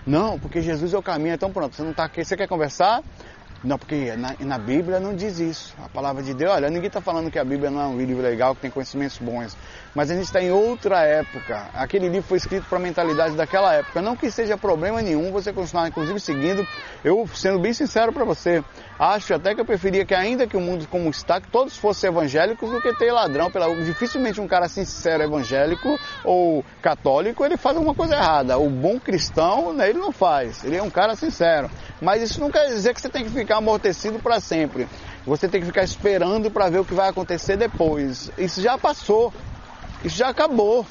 Não, 0.05 0.37
porque 0.37 0.61
Jesus 0.61 0.93
é 0.93 0.97
o 0.97 1.01
caminho, 1.01 1.33
então 1.33 1.49
pronto, 1.49 1.73
você 1.73 1.81
não 1.81 1.91
está 1.91 2.03
aqui, 2.03 2.25
você 2.25 2.35
quer 2.35 2.47
conversar? 2.47 3.01
Não, 3.67 3.77
porque 3.77 4.15
na, 4.15 4.33
na, 4.39 4.57
Bíblia 4.57 4.97
não 4.97 5.13
diz 5.13 5.39
isso. 5.39 5.75
A 5.83 5.89
palavra 5.89 6.23
de 6.23 6.33
Deus, 6.33 6.53
olha, 6.53 6.69
ninguém 6.69 6.87
está 6.87 7.01
falando 7.01 7.29
que 7.29 7.37
a 7.37 7.43
Bíblia 7.43 7.69
não 7.69 7.81
é 7.81 7.85
um 7.85 7.97
livro 7.97 8.23
legal, 8.23 8.55
que 8.55 8.61
tem 8.61 8.71
conhecimentos 8.71 9.17
bons. 9.17 9.57
Mas 9.93 10.09
a 10.09 10.15
gente 10.15 10.23
está 10.23 10.41
em 10.41 10.49
outra 10.49 11.03
época. 11.03 11.67
Aquele 11.73 12.07
livro 12.07 12.29
foi 12.29 12.37
escrito 12.37 12.65
para 12.69 12.77
a 12.77 12.81
mentalidade 12.81 13.35
daquela 13.35 13.73
época. 13.73 14.01
Não 14.01 14.15
que 14.15 14.31
seja 14.31 14.57
problema 14.57 15.01
nenhum 15.01 15.33
você 15.33 15.51
continuar, 15.51 15.89
inclusive, 15.89 16.17
seguindo. 16.17 16.65
Eu, 17.03 17.27
sendo 17.35 17.59
bem 17.59 17.73
sincero 17.73 18.13
para 18.13 18.23
você, 18.23 18.63
acho 18.99 19.33
até 19.33 19.53
que 19.53 19.61
eu 19.61 19.65
preferia 19.65 20.05
que, 20.05 20.13
ainda 20.13 20.47
que 20.47 20.57
o 20.57 20.61
mundo 20.61 20.87
como 20.87 21.09
está, 21.09 21.39
que 21.39 21.49
todos 21.49 21.77
fossem 21.77 22.09
evangélicos 22.09 22.69
do 22.69 22.81
que 22.81 22.93
ter 22.93 23.11
ladrão. 23.11 23.51
Pela... 23.51 23.73
Dificilmente 23.83 24.41
um 24.41 24.47
cara 24.47 24.67
sincero 24.67 25.23
evangélico 25.23 25.99
ou 26.23 26.63
católico, 26.81 27.45
ele 27.45 27.57
faz 27.57 27.75
alguma 27.75 27.93
coisa 27.93 28.15
errada. 28.15 28.57
O 28.57 28.69
bom 28.69 28.99
cristão, 28.99 29.73
né, 29.73 29.89
ele 29.89 29.99
não 29.99 30.11
faz. 30.11 30.63
Ele 30.63 30.77
é 30.77 30.83
um 30.83 30.89
cara 30.89 31.15
sincero. 31.15 31.69
Mas 32.01 32.21
isso 32.21 32.39
não 32.39 32.51
quer 32.51 32.67
dizer 32.67 32.93
que 32.93 33.01
você 33.01 33.09
tem 33.09 33.23
que 33.23 33.29
ficar 33.29 33.57
amortecido 33.57 34.19
para 34.19 34.39
sempre. 34.39 34.87
Você 35.25 35.47
tem 35.47 35.61
que 35.61 35.67
ficar 35.67 35.83
esperando 35.83 36.49
para 36.49 36.69
ver 36.69 36.79
o 36.79 36.85
que 36.85 36.93
vai 36.93 37.09
acontecer 37.09 37.57
depois. 37.57 38.31
Isso 38.37 38.61
já 38.61 38.77
passou. 38.77 39.33
Isso 40.03 40.17
já 40.17 40.29
acabou. 40.29 40.85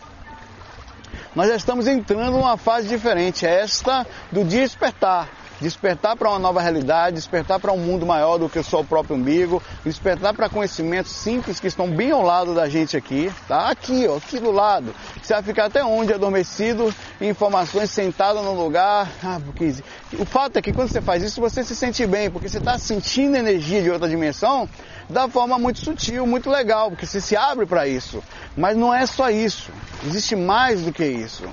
Nós 1.34 1.48
já 1.48 1.56
estamos 1.56 1.86
entrando 1.86 2.32
numa 2.32 2.56
fase 2.56 2.88
diferente, 2.88 3.44
esta 3.44 4.06
do 4.32 4.42
despertar 4.42 5.28
despertar 5.60 6.16
para 6.16 6.28
uma 6.28 6.38
nova 6.38 6.60
realidade, 6.60 7.16
despertar 7.16 7.58
para 7.58 7.72
um 7.72 7.78
mundo 7.78 8.06
maior 8.06 8.38
do 8.38 8.48
que 8.48 8.58
o 8.58 8.64
seu 8.64 8.84
próprio 8.84 9.16
umbigo, 9.16 9.62
despertar 9.84 10.34
para 10.34 10.48
conhecimentos 10.48 11.12
simples 11.12 11.60
que 11.60 11.66
estão 11.66 11.90
bem 11.90 12.10
ao 12.10 12.22
lado 12.22 12.54
da 12.54 12.68
gente 12.68 12.96
aqui, 12.96 13.32
tá? 13.48 13.70
Aqui, 13.70 14.06
ó, 14.08 14.16
aqui 14.16 14.38
do 14.38 14.50
lado. 14.50 14.94
Você 15.22 15.32
vai 15.34 15.42
ficar 15.42 15.66
até 15.66 15.84
onde 15.84 16.12
adormecido, 16.12 16.94
informações 17.20 17.90
sentado 17.90 18.42
no 18.42 18.54
lugar. 18.54 19.10
Ah, 19.22 19.40
porque 19.44 19.74
o 20.18 20.24
fato 20.24 20.58
é 20.58 20.62
que 20.62 20.72
quando 20.72 20.90
você 20.90 21.00
faz 21.00 21.22
isso, 21.22 21.40
você 21.40 21.64
se 21.64 21.74
sente 21.74 22.06
bem, 22.06 22.30
porque 22.30 22.48
você 22.48 22.58
está 22.58 22.78
sentindo 22.78 23.36
energia 23.36 23.82
de 23.82 23.90
outra 23.90 24.08
dimensão 24.08 24.68
da 25.08 25.28
forma 25.28 25.58
muito 25.58 25.78
sutil, 25.80 26.26
muito 26.26 26.50
legal, 26.50 26.90
porque 26.90 27.06
você 27.06 27.20
se 27.20 27.36
abre 27.36 27.64
para 27.64 27.86
isso. 27.86 28.22
Mas 28.56 28.76
não 28.76 28.92
é 28.92 29.06
só 29.06 29.30
isso. 29.30 29.70
Existe 30.04 30.34
mais 30.34 30.82
do 30.82 30.92
que 30.92 31.04
isso 31.04 31.44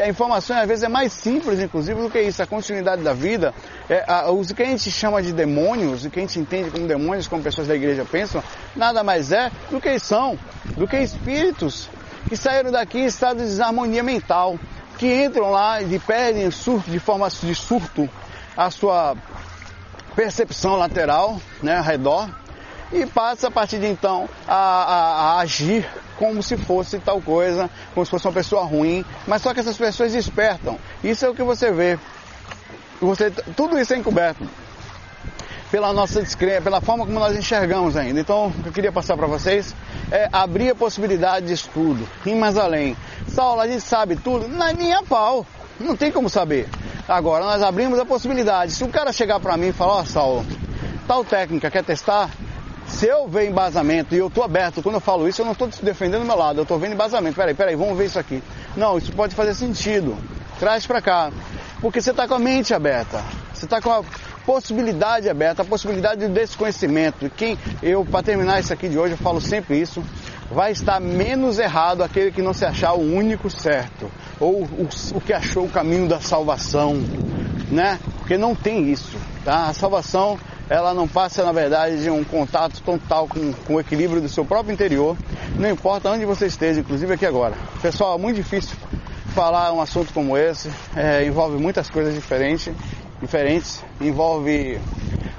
a 0.00 0.08
informação 0.08 0.56
às 0.56 0.66
vezes 0.68 0.84
é 0.84 0.88
mais 0.88 1.12
simples, 1.12 1.58
inclusive, 1.60 2.00
do 2.00 2.08
que 2.08 2.20
isso. 2.20 2.42
A 2.42 2.46
continuidade 2.46 3.02
da 3.02 3.12
vida, 3.12 3.52
é, 3.88 4.04
a, 4.06 4.30
o 4.30 4.44
que 4.46 4.62
a 4.62 4.66
gente 4.66 4.90
chama 4.90 5.20
de 5.22 5.32
demônios, 5.32 6.04
o 6.04 6.10
que 6.10 6.20
a 6.20 6.22
gente 6.22 6.38
entende 6.38 6.70
como 6.70 6.86
demônios, 6.86 7.26
como 7.26 7.42
pessoas 7.42 7.66
da 7.66 7.74
igreja 7.74 8.04
pensam, 8.04 8.42
nada 8.76 9.02
mais 9.02 9.32
é 9.32 9.50
do 9.70 9.80
que 9.80 9.98
são, 9.98 10.38
do 10.76 10.86
que 10.86 10.96
espíritos 10.98 11.88
que 12.28 12.36
saíram 12.36 12.70
daqui 12.70 12.98
em 12.98 13.06
estado 13.06 13.38
de 13.38 13.44
desarmonia 13.44 14.02
mental, 14.02 14.58
que 14.98 15.24
entram 15.24 15.50
lá 15.50 15.82
e 15.82 15.98
perdem 15.98 16.50
surto, 16.50 16.90
de 16.90 17.00
forma 17.00 17.28
de 17.28 17.54
surto 17.54 18.08
a 18.56 18.70
sua 18.70 19.16
percepção 20.14 20.76
lateral, 20.76 21.40
né, 21.62 21.78
ao 21.78 21.82
redor, 21.82 22.28
e 22.92 23.06
passa 23.06 23.48
a 23.48 23.50
partir 23.50 23.78
de 23.78 23.86
então 23.86 24.28
a, 24.46 24.54
a, 24.54 25.32
a 25.32 25.38
agir 25.40 25.88
como 26.22 26.40
se 26.40 26.56
fosse 26.56 27.00
tal 27.00 27.20
coisa, 27.20 27.68
como 27.92 28.06
se 28.06 28.10
fosse 28.12 28.28
uma 28.28 28.32
pessoa 28.32 28.62
ruim, 28.62 29.04
mas 29.26 29.42
só 29.42 29.52
que 29.52 29.58
essas 29.58 29.76
pessoas 29.76 30.12
despertam. 30.12 30.78
Isso 31.02 31.26
é 31.26 31.28
o 31.28 31.34
que 31.34 31.42
você 31.42 31.72
vê. 31.72 31.98
Você, 33.00 33.28
tudo 33.56 33.76
isso 33.76 33.92
é 33.92 33.96
encoberto 33.96 34.48
pela 35.68 35.92
nossa 35.92 36.22
pela 36.62 36.80
forma 36.80 37.04
como 37.04 37.18
nós 37.18 37.36
enxergamos 37.36 37.96
ainda. 37.96 38.20
Então, 38.20 38.46
o 38.46 38.52
que 38.52 38.68
eu 38.68 38.72
queria 38.72 38.92
passar 38.92 39.16
para 39.16 39.26
vocês 39.26 39.74
é 40.12 40.28
abrir 40.32 40.70
a 40.70 40.76
possibilidade 40.76 41.46
de 41.46 41.54
estudo, 41.54 42.08
ir 42.24 42.36
mais 42.36 42.56
além. 42.56 42.96
Saulo, 43.26 43.60
a 43.60 43.66
gente 43.66 43.80
sabe 43.80 44.14
tudo? 44.14 44.46
Na 44.46 44.72
minha 44.72 45.02
pau, 45.02 45.44
não 45.80 45.96
tem 45.96 46.12
como 46.12 46.30
saber. 46.30 46.68
Agora, 47.08 47.44
nós 47.44 47.62
abrimos 47.62 47.98
a 47.98 48.04
possibilidade. 48.04 48.70
Se 48.70 48.84
o 48.84 48.88
cara 48.88 49.12
chegar 49.12 49.40
para 49.40 49.56
mim 49.56 49.68
e 49.68 49.72
falar, 49.72 49.94
ó, 49.94 50.00
oh, 50.02 50.06
Saulo, 50.06 50.46
tal 51.08 51.24
técnica, 51.24 51.68
quer 51.68 51.82
testar? 51.82 52.30
Se 52.86 53.06
eu 53.06 53.26
ver 53.28 53.48
embasamento 53.48 54.14
e 54.14 54.18
eu 54.18 54.26
estou 54.26 54.44
aberto, 54.44 54.82
quando 54.82 54.96
eu 54.96 55.00
falo 55.00 55.28
isso, 55.28 55.40
eu 55.40 55.46
não 55.46 55.52
estou 55.52 55.68
defendendo 55.82 56.22
o 56.22 56.26
meu 56.26 56.36
lado, 56.36 56.58
eu 56.58 56.62
estou 56.62 56.78
vendo 56.78 56.92
embasamento. 56.92 57.36
Peraí, 57.36 57.54
peraí, 57.54 57.76
vamos 57.76 57.96
ver 57.96 58.06
isso 58.06 58.18
aqui. 58.18 58.42
Não, 58.76 58.98
isso 58.98 59.12
pode 59.12 59.34
fazer 59.34 59.54
sentido. 59.54 60.16
Traz 60.58 60.86
para 60.86 61.00
cá. 61.00 61.30
Porque 61.80 62.00
você 62.00 62.10
está 62.10 62.28
com 62.28 62.34
a 62.34 62.38
mente 62.38 62.74
aberta. 62.74 63.22
Você 63.52 63.64
está 63.64 63.80
com 63.80 63.90
a 63.90 64.02
possibilidade 64.44 65.28
aberta, 65.28 65.62
a 65.62 65.64
possibilidade 65.64 66.20
de 66.20 66.28
desconhecimento. 66.32 67.26
E 67.26 67.30
quem, 67.30 67.58
eu, 67.82 68.04
para 68.04 68.22
terminar 68.22 68.60
isso 68.60 68.72
aqui 68.72 68.88
de 68.88 68.98
hoje, 68.98 69.14
eu 69.14 69.18
falo 69.18 69.40
sempre 69.40 69.80
isso. 69.80 70.02
Vai 70.50 70.72
estar 70.72 71.00
menos 71.00 71.58
errado 71.58 72.02
aquele 72.02 72.30
que 72.30 72.42
não 72.42 72.52
se 72.52 72.64
achar 72.64 72.92
o 72.92 73.00
único 73.00 73.48
certo. 73.48 74.10
Ou 74.38 74.62
o, 74.64 74.88
o 75.14 75.20
que 75.20 75.32
achou 75.32 75.64
o 75.64 75.70
caminho 75.70 76.08
da 76.08 76.20
salvação. 76.20 76.94
Né? 77.70 77.98
Porque 78.18 78.36
não 78.36 78.54
tem 78.54 78.90
isso. 78.90 79.16
Tá? 79.44 79.66
A 79.66 79.72
salvação 79.72 80.38
ela 80.72 80.94
não 80.94 81.06
passa, 81.06 81.44
na 81.44 81.52
verdade, 81.52 82.02
de 82.02 82.08
um 82.08 82.24
contato 82.24 82.80
total 82.80 83.28
com, 83.28 83.52
com 83.52 83.74
o 83.74 83.80
equilíbrio 83.80 84.22
do 84.22 84.28
seu 84.28 84.42
próprio 84.42 84.72
interior, 84.72 85.18
não 85.54 85.70
importa 85.70 86.10
onde 86.10 86.24
você 86.24 86.46
esteja, 86.46 86.80
inclusive 86.80 87.12
aqui 87.12 87.26
agora. 87.26 87.54
Pessoal, 87.82 88.16
é 88.16 88.18
muito 88.18 88.36
difícil 88.36 88.74
falar 89.34 89.70
um 89.74 89.82
assunto 89.82 90.14
como 90.14 90.34
esse, 90.34 90.70
é, 90.96 91.26
envolve 91.26 91.58
muitas 91.58 91.90
coisas 91.90 92.14
diferentes, 92.14 92.72
diferentes, 93.20 93.84
envolve 94.00 94.80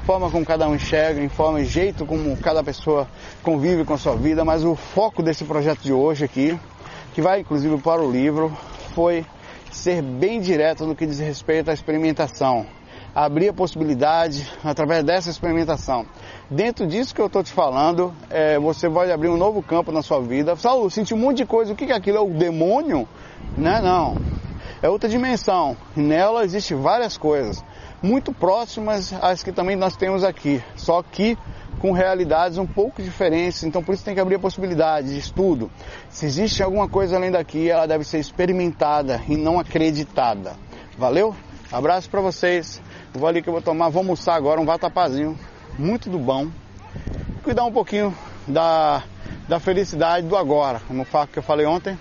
forma 0.06 0.30
como 0.30 0.46
cada 0.46 0.68
um 0.68 0.76
enxerga, 0.76 1.20
informa 1.24 1.64
jeito 1.64 2.06
como 2.06 2.38
cada 2.38 2.64
pessoa 2.64 3.08
convive 3.42 3.84
com 3.86 3.96
a 3.96 3.98
sua 3.98 4.16
vida, 4.16 4.46
mas 4.46 4.64
o 4.64 4.76
foco 4.76 5.24
desse 5.24 5.46
projeto 5.46 5.82
de 5.82 5.92
hoje 5.92 6.26
aqui, 6.26 6.60
que 7.16 7.24
vai 7.24 7.40
inclusive 7.40 7.76
para 7.80 8.04
o 8.04 8.12
livro, 8.12 8.56
foi 8.94 9.26
ser 9.72 10.04
bem 10.04 10.40
direto 10.40 10.86
no 10.86 10.96
que 10.96 11.08
diz 11.08 11.18
respeito 11.18 11.72
à 11.72 11.74
experimentação 11.74 12.68
abrir 13.16 13.50
a 13.50 13.54
possibilidade 13.54 14.50
através 14.64 15.04
dessa 15.04 15.30
experimentação. 15.30 16.06
Dentro 16.50 16.88
disso 16.88 17.14
que 17.14 17.22
eu 17.22 17.28
estou 17.28 17.44
te 17.44 17.52
falando, 17.52 18.14
é, 18.30 18.58
você 18.58 18.90
vai 18.90 19.12
abrir 19.12 19.30
um 19.30 19.38
novo 19.38 19.62
campo 19.62 19.92
na 19.92 20.02
sua 20.02 20.20
vida. 20.22 20.56
Saulo, 20.56 20.90
senti 20.90 21.14
um 21.14 21.18
monte 21.18 21.38
de 21.38 21.46
coisa. 21.46 21.74
O 21.74 21.76
que 21.76 21.92
é 21.92 21.96
aquilo? 21.96 22.18
É 22.18 22.22
o 22.22 22.30
demônio? 22.30 23.08
Não, 23.58 23.82
não. 23.82 24.18
É 24.82 24.90
outra 24.90 25.08
dimensão. 25.08 25.78
Nela 25.96 26.44
existem 26.44 26.76
várias 26.76 27.16
coisas, 27.18 27.64
muito 28.02 28.34
próximas 28.34 29.14
às 29.22 29.44
que 29.44 29.52
também 29.52 29.76
nós 29.76 29.96
temos 29.96 30.24
aqui. 30.24 30.62
Só 30.76 31.02
que 31.04 31.38
com 31.80 31.92
realidades 31.92 32.58
um 32.58 32.66
pouco 32.66 33.02
diferentes, 33.02 33.64
então 33.64 33.84
por 33.84 33.94
isso 33.94 34.06
tem 34.06 34.14
que 34.14 34.20
abrir 34.20 34.36
a 34.36 34.40
possibilidade 34.40 35.10
de 35.10 35.20
estudo. 35.20 35.70
Se 36.10 36.26
existe 36.26 36.64
alguma 36.64 36.88
coisa 36.88 37.16
além 37.16 37.32
daqui, 37.32 37.70
ela 37.70 37.86
deve 37.86 38.04
ser 38.04 38.20
experimentada 38.20 39.22
e 39.28 39.36
não 39.36 39.60
acreditada. 39.60 40.54
Valeu? 40.98 41.36
Abraço 41.72 42.10
para 42.10 42.22
vocês. 42.22 42.82
Vou 43.14 43.28
ali 43.28 43.42
que 43.42 43.48
eu 43.50 43.54
vou 43.54 43.62
tomar, 43.62 43.90
vou 43.90 44.00
almoçar 44.00 44.36
agora 44.36 44.60
um 44.60 44.66
vatapazinho, 44.66 45.38
muito 45.78 46.10
do 46.10 46.18
bom. 46.18 46.48
Cuidar 47.44 47.64
um 47.64 47.72
pouquinho 47.72 48.16
da, 48.48 49.04
da 49.48 49.60
felicidade 49.60 50.26
do 50.26 50.36
agora, 50.36 50.82
como 50.88 51.06
que 51.32 51.38
eu 51.38 51.44
falei 51.44 51.66
ontem. 51.66 51.98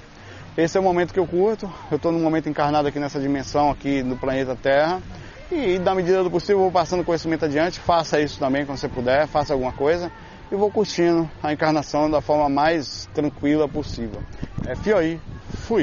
Esse 0.57 0.77
é 0.77 0.81
o 0.81 0.83
momento 0.83 1.13
que 1.13 1.19
eu 1.19 1.27
curto. 1.27 1.71
Eu 1.91 1.97
estou 1.97 2.13
num 2.13 2.21
momento 2.21 2.49
encarnado 2.49 2.89
aqui 2.89 2.99
nessa 2.99 3.21
dimensão 3.21 3.71
aqui 3.71 4.03
do 4.03 4.17
planeta 4.17 4.55
Terra. 4.55 5.03
E 5.51 5.79
da 5.79 5.95
medida 5.95 6.23
do 6.23 6.31
possível 6.31 6.59
vou 6.59 6.73
passando 6.73 7.05
conhecimento 7.05 7.45
adiante. 7.45 7.79
Faça 7.79 8.21
isso 8.21 8.39
também 8.39 8.65
quando 8.65 8.79
você 8.79 8.89
puder, 8.89 9.27
faça 9.27 9.53
alguma 9.53 9.73
coisa. 9.73 10.11
E 10.51 10.55
vou 10.55 10.71
curtindo 10.71 11.31
a 11.43 11.53
encarnação 11.53 12.11
da 12.11 12.21
forma 12.21 12.49
mais 12.49 13.09
tranquila 13.15 13.69
possível. 13.69 14.23
É 14.67 14.75
fio 14.75 14.97
aí, 14.97 15.21
fui. 15.67 15.83